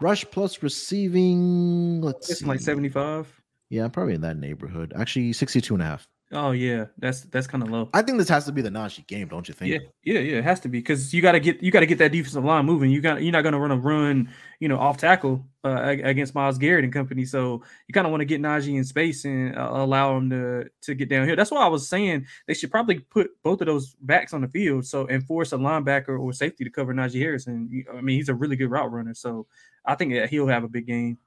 Rush 0.00 0.24
plus 0.30 0.62
receiving, 0.62 2.00
let's 2.02 2.30
it's 2.30 2.40
see. 2.40 2.46
like 2.46 2.60
75. 2.60 3.42
Yeah, 3.70 3.88
probably 3.88 4.14
in 4.14 4.20
that 4.20 4.36
neighborhood. 4.36 4.92
Actually, 4.94 5.32
62 5.32 5.74
and 5.74 5.82
a 5.82 5.86
half. 5.86 6.06
Oh 6.32 6.50
yeah, 6.50 6.86
that's 6.98 7.20
that's 7.22 7.46
kind 7.46 7.62
of 7.62 7.70
low. 7.70 7.88
I 7.94 8.02
think 8.02 8.18
this 8.18 8.28
has 8.30 8.44
to 8.46 8.52
be 8.52 8.60
the 8.60 8.68
Najee 8.68 9.06
game, 9.06 9.28
don't 9.28 9.46
you 9.46 9.54
think? 9.54 9.72
Yeah, 9.72 9.78
yeah, 10.02 10.18
yeah. 10.18 10.38
It 10.38 10.44
has 10.44 10.58
to 10.60 10.68
be 10.68 10.78
because 10.78 11.14
you 11.14 11.22
got 11.22 11.32
to 11.32 11.40
get 11.40 11.62
you 11.62 11.70
got 11.70 11.80
to 11.80 11.86
get 11.86 11.98
that 11.98 12.10
defensive 12.10 12.44
line 12.44 12.66
moving. 12.66 12.90
You 12.90 13.00
got 13.00 13.22
you're 13.22 13.30
not 13.30 13.42
going 13.42 13.52
to 13.52 13.60
run 13.60 13.70
a 13.70 13.76
run, 13.76 14.28
you 14.58 14.66
know, 14.66 14.76
off 14.76 14.96
tackle 14.96 15.46
uh, 15.64 15.82
against 15.84 16.34
Myles 16.34 16.58
Garrett 16.58 16.82
and 16.82 16.92
company. 16.92 17.24
So 17.24 17.62
you 17.86 17.92
kind 17.92 18.08
of 18.08 18.10
want 18.10 18.22
to 18.22 18.24
get 18.24 18.42
Najee 18.42 18.76
in 18.76 18.82
space 18.82 19.24
and 19.24 19.56
uh, 19.56 19.70
allow 19.70 20.16
him 20.16 20.28
to 20.30 20.64
to 20.82 20.94
get 20.96 21.08
down 21.08 21.28
here. 21.28 21.36
That's 21.36 21.52
why 21.52 21.64
I 21.64 21.68
was 21.68 21.88
saying 21.88 22.26
they 22.48 22.54
should 22.54 22.72
probably 22.72 22.98
put 22.98 23.30
both 23.44 23.60
of 23.60 23.68
those 23.68 23.94
backs 24.00 24.34
on 24.34 24.40
the 24.40 24.48
field, 24.48 24.84
so 24.84 25.06
and 25.06 25.24
force 25.24 25.52
a 25.52 25.56
linebacker 25.56 26.18
or 26.18 26.32
safety 26.32 26.64
to 26.64 26.70
cover 26.70 26.92
Najee 26.92 27.20
Harris. 27.20 27.46
And 27.46 27.70
I 27.96 28.00
mean, 28.00 28.16
he's 28.16 28.30
a 28.30 28.34
really 28.34 28.56
good 28.56 28.70
route 28.72 28.90
runner, 28.90 29.14
so 29.14 29.46
I 29.84 29.94
think 29.94 30.12
that 30.14 30.28
he'll 30.28 30.48
have 30.48 30.64
a 30.64 30.68
big 30.68 30.88
game 30.88 31.18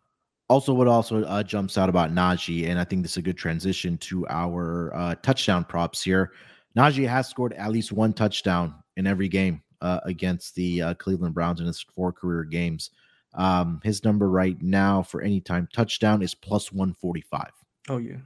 also 0.50 0.74
what 0.74 0.88
also 0.88 1.24
uh, 1.24 1.44
jumps 1.44 1.78
out 1.78 1.90
about 1.90 2.12
Najee, 2.12 2.68
and 2.68 2.80
I 2.80 2.84
think 2.84 3.04
this 3.04 3.12
is 3.12 3.18
a 3.18 3.22
good 3.22 3.38
transition 3.38 3.98
to 4.00 4.28
our 4.28 4.92
uh, 4.96 5.16
touchdown 5.22 5.64
props 5.64 6.04
here. 6.04 6.34
Najee 6.78 7.08
has 7.08 7.28
scored 7.28 7.54
at 7.54 7.72
least 7.72 7.92
one 7.92 8.14
touchdown 8.14 8.74
in 8.98 9.08
every 9.08 9.28
game 9.28 9.62
uh, 9.82 10.00
against 10.04 10.56
the 10.56 10.82
uh, 10.82 10.94
Cleveland 10.96 11.34
Browns 11.34 11.60
in 11.60 11.68
his 11.68 11.82
four 11.96 12.12
career 12.12 12.44
games. 12.44 12.92
Um, 13.36 13.80
his 13.84 14.04
number 14.04 14.30
right 14.30 14.60
now 14.62 15.04
for 15.04 15.22
any 15.22 15.40
time 15.40 15.68
touchdown 15.74 16.22
is 16.22 16.34
plus 16.34 16.72
145. 16.72 17.52
Oh, 17.90 17.98
yeah. 17.98 18.18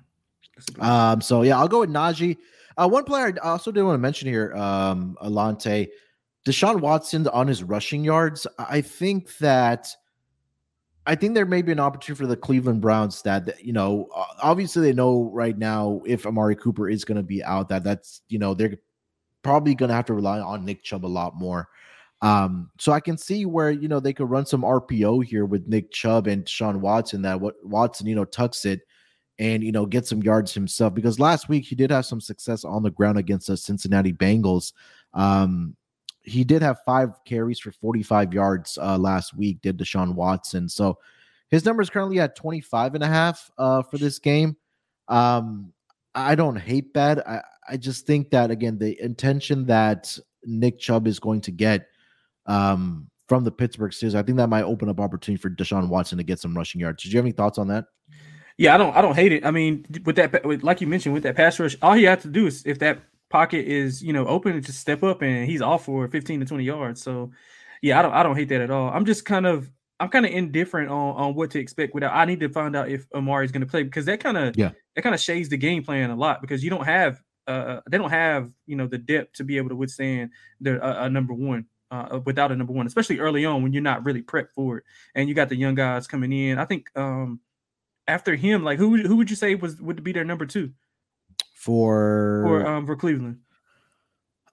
Um, 0.80 1.20
so 1.20 1.42
yeah, 1.42 1.58
I'll 1.58 1.68
go 1.68 1.82
with 1.82 1.90
Najee. 1.90 2.38
Uh, 2.78 2.88
one 2.88 3.04
player 3.04 3.34
I 3.44 3.50
also 3.50 3.72
did 3.72 3.84
want 3.84 3.96
to 3.96 4.00
mention 4.00 4.28
here, 4.28 4.54
um, 4.56 5.18
Alante, 5.22 5.90
Deshaun 6.46 6.80
Watson 6.80 7.28
on 7.28 7.48
his 7.48 7.64
rushing 7.64 8.04
yards. 8.04 8.48
I 8.58 8.82
think 8.82 9.38
that 9.38 9.90
I 11.06 11.16
think 11.16 11.34
there 11.34 11.46
may 11.46 11.62
be 11.62 11.72
an 11.72 11.80
opportunity 11.80 12.22
for 12.22 12.28
the 12.28 12.38
Cleveland 12.38 12.82
Browns 12.82 13.22
that 13.24 13.64
you 13.64 13.74
know 13.74 14.10
obviously 14.42 14.84
they 14.84 14.94
know 14.94 15.30
right 15.34 15.58
now 15.58 16.02
if 16.06 16.26
Amari 16.26 16.56
Cooper 16.56 16.90
is 16.90 17.04
going 17.04 17.18
to 17.18 17.24
be 17.24 17.44
out 17.44 17.70
that 17.70 17.84
that's 17.84 18.22
you 18.30 18.40
know 18.40 18.54
they're 18.54 18.78
probably 19.42 19.76
going 19.76 19.90
to 19.90 19.96
have 19.96 20.06
to 20.06 20.14
rely 20.14 20.40
on 20.40 20.66
Nick 20.66 20.84
Chubb 20.84 21.06
a 21.06 21.08
lot 21.08 21.36
more. 21.36 21.68
Um, 22.22 22.72
so 22.80 22.94
I 22.94 23.02
can 23.02 23.18
see 23.18 23.46
where 23.46 23.70
you 23.70 23.90
know 23.90 24.00
they 24.00 24.14
could 24.14 24.30
run 24.30 24.46
some 24.46 24.62
RPO 24.62 25.26
here 25.26 25.46
with 25.46 25.68
Nick 25.68 25.92
Chubb 25.92 26.28
and 26.28 26.48
Sean 26.48 26.80
Watson 26.80 27.22
that 27.24 27.42
what 27.42 27.56
Watson 27.64 28.08
you 28.08 28.16
know 28.16 28.26
tucks 28.26 28.64
it 28.66 28.82
and 29.40 29.62
you 29.62 29.74
know 29.74 29.86
get 29.86 30.06
some 30.06 30.24
yards 30.24 30.54
himself 30.54 30.94
because 30.94 31.20
last 31.20 31.50
week 31.50 31.66
he 31.66 31.76
did 31.76 31.92
have 31.92 32.06
some 32.06 32.22
success 32.22 32.64
on 32.64 32.82
the 32.82 32.92
ground 32.92 33.18
against 33.18 33.48
the 33.48 33.58
Cincinnati 33.58 34.14
Bengals. 34.14 34.72
Um, 35.14 35.76
he 36.24 36.44
did 36.44 36.62
have 36.62 36.78
five 36.86 37.10
carries 37.26 37.60
for 37.60 37.72
45 37.72 38.34
yards 38.34 38.78
uh, 38.82 38.98
last 38.98 39.36
week, 39.36 39.62
did 39.62 39.78
Deshaun 39.78 40.16
Watson. 40.16 40.70
So 40.70 40.98
his 41.50 41.66
number 41.66 41.82
is 41.82 41.90
currently 41.90 42.20
at 42.20 42.36
25 42.36 42.96
and 42.96 43.04
a 43.04 43.08
half 43.08 43.52
uh, 43.58 43.84
for 43.84 43.98
this 43.98 44.20
game. 44.20 44.56
Um, 45.08 45.74
I 46.16 46.36
don't 46.36 46.56
hate 46.56 46.94
that. 46.94 47.28
I, 47.28 47.42
I 47.70 47.78
just 47.78 48.08
think 48.08 48.32
that, 48.32 48.52
again, 48.52 48.78
the 48.78 49.00
intention 49.02 49.66
that 49.66 50.18
Nick 50.46 50.80
Chubb 50.80 51.08
is 51.08 51.20
going 51.20 51.42
to 51.42 51.52
get 51.52 51.88
um, 52.46 53.10
from 53.28 53.44
the 53.44 53.52
Pittsburgh 53.52 53.92
Steelers, 53.92 54.16
I 54.16 54.24
think 54.24 54.38
that 54.38 54.50
might 54.50 54.64
open 54.64 54.90
up 54.90 55.00
opportunity 55.00 55.42
for 55.42 55.50
Deshaun 55.50 55.90
Watson 55.90 56.18
to 56.18 56.24
get 56.24 56.40
some 56.40 56.56
rushing 56.56 56.82
yards. 56.82 57.04
Did 57.04 57.14
you 57.14 57.18
have 57.18 57.26
any 57.26 57.32
thoughts 57.32 57.58
on 57.58 57.68
that? 57.70 57.86
Yeah, 58.58 58.76
I 58.76 58.78
don't. 58.78 58.96
I 58.96 59.02
don't 59.02 59.16
hate 59.16 59.32
it. 59.32 59.46
I 59.46 59.52
mean, 59.52 59.86
with 60.06 60.16
that, 60.18 60.46
with, 60.46 60.62
like 60.62 60.80
you 60.80 60.86
mentioned, 60.88 61.14
with 61.14 61.24
that 61.24 61.36
pass 61.36 61.60
rush, 61.60 61.76
all 61.82 61.94
he 61.94 62.04
has 62.04 62.22
to 62.22 62.28
do 62.28 62.46
is 62.46 62.64
if 62.66 62.78
that 62.80 63.00
pocket 63.34 63.66
is 63.68 64.04
you 64.04 64.14
know 64.14 64.28
open 64.28 64.62
to 64.62 64.72
step 64.72 65.02
up 65.02 65.24
and 65.24 65.50
he's 65.50 65.62
off 65.62 65.86
for 65.86 66.08
15 66.08 66.42
to 66.42 66.46
20 66.46 66.64
yards. 66.64 67.02
So 67.02 67.32
yeah, 67.82 67.98
I 67.98 68.04
don't 68.04 68.14
I 68.14 68.22
don't 68.22 68.36
hate 68.36 68.50
that 68.50 68.62
at 68.62 68.70
all. 68.70 68.90
I'm 68.90 69.06
just 69.06 69.26
kind 69.26 69.48
of 69.48 69.72
I'm 70.00 70.10
kind 70.10 70.26
of 70.26 70.32
indifferent 70.32 70.92
on 70.92 71.16
on 71.16 71.34
what 71.34 71.50
to 71.52 71.60
expect 71.60 71.96
without 71.96 72.14
I 72.14 72.26
need 72.26 72.40
to 72.42 72.50
find 72.50 72.76
out 72.76 72.90
if 72.90 73.08
Amari 73.14 73.46
is 73.46 73.52
going 73.52 73.62
to 73.62 73.68
play 73.68 73.82
because 73.82 74.06
that 74.06 74.20
kind 74.20 74.38
of 74.38 74.56
yeah 74.56 74.70
that 74.96 75.02
kind 75.02 75.16
of 75.16 75.20
shades 75.20 75.50
the 75.50 75.58
game 75.58 75.84
plan 75.84 76.12
a 76.12 76.16
lot 76.16 76.42
because 76.42 76.64
you 76.64 76.70
don't 76.70 76.86
have 76.86 77.22
uh 77.48 77.82
they 77.90 77.98
don't 77.98 78.12
have 78.12 78.52
you 78.68 78.76
know 78.76 78.86
the 78.86 79.00
depth 79.00 79.34
to 79.38 79.44
be 79.44 79.58
able 79.58 79.70
to 79.70 79.76
withstand 79.76 80.30
their 80.62 80.82
uh, 80.84 81.06
a 81.06 81.10
number 81.10 81.34
one 81.34 81.66
uh, 81.90 82.20
without 82.26 82.52
a 82.52 82.56
number 82.56 82.74
one, 82.74 82.86
especially 82.86 83.20
early 83.20 83.46
on 83.46 83.64
when 83.64 83.74
you're 83.74 83.82
not 83.82 84.06
really 84.06 84.22
prepped 84.22 84.52
for 84.52 84.78
it, 84.78 84.84
and 85.16 85.28
you 85.28 85.34
got 85.34 85.50
the 85.50 85.56
young 85.56 85.74
guys 85.76 86.06
coming 86.06 86.32
in. 86.32 86.60
I 86.60 86.66
think 86.66 86.96
um 86.96 87.40
after 88.08 88.36
him, 88.36 88.64
like 88.64 88.78
who 88.78 88.98
who 88.98 89.16
would 89.16 89.32
you 89.32 89.36
say 89.36 89.56
was 89.56 89.82
would 89.82 90.04
be 90.04 90.12
their 90.12 90.24
number 90.24 90.46
two 90.46 90.72
for 91.64 92.44
for 92.46 92.68
um 92.68 92.86
for 92.86 92.96
Cleveland? 92.96 93.38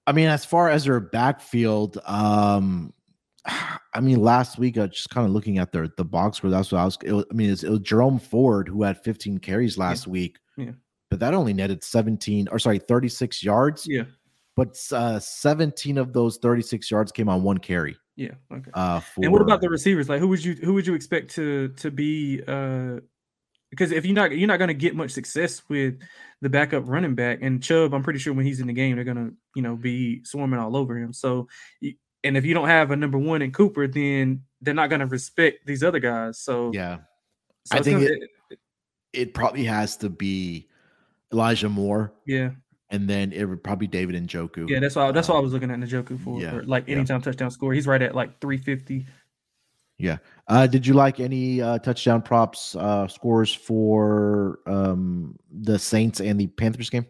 I 0.06 0.12
mean, 0.12 0.28
as 0.28 0.44
far 0.44 0.68
as 0.68 0.84
their 0.84 1.00
backfield, 1.00 1.98
um, 2.06 2.92
I 3.46 4.00
mean, 4.00 4.20
last 4.20 4.58
week 4.58 4.78
I 4.78 4.82
was 4.82 4.90
just 4.90 5.10
kind 5.10 5.26
of 5.26 5.32
looking 5.32 5.58
at 5.58 5.72
their 5.72 5.88
the 5.96 6.04
box 6.04 6.38
score. 6.38 6.50
That's 6.50 6.70
what 6.70 6.80
I 6.80 6.84
was. 6.84 6.98
Was, 7.02 7.24
I 7.30 7.34
mean, 7.34 7.48
it 7.48 7.50
was, 7.50 7.64
it 7.64 7.70
was, 7.70 7.80
Jerome 7.80 8.18
Ford 8.18 8.68
who 8.68 8.82
had 8.82 9.02
15 9.02 9.38
carries 9.38 9.76
last 9.76 10.06
yeah. 10.06 10.12
week. 10.12 10.38
Yeah. 10.56 10.72
But 11.10 11.18
that 11.20 11.34
only 11.34 11.52
netted 11.52 11.82
17 11.82 12.48
or 12.52 12.60
sorry, 12.60 12.78
36 12.78 13.42
yards. 13.42 13.86
Yeah. 13.88 14.04
But 14.56 14.78
uh, 14.92 15.18
17 15.18 15.98
of 15.98 16.12
those 16.12 16.38
36 16.38 16.88
yards 16.90 17.10
came 17.10 17.28
on 17.28 17.42
one 17.42 17.58
carry. 17.58 17.96
Yeah. 18.14 18.34
Okay. 18.52 18.70
Uh, 18.74 19.00
for, 19.00 19.24
and 19.24 19.32
what 19.32 19.42
about 19.42 19.60
the 19.60 19.68
receivers? 19.68 20.08
Like, 20.08 20.20
who 20.20 20.28
would 20.28 20.44
you 20.44 20.54
who 20.54 20.74
would 20.74 20.86
you 20.86 20.94
expect 20.94 21.34
to 21.34 21.68
to 21.68 21.90
be? 21.90 22.42
uh 22.46 23.00
Because 23.70 23.92
if 23.92 24.04
you're 24.04 24.14
not 24.14 24.36
you're 24.36 24.48
not 24.48 24.58
going 24.58 24.68
to 24.68 24.74
get 24.74 24.96
much 24.96 25.12
success 25.12 25.62
with 25.68 26.00
the 26.40 26.48
backup 26.48 26.88
running 26.88 27.14
back 27.14 27.38
and 27.42 27.62
Chubb, 27.62 27.94
I'm 27.94 28.02
pretty 28.02 28.18
sure 28.18 28.32
when 28.32 28.46
he's 28.46 28.60
in 28.60 28.66
the 28.66 28.72
game, 28.72 28.96
they're 28.96 29.04
gonna 29.04 29.30
you 29.54 29.62
know 29.62 29.76
be 29.76 30.24
swarming 30.24 30.58
all 30.58 30.76
over 30.76 30.98
him. 30.98 31.12
So 31.12 31.46
and 32.24 32.36
if 32.36 32.44
you 32.44 32.54
don't 32.54 32.68
have 32.68 32.90
a 32.90 32.96
number 32.96 33.18
one 33.18 33.42
in 33.42 33.52
Cooper, 33.52 33.86
then 33.86 34.42
they're 34.60 34.74
not 34.74 34.90
going 34.90 35.00
to 35.00 35.06
respect 35.06 35.66
these 35.66 35.82
other 35.82 36.00
guys. 36.00 36.38
So 36.38 36.70
yeah, 36.74 36.98
so 37.64 37.78
I 37.78 37.82
think 37.82 38.02
it, 38.02 38.22
it, 38.50 38.58
it 39.12 39.34
probably 39.34 39.64
has 39.64 39.96
to 39.98 40.10
be 40.10 40.68
Elijah 41.32 41.68
Moore. 41.68 42.12
Yeah, 42.26 42.50
and 42.90 43.08
then 43.08 43.32
it 43.32 43.44
would 43.44 43.62
probably 43.62 43.86
David 43.86 44.22
Njoku. 44.26 44.68
Yeah, 44.68 44.80
that's 44.80 44.96
why 44.96 45.12
that's 45.12 45.28
um, 45.28 45.34
why 45.34 45.40
I 45.40 45.42
was 45.42 45.52
looking 45.52 45.70
at 45.70 45.78
Njoku 45.78 46.22
for, 46.22 46.40
yeah, 46.40 46.50
for 46.50 46.62
like 46.64 46.88
anytime 46.88 47.20
yeah. 47.20 47.24
touchdown 47.24 47.50
score. 47.50 47.72
He's 47.72 47.86
right 47.86 48.02
at 48.02 48.14
like 48.14 48.40
350. 48.40 49.06
Yeah. 50.00 50.18
Uh, 50.48 50.66
did 50.66 50.86
you 50.86 50.94
like 50.94 51.20
any 51.20 51.60
uh, 51.60 51.78
touchdown 51.78 52.22
props 52.22 52.74
uh, 52.76 53.06
scores 53.06 53.52
for 53.54 54.60
um, 54.66 55.36
the 55.50 55.78
Saints 55.78 56.20
and 56.20 56.40
the 56.40 56.46
Panthers 56.48 56.90
game? 56.90 57.06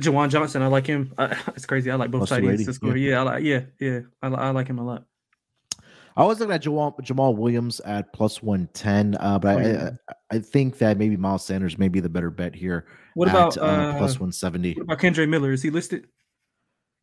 Juwan 0.00 0.28
Johnson, 0.28 0.62
I 0.62 0.66
like 0.66 0.86
him. 0.86 1.12
I, 1.16 1.36
it's 1.48 1.66
crazy. 1.66 1.90
I 1.90 1.94
like 1.94 2.10
both 2.10 2.28
sides 2.28 2.66
to 2.66 2.72
score. 2.72 2.96
Yeah. 2.96 3.10
yeah, 3.10 3.20
I 3.20 3.22
like. 3.22 3.44
Yeah, 3.44 3.60
yeah, 3.80 4.00
I, 4.22 4.28
I 4.28 4.50
like 4.50 4.68
him 4.68 4.78
a 4.78 4.84
lot. 4.84 5.04
I 6.18 6.24
was 6.24 6.40
looking 6.40 6.54
at 6.54 6.62
Jamal, 6.62 6.96
Jamaal 7.02 7.36
Williams 7.36 7.80
at 7.80 8.10
plus 8.14 8.42
one 8.42 8.68
ten, 8.72 9.16
uh, 9.20 9.38
but 9.38 9.56
oh, 9.56 9.60
yeah. 9.60 9.90
I, 10.08 10.36
I 10.36 10.38
think 10.38 10.78
that 10.78 10.96
maybe 10.96 11.16
Miles 11.16 11.44
Sanders 11.44 11.76
may 11.76 11.88
be 11.88 12.00
the 12.00 12.08
better 12.08 12.30
bet 12.30 12.54
here. 12.54 12.86
What 13.14 13.28
about 13.28 13.56
at, 13.58 13.62
uh, 13.62 13.66
uh, 13.66 13.98
plus 13.98 14.18
one 14.18 14.32
seventy? 14.32 14.72
What 14.74 14.84
about 14.84 14.98
Kendre 14.98 15.28
Miller? 15.28 15.52
Is 15.52 15.62
he 15.62 15.70
listed? 15.70 16.06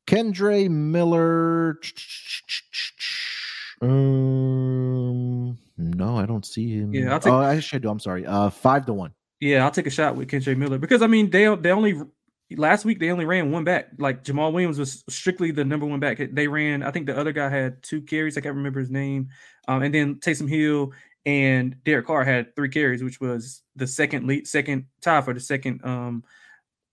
Kendre 0.07 0.69
Miller. 0.69 1.79
Um, 3.81 4.52
no, 5.77 6.17
I 6.17 6.25
don't 6.25 6.45
see 6.45 6.69
him. 6.69 6.93
Yeah, 6.93 7.13
I'll 7.13 7.19
take, 7.19 7.33
oh, 7.33 7.37
I 7.37 7.59
should 7.59 7.81
do. 7.81 7.89
I'm 7.89 7.99
sorry. 7.99 8.25
Uh, 8.25 8.49
five 8.49 8.85
to 8.85 8.93
one. 8.93 9.11
Yeah, 9.39 9.65
I'll 9.65 9.71
take 9.71 9.87
a 9.87 9.91
shot 9.91 10.15
with 10.15 10.29
Kendre 10.29 10.55
Miller 10.55 10.77
because 10.77 11.01
I 11.01 11.07
mean 11.07 11.29
they 11.29 11.53
they 11.55 11.71
only 11.71 11.99
last 12.55 12.85
week 12.85 12.99
they 12.99 13.11
only 13.11 13.25
ran 13.25 13.51
one 13.51 13.63
back. 13.63 13.89
Like 13.97 14.23
Jamaal 14.23 14.53
Williams 14.53 14.79
was 14.79 15.03
strictly 15.09 15.51
the 15.51 15.65
number 15.65 15.85
one 15.85 15.99
back. 15.99 16.21
They 16.31 16.47
ran. 16.47 16.83
I 16.83 16.91
think 16.91 17.07
the 17.07 17.17
other 17.17 17.31
guy 17.31 17.49
had 17.49 17.81
two 17.83 18.01
carries. 18.01 18.37
I 18.37 18.41
can't 18.41 18.55
remember 18.55 18.79
his 18.79 18.91
name. 18.91 19.29
Um, 19.67 19.83
and 19.83 19.93
then 19.93 20.15
Taysom 20.15 20.49
Hill 20.49 20.93
and 21.25 21.75
Derek 21.83 22.07
Carr 22.07 22.23
had 22.23 22.55
three 22.55 22.69
carries, 22.69 23.03
which 23.03 23.19
was 23.19 23.61
the 23.75 23.87
second 23.87 24.27
lead, 24.27 24.47
second 24.47 24.85
tie 25.01 25.21
for 25.21 25.33
the 25.33 25.39
second 25.39 25.81
um 25.83 26.23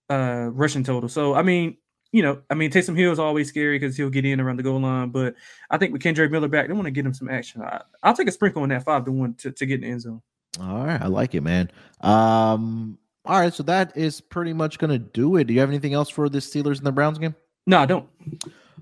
uh 0.09 0.49
rushing 0.51 0.83
total. 0.83 1.09
So 1.09 1.33
I 1.33 1.43
mean, 1.43 1.77
you 2.11 2.21
know, 2.21 2.41
I 2.49 2.53
mean 2.53 2.71
Taysom 2.71 2.97
Hill 2.97 3.11
is 3.11 3.19
always 3.19 3.47
scary 3.47 3.79
because 3.79 3.95
he'll 3.95 4.09
get 4.09 4.25
in 4.25 4.39
around 4.39 4.57
the 4.57 4.63
goal 4.63 4.79
line. 4.79 5.09
But 5.09 5.35
I 5.69 5.77
think 5.77 5.93
with 5.93 6.01
Kendre 6.01 6.29
Miller 6.29 6.47
back, 6.47 6.67
they 6.67 6.73
want 6.73 6.85
to 6.85 6.91
get 6.91 7.05
him 7.05 7.13
some 7.13 7.29
action. 7.29 7.61
I, 7.61 7.81
will 8.03 8.13
take 8.13 8.27
a 8.27 8.31
sprinkle 8.31 8.63
on 8.63 8.69
that 8.69 8.83
five 8.83 9.05
to 9.05 9.11
one 9.11 9.33
to, 9.35 9.51
to 9.51 9.65
get 9.65 9.75
in 9.75 9.81
the 9.81 9.87
end 9.87 10.01
zone. 10.01 10.21
All 10.59 10.85
right, 10.85 11.01
I 11.01 11.07
like 11.07 11.33
it, 11.33 11.41
man. 11.41 11.71
Um, 12.01 12.97
all 13.25 13.39
right, 13.39 13.53
so 13.53 13.63
that 13.63 13.95
is 13.95 14.19
pretty 14.19 14.51
much 14.51 14.79
going 14.79 14.91
to 14.91 14.99
do 14.99 15.37
it. 15.37 15.45
Do 15.45 15.53
you 15.53 15.59
have 15.59 15.69
anything 15.69 15.93
else 15.93 16.09
for 16.09 16.27
the 16.27 16.39
Steelers 16.39 16.77
and 16.77 16.85
the 16.85 16.91
Browns 16.91 17.17
game? 17.17 17.35
No, 17.65 17.79
I 17.79 17.85
don't. 17.85 18.07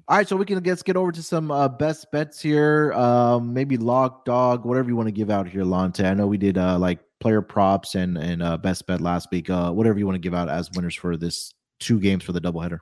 All 0.07 0.17
right, 0.17 0.27
so 0.27 0.35
we 0.35 0.45
can 0.45 0.63
let's 0.63 0.81
get 0.81 0.95
over 0.95 1.11
to 1.11 1.21
some 1.21 1.51
uh, 1.51 1.67
best 1.67 2.11
bets 2.11 2.41
here. 2.41 2.93
Um, 2.93 3.53
maybe 3.53 3.77
lock 3.77 4.25
dog, 4.25 4.65
whatever 4.65 4.89
you 4.89 4.95
want 4.95 5.07
to 5.07 5.11
give 5.11 5.29
out 5.29 5.47
here, 5.47 5.63
Lante. 5.63 6.03
I 6.03 6.15
know 6.15 6.25
we 6.25 6.37
did 6.37 6.57
uh, 6.57 6.79
like 6.79 6.99
player 7.19 7.41
props 7.41 7.93
and 7.93 8.17
and 8.17 8.41
uh, 8.41 8.57
best 8.57 8.87
bet 8.87 9.01
last 9.01 9.27
week. 9.31 9.49
Uh, 9.49 9.71
whatever 9.71 9.99
you 9.99 10.07
want 10.07 10.15
to 10.15 10.19
give 10.19 10.33
out 10.33 10.49
as 10.49 10.71
winners 10.71 10.95
for 10.95 11.15
this 11.15 11.53
two 11.79 11.99
games 11.99 12.23
for 12.23 12.31
the 12.31 12.41
doubleheader. 12.41 12.79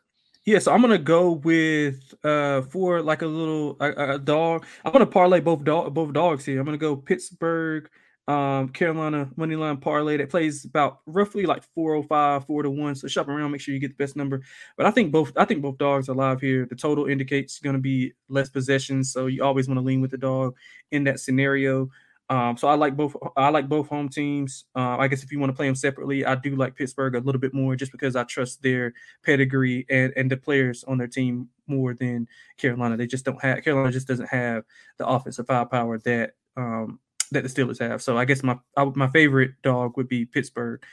Yeah, 0.48 0.60
so 0.60 0.72
I'm 0.72 0.82
gonna 0.82 0.98
go 0.98 1.32
with 1.34 2.14
uh 2.24 2.62
for 2.62 3.02
like 3.02 3.22
a 3.22 3.28
little 3.28 3.76
a, 3.82 4.14
a 4.16 4.20
dog. 4.20 4.66
I'm 4.86 4.94
gonna 4.94 5.06
parlay 5.06 5.42
both 5.42 5.66
dog 5.66 5.94
both 5.94 6.14
dogs 6.14 6.46
here. 6.46 6.60
I'm 6.60 6.66
gonna 6.66 6.78
go 6.78 6.96
Pittsburgh 6.96 7.90
um, 8.30 8.70
Carolina 8.70 9.30
money 9.36 9.58
line 9.58 9.78
parlay 9.78 10.18
that 10.18 10.30
plays 10.30 10.64
about 10.66 11.00
roughly 11.06 11.46
like 11.46 11.64
405, 11.76 12.46
4 12.46 12.64
to 12.64 12.70
1. 12.70 12.96
So 12.96 13.08
shop 13.10 13.28
around, 13.28 13.52
make 13.52 13.62
sure 13.62 13.74
you 13.74 13.80
get 13.82 13.98
the 13.98 14.04
best 14.04 14.16
number. 14.16 14.42
But 14.78 14.86
I 14.86 14.92
think 14.92 15.12
both 15.12 15.34
I 15.36 15.44
think 15.46 15.62
both 15.62 15.78
dogs 15.80 16.08
are 16.10 16.16
live 16.16 16.40
here. 16.42 16.66
The 16.66 16.76
total 16.76 17.08
indicates 17.08 17.60
to 17.60 17.78
be 17.78 18.14
less 18.30 18.50
possessions, 18.50 19.12
so 19.12 19.28
you 19.28 19.44
always 19.44 19.68
want 19.68 19.80
to 19.80 19.86
lean 19.86 20.02
with 20.02 20.12
the 20.12 20.18
dog 20.18 20.56
in 20.92 21.04
that 21.06 21.20
scenario. 21.20 21.90
Um, 22.30 22.58
so 22.58 22.68
I 22.68 22.76
like 22.76 22.98
both. 22.98 23.16
I 23.38 23.50
like 23.50 23.70
both 23.70 23.88
home 23.88 24.10
teams. 24.10 24.66
Uh, 24.76 24.98
I 24.98 25.08
guess 25.08 25.24
if 25.24 25.32
you 25.32 25.40
want 25.40 25.50
to 25.52 25.56
play 25.56 25.66
them 25.66 25.76
separately, 25.76 26.26
I 26.26 26.36
do 26.36 26.56
like 26.56 26.76
Pittsburgh 26.76 27.16
a 27.16 27.20
little 27.20 27.40
bit 27.40 27.54
more, 27.54 27.76
just 27.76 27.92
because 27.92 28.16
I 28.18 28.24
trust 28.24 28.62
their 28.62 28.94
pedigree 29.24 29.86
and 29.90 30.12
and 30.18 30.30
the 30.30 30.36
players 30.36 30.84
on 30.84 30.98
their 30.98 31.08
team 31.08 31.48
more 31.68 31.94
than 31.94 32.28
Carolina. 32.58 32.98
They 32.98 33.08
just 33.08 33.24
don't 33.24 33.42
have 33.42 33.64
Carolina 33.64 33.92
just 33.92 34.08
doesn't 34.08 34.30
have 34.30 34.66
the 34.98 35.08
offensive 35.08 35.48
firepower 35.48 36.00
that 36.00 36.34
um, 36.58 37.00
that 37.32 37.44
the 37.44 37.50
Steelers 37.50 37.80
have. 37.80 38.02
So 38.02 38.18
I 38.18 38.26
guess 38.26 38.44
my 38.44 38.58
my 38.76 39.08
favorite 39.08 39.52
dog 39.64 39.96
would 39.96 40.10
be 40.10 40.26
Pittsburgh. 40.26 40.84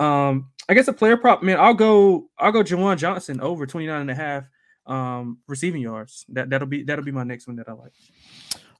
Um, 0.00 0.48
I 0.68 0.74
guess 0.74 0.88
a 0.88 0.92
player 0.92 1.16
prop, 1.16 1.42
man, 1.42 1.60
I'll 1.60 1.74
go 1.74 2.30
I'll 2.38 2.52
go 2.52 2.64
Juwan 2.64 2.96
Johnson 2.98 3.40
over 3.40 3.66
29 3.66 4.00
and 4.00 4.10
a 4.10 4.14
half 4.14 4.44
um 4.86 5.38
receiving 5.46 5.82
yards. 5.82 6.24
That 6.30 6.50
that'll 6.50 6.66
be 6.66 6.82
that'll 6.82 7.04
be 7.04 7.12
my 7.12 7.22
next 7.22 7.46
one 7.46 7.56
that 7.56 7.68
I 7.68 7.72
like. 7.72 7.92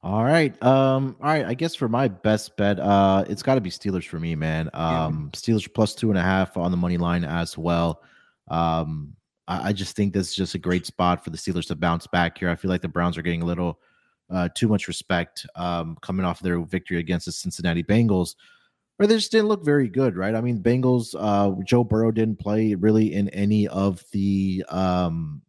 All 0.02 0.24
right. 0.24 0.60
Um, 0.62 1.16
all 1.20 1.28
right. 1.28 1.44
I 1.44 1.52
guess 1.52 1.74
for 1.74 1.88
my 1.88 2.08
best 2.08 2.56
bet, 2.56 2.80
uh, 2.80 3.24
it's 3.28 3.42
gotta 3.42 3.60
be 3.60 3.70
Steelers 3.70 4.06
for 4.06 4.18
me, 4.18 4.34
man. 4.34 4.70
Um, 4.72 5.30
yeah. 5.32 5.38
Steelers 5.38 5.72
plus 5.72 5.94
two 5.94 6.08
and 6.10 6.18
a 6.18 6.22
half 6.22 6.56
on 6.56 6.70
the 6.70 6.76
money 6.76 6.96
line 6.96 7.24
as 7.24 7.58
well. 7.58 8.02
Um, 8.48 9.14
I, 9.46 9.68
I 9.68 9.72
just 9.74 9.96
think 9.96 10.14
this 10.14 10.30
is 10.30 10.34
just 10.34 10.54
a 10.54 10.58
great 10.58 10.86
spot 10.86 11.22
for 11.22 11.28
the 11.28 11.36
Steelers 11.36 11.66
to 11.66 11.76
bounce 11.76 12.06
back 12.06 12.38
here. 12.38 12.48
I 12.48 12.56
feel 12.56 12.70
like 12.70 12.80
the 12.80 12.88
Browns 12.88 13.18
are 13.18 13.22
getting 13.22 13.42
a 13.42 13.46
little 13.46 13.78
uh, 14.30 14.48
too 14.54 14.68
much 14.68 14.88
respect 14.88 15.44
um, 15.56 15.98
coming 16.00 16.24
off 16.24 16.40
their 16.40 16.60
victory 16.60 16.98
against 16.98 17.26
the 17.26 17.32
Cincinnati 17.32 17.82
Bengals, 17.82 18.36
where 18.96 19.06
they 19.06 19.16
just 19.16 19.32
didn't 19.32 19.48
look 19.48 19.64
very 19.64 19.88
good, 19.88 20.16
right? 20.16 20.34
I 20.34 20.40
mean, 20.40 20.62
Bengals, 20.62 21.14
uh, 21.18 21.60
Joe 21.64 21.84
Burrow 21.84 22.10
didn't 22.10 22.38
play 22.38 22.74
really 22.74 23.12
in 23.12 23.28
any 23.30 23.68
of 23.68 24.02
the, 24.12 24.64
um, 24.70 25.42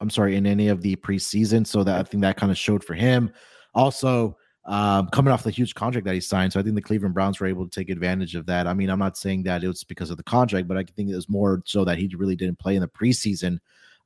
I'm 0.00 0.10
sorry, 0.10 0.36
in 0.36 0.46
any 0.46 0.68
of 0.68 0.82
the 0.82 0.96
preseason. 0.96 1.66
So 1.66 1.84
that 1.84 1.98
I 1.98 2.02
think 2.02 2.22
that 2.22 2.36
kind 2.36 2.52
of 2.52 2.58
showed 2.58 2.84
for 2.84 2.94
him. 2.94 3.32
Also, 3.74 4.36
um, 4.64 5.08
coming 5.08 5.32
off 5.32 5.42
the 5.42 5.50
huge 5.50 5.74
contract 5.74 6.04
that 6.06 6.14
he 6.14 6.20
signed. 6.20 6.52
So 6.52 6.60
I 6.60 6.62
think 6.62 6.74
the 6.74 6.82
Cleveland 6.82 7.14
Browns 7.14 7.40
were 7.40 7.46
able 7.46 7.66
to 7.66 7.70
take 7.70 7.88
advantage 7.88 8.34
of 8.34 8.44
that. 8.46 8.66
I 8.66 8.74
mean, 8.74 8.90
I'm 8.90 8.98
not 8.98 9.16
saying 9.16 9.44
that 9.44 9.64
it 9.64 9.68
was 9.68 9.82
because 9.82 10.10
of 10.10 10.18
the 10.18 10.22
contract, 10.22 10.68
but 10.68 10.76
I 10.76 10.84
think 10.84 11.08
it 11.10 11.14
was 11.14 11.28
more 11.28 11.62
so 11.64 11.84
that 11.84 11.98
he 11.98 12.08
really 12.16 12.36
didn't 12.36 12.58
play 12.58 12.76
in 12.76 12.82
the 12.82 12.88
preseason 12.88 13.58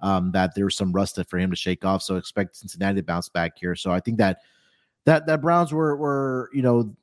um, 0.03 0.33
that 0.33 0.53
was 0.57 0.77
some 0.77 0.93
rust 0.93 1.19
for 1.29 1.39
him 1.39 1.51
to 1.51 1.57
shake 1.57 1.85
off. 1.85 2.03
So 2.03 2.17
expect 2.17 2.57
Cincinnati 2.57 2.97
to 2.97 3.03
bounce 3.03 3.29
back 3.29 3.59
here. 3.59 3.75
So 3.77 3.93
I 3.93 4.01
think 4.01 4.19
that 4.19 4.41
that 5.05 5.27
that 5.27 5.41
Browns 5.41 5.73
were 5.73 5.97
were 5.97 6.51
you 6.53 6.63
know 6.63 6.95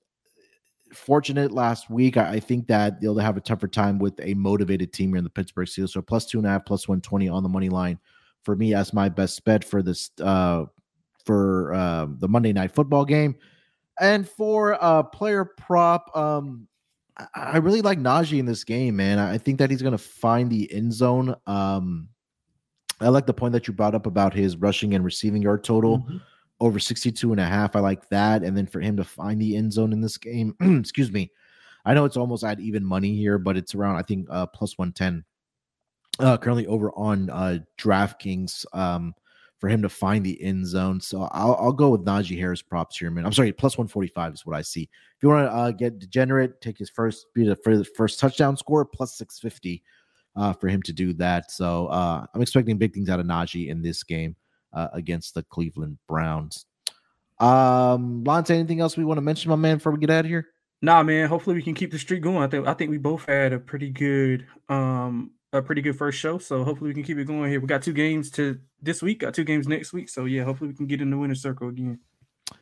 fortunate 0.93 1.51
last 1.51 1.89
week. 1.89 2.17
I, 2.17 2.33
I 2.33 2.39
think 2.39 2.67
that 2.67 2.99
they'll 2.99 3.17
have 3.17 3.37
a 3.37 3.41
tougher 3.41 3.67
time 3.67 3.99
with 3.99 4.19
a 4.21 4.33
motivated 4.33 4.91
team 4.91 5.09
here 5.09 5.17
in 5.17 5.23
the 5.23 5.29
Pittsburgh 5.29 5.67
Steelers. 5.67 5.91
So 5.91 6.01
plus 6.01 6.25
two 6.25 6.37
and 6.39 6.47
a 6.47 6.51
half, 6.51 6.65
plus 6.65 6.87
one 6.87 7.01
twenty 7.01 7.29
on 7.29 7.43
the 7.43 7.49
money 7.49 7.69
line 7.69 7.99
for 8.43 8.55
me 8.55 8.73
as 8.73 8.93
my 8.93 9.09
best 9.09 9.43
bet 9.45 9.63
for 9.63 9.81
this 9.81 10.11
uh 10.21 10.65
for 11.25 11.73
uh, 11.73 12.07
the 12.17 12.27
Monday 12.27 12.53
night 12.53 12.71
football 12.71 13.05
game. 13.05 13.35
And 13.99 14.27
for 14.27 14.81
uh 14.83 15.03
player 15.03 15.45
prop, 15.45 16.15
um 16.15 16.67
I 17.35 17.57
really 17.57 17.81
like 17.81 17.99
Najee 17.99 18.39
in 18.39 18.45
this 18.45 18.63
game, 18.63 18.95
man. 18.95 19.19
I 19.19 19.37
think 19.37 19.59
that 19.59 19.69
he's 19.69 19.81
going 19.81 19.91
to 19.91 19.97
find 19.97 20.49
the 20.49 20.71
end 20.71 20.93
zone. 20.93 21.35
Um, 21.47 22.09
I 23.01 23.09
like 23.09 23.25
the 23.25 23.33
point 23.33 23.53
that 23.53 23.67
you 23.67 23.73
brought 23.73 23.95
up 23.95 24.05
about 24.05 24.33
his 24.33 24.57
rushing 24.57 24.93
and 24.93 25.03
receiving 25.03 25.41
yard 25.41 25.63
total 25.63 25.99
mm-hmm. 25.99 26.17
over 26.59 26.79
62 26.79 27.31
and 27.31 27.39
a 27.39 27.45
half. 27.45 27.75
I 27.75 27.79
like 27.79 28.07
that. 28.09 28.43
And 28.43 28.55
then 28.55 28.67
for 28.67 28.79
him 28.79 28.97
to 28.97 29.03
find 29.03 29.41
the 29.41 29.55
end 29.55 29.73
zone 29.73 29.93
in 29.93 30.01
this 30.01 30.17
game, 30.17 30.55
excuse 30.61 31.11
me. 31.11 31.31
I 31.85 31.93
know 31.93 32.05
it's 32.05 32.17
almost 32.17 32.43
at 32.43 32.59
even 32.59 32.85
money 32.85 33.15
here, 33.15 33.37
but 33.37 33.57
it's 33.57 33.73
around, 33.73 33.95
I 33.95 34.01
think, 34.01 34.27
uh, 34.29 34.45
plus 34.47 34.77
110. 34.77 35.23
Uh, 36.19 36.37
currently 36.37 36.67
over 36.67 36.91
on 36.91 37.29
uh, 37.29 37.59
DraftKings 37.77 38.65
um, 38.73 39.13
for 39.59 39.69
him 39.69 39.81
to 39.81 39.89
find 39.89 40.25
the 40.25 40.41
end 40.41 40.65
zone. 40.65 41.01
So 41.01 41.23
I'll, 41.31 41.55
I'll 41.55 41.73
go 41.73 41.89
with 41.89 42.05
Najee 42.05 42.37
Harris 42.37 42.61
props 42.61 42.97
here, 42.97 43.11
man. 43.11 43.25
I'm 43.25 43.33
sorry, 43.33 43.51
plus 43.51 43.77
145 43.77 44.33
is 44.33 44.45
what 44.45 44.55
I 44.55 44.61
see. 44.61 44.83
If 44.83 45.23
you 45.23 45.29
want 45.29 45.47
to 45.47 45.53
uh, 45.53 45.71
get 45.71 45.99
degenerate, 45.99 46.61
take 46.61 46.77
his 46.77 46.89
first 46.89 47.27
be 47.33 47.45
the 47.45 47.85
first 47.95 48.19
touchdown 48.19 48.55
score 48.55 48.85
plus 48.85 49.17
650 49.17 49.83
uh, 50.35 50.53
for 50.53 50.67
him 50.67 50.81
to 50.83 50.93
do 50.93 51.13
that. 51.13 51.51
So 51.51 51.87
uh, 51.87 52.25
I'm 52.33 52.41
expecting 52.41 52.77
big 52.77 52.93
things 52.93 53.09
out 53.09 53.19
of 53.19 53.25
Najee 53.25 53.67
in 53.67 53.81
this 53.81 54.03
game 54.03 54.35
uh, 54.73 54.87
against 54.93 55.33
the 55.33 55.43
Cleveland 55.43 55.97
Browns. 56.07 56.65
Um, 57.39 58.23
Lonte, 58.25 58.51
anything 58.51 58.81
else 58.81 58.97
we 58.97 59.05
want 59.05 59.17
to 59.17 59.21
mention, 59.21 59.49
my 59.49 59.55
man, 59.55 59.77
before 59.77 59.93
we 59.93 59.99
get 59.99 60.09
out 60.09 60.25
of 60.25 60.29
here? 60.29 60.47
Nah, 60.81 61.03
man. 61.03 61.27
Hopefully 61.27 61.55
we 61.55 61.61
can 61.61 61.73
keep 61.73 61.91
the 61.91 61.99
streak 61.99 62.21
going. 62.21 62.37
I 62.37 62.47
think 62.47 62.67
I 62.67 62.73
think 62.73 62.89
we 62.89 62.97
both 62.97 63.25
had 63.25 63.51
a 63.51 63.59
pretty 63.59 63.89
good 63.89 64.45
um 64.69 65.31
a 65.53 65.61
pretty 65.61 65.81
good 65.81 65.97
first 65.97 66.19
show. 66.19 66.37
So 66.37 66.63
hopefully 66.63 66.89
we 66.89 66.93
can 66.93 67.03
keep 67.03 67.17
it 67.17 67.25
going 67.25 67.49
here. 67.49 67.59
We 67.59 67.67
got 67.67 67.81
two 67.81 67.93
games 67.93 68.29
to 68.31 68.59
this 68.81 69.01
week, 69.01 69.19
got 69.19 69.33
two 69.33 69.43
games 69.43 69.67
next 69.67 69.93
week. 69.93 70.09
So 70.09 70.25
yeah, 70.25 70.43
hopefully 70.43 70.69
we 70.69 70.75
can 70.75 70.87
get 70.87 71.01
in 71.01 71.09
the 71.09 71.17
winner's 71.17 71.41
circle 71.41 71.69
again. 71.69 71.99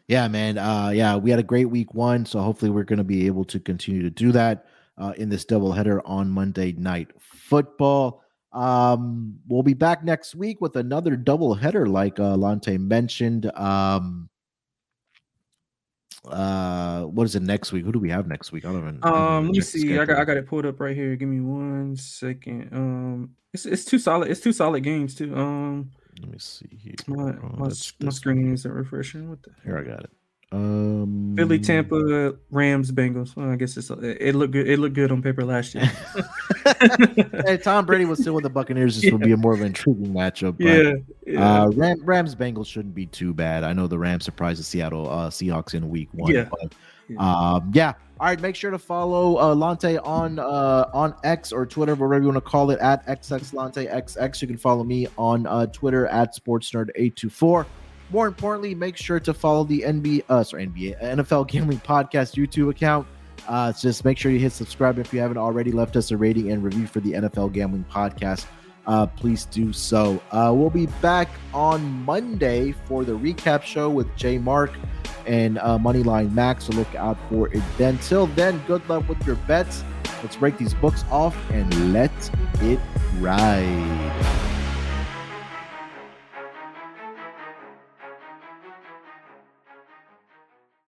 Yeah, 0.07 0.27
man. 0.27 0.57
Uh 0.57 0.89
yeah, 0.89 1.15
we 1.15 1.29
had 1.29 1.39
a 1.39 1.43
great 1.43 1.69
week 1.69 1.93
one. 1.93 2.25
So 2.25 2.39
hopefully 2.39 2.71
we're 2.71 2.83
gonna 2.83 3.03
be 3.03 3.25
able 3.25 3.45
to 3.45 3.59
continue 3.59 4.01
to 4.03 4.09
do 4.09 4.31
that 4.31 4.65
uh 4.97 5.13
in 5.17 5.29
this 5.29 5.45
doubleheader 5.45 6.01
on 6.05 6.29
Monday 6.29 6.73
night 6.73 7.11
football. 7.19 8.23
Um 8.53 9.39
we'll 9.47 9.63
be 9.63 9.73
back 9.73 10.03
next 10.03 10.35
week 10.35 10.61
with 10.61 10.75
another 10.75 11.17
doubleheader, 11.17 11.87
like 11.87 12.19
uh 12.19 12.35
Lonte 12.35 12.79
mentioned. 12.79 13.51
Um 13.57 14.29
uh 16.27 17.03
what 17.03 17.25
is 17.25 17.35
it 17.35 17.41
next 17.41 17.71
week? 17.71 17.85
Who 17.85 17.91
do 17.91 17.99
we 17.99 18.09
have 18.09 18.27
next 18.27 18.51
week? 18.51 18.65
I 18.65 18.71
don't 18.71 18.81
even 18.81 18.99
um 19.03 19.45
let 19.45 19.55
me 19.55 19.61
see. 19.61 19.97
I 19.97 20.05
got 20.05 20.19
i 20.19 20.25
got 20.25 20.37
it 20.37 20.47
pulled 20.47 20.65
up 20.65 20.79
right 20.79 20.95
here. 20.95 21.15
Give 21.15 21.29
me 21.29 21.41
one 21.41 21.95
second. 21.95 22.69
Um 22.71 23.31
it's 23.53 23.65
it's 23.65 23.85
two 23.85 23.99
solid 23.99 24.29
it's 24.29 24.41
two 24.41 24.53
solid 24.53 24.83
games 24.83 25.15
too. 25.15 25.35
Um 25.35 25.91
let 26.21 26.31
me 26.31 26.39
see 26.39 26.67
here. 26.71 26.95
my, 27.07 27.31
oh, 27.31 27.55
my, 27.57 27.69
my 27.99 28.09
screen 28.09 28.51
isn't 28.51 28.71
refreshing. 28.71 29.29
What 29.29 29.43
the 29.43 29.51
here 29.63 29.77
i 29.77 29.83
got 29.83 30.03
it 30.03 30.11
um, 30.53 31.33
Philly, 31.35 31.59
Tampa, 31.59 32.35
Rams, 32.51 32.91
Bengals. 32.91 33.35
Well, 33.35 33.51
I 33.51 33.57
guess 33.57 33.75
it's 33.75 33.89
it 33.89 34.33
looked 34.33 34.53
good. 34.53 34.67
It 34.67 34.79
looked 34.79 34.95
good 34.95 35.11
on 35.11 35.21
paper 35.21 35.43
last 35.43 35.75
year. 35.75 35.85
hey, 37.45 37.57
Tom 37.57 37.85
Brady 37.85 38.05
was 38.05 38.19
still 38.19 38.33
with 38.33 38.43
the 38.43 38.49
Buccaneers. 38.49 38.95
This 38.95 39.05
yeah. 39.05 39.11
would 39.11 39.21
be 39.21 39.33
a 39.33 39.37
more 39.37 39.53
of 39.53 39.59
an 39.59 39.67
intriguing 39.67 40.13
matchup. 40.13 40.57
But, 40.57 40.65
yeah, 40.65 40.93
yeah. 41.33 41.63
Uh, 41.63 41.69
Ram, 41.71 41.97
Rams, 42.01 42.33
Bengals 42.33 42.67
shouldn't 42.67 42.95
be 42.95 43.07
too 43.07 43.33
bad. 43.33 43.65
I 43.65 43.73
know 43.73 43.87
the 43.87 43.99
Rams 43.99 44.23
surprised 44.23 44.59
the 44.61 44.63
Seattle 44.63 45.09
uh, 45.09 45.29
Seahawks 45.29 45.73
in 45.73 45.89
Week 45.89 46.07
One. 46.13 46.31
Yeah. 46.31 46.47
But. 46.49 46.73
Um, 47.21 47.71
yeah. 47.73 47.93
All 48.19 48.27
right. 48.27 48.39
Make 48.39 48.55
sure 48.55 48.71
to 48.71 48.79
follow 48.79 49.37
uh, 49.37 49.53
Lonte 49.53 49.99
on 50.05 50.39
uh, 50.39 50.89
on 50.93 51.13
X 51.25 51.51
or 51.51 51.65
Twitter, 51.65 51.93
whatever 51.95 52.21
you 52.21 52.31
want 52.31 52.37
to 52.37 52.49
call 52.49 52.71
it, 52.71 52.79
at 52.79 53.05
XXLonteXX. 53.05 54.41
You 54.41 54.47
can 54.47 54.57
follow 54.57 54.85
me 54.85 55.07
on 55.17 55.45
uh, 55.45 55.65
Twitter 55.67 56.07
at 56.07 56.35
SportsNerd824. 56.35 57.65
More 58.09 58.27
importantly, 58.27 58.73
make 58.73 58.95
sure 58.95 59.19
to 59.19 59.33
follow 59.33 59.63
the 59.63 59.81
NBA, 59.81 60.23
uh, 60.29 60.43
sorry, 60.43 60.67
NBA, 60.67 61.01
NFL 61.01 61.47
Gambling 61.47 61.79
Podcast 61.79 62.35
YouTube 62.35 62.69
account. 62.69 63.05
Uh, 63.47 63.71
just 63.73 64.03
make 64.05 64.17
sure 64.17 64.31
you 64.31 64.39
hit 64.39 64.51
subscribe 64.51 64.99
if 64.99 65.13
you 65.13 65.19
haven't 65.19 65.37
already 65.37 65.71
left 65.71 65.95
us 65.95 66.11
a 66.11 66.17
rating 66.17 66.51
and 66.51 66.63
review 66.63 66.87
for 66.87 66.99
the 66.99 67.13
NFL 67.13 67.53
Gambling 67.53 67.85
Podcast. 67.91 68.45
Uh, 68.85 69.05
please 69.05 69.45
do 69.45 69.73
so. 69.73 70.21
Uh, 70.31 70.51
we'll 70.55 70.69
be 70.69 70.85
back 71.01 71.29
on 71.53 71.83
Monday 72.05 72.73
for 72.85 73.03
the 73.03 73.11
recap 73.11 73.61
show 73.61 73.89
with 73.89 74.13
Jay 74.15 74.37
Mark 74.37 74.71
and 75.25 75.57
uh, 75.59 75.77
Moneyline 75.77 76.31
Max. 76.31 76.65
So 76.65 76.73
look 76.73 76.95
out 76.95 77.17
for 77.29 77.53
it 77.53 77.63
then. 77.77 77.97
Till 77.99 78.27
then, 78.27 78.61
good 78.65 78.87
luck 78.87 79.07
with 79.09 79.25
your 79.27 79.35
bets. 79.35 79.83
Let's 80.23 80.37
break 80.37 80.57
these 80.57 80.73
books 80.73 81.03
off 81.11 81.35
and 81.51 81.93
let 81.93 82.11
it 82.61 82.79
ride. 83.19 84.46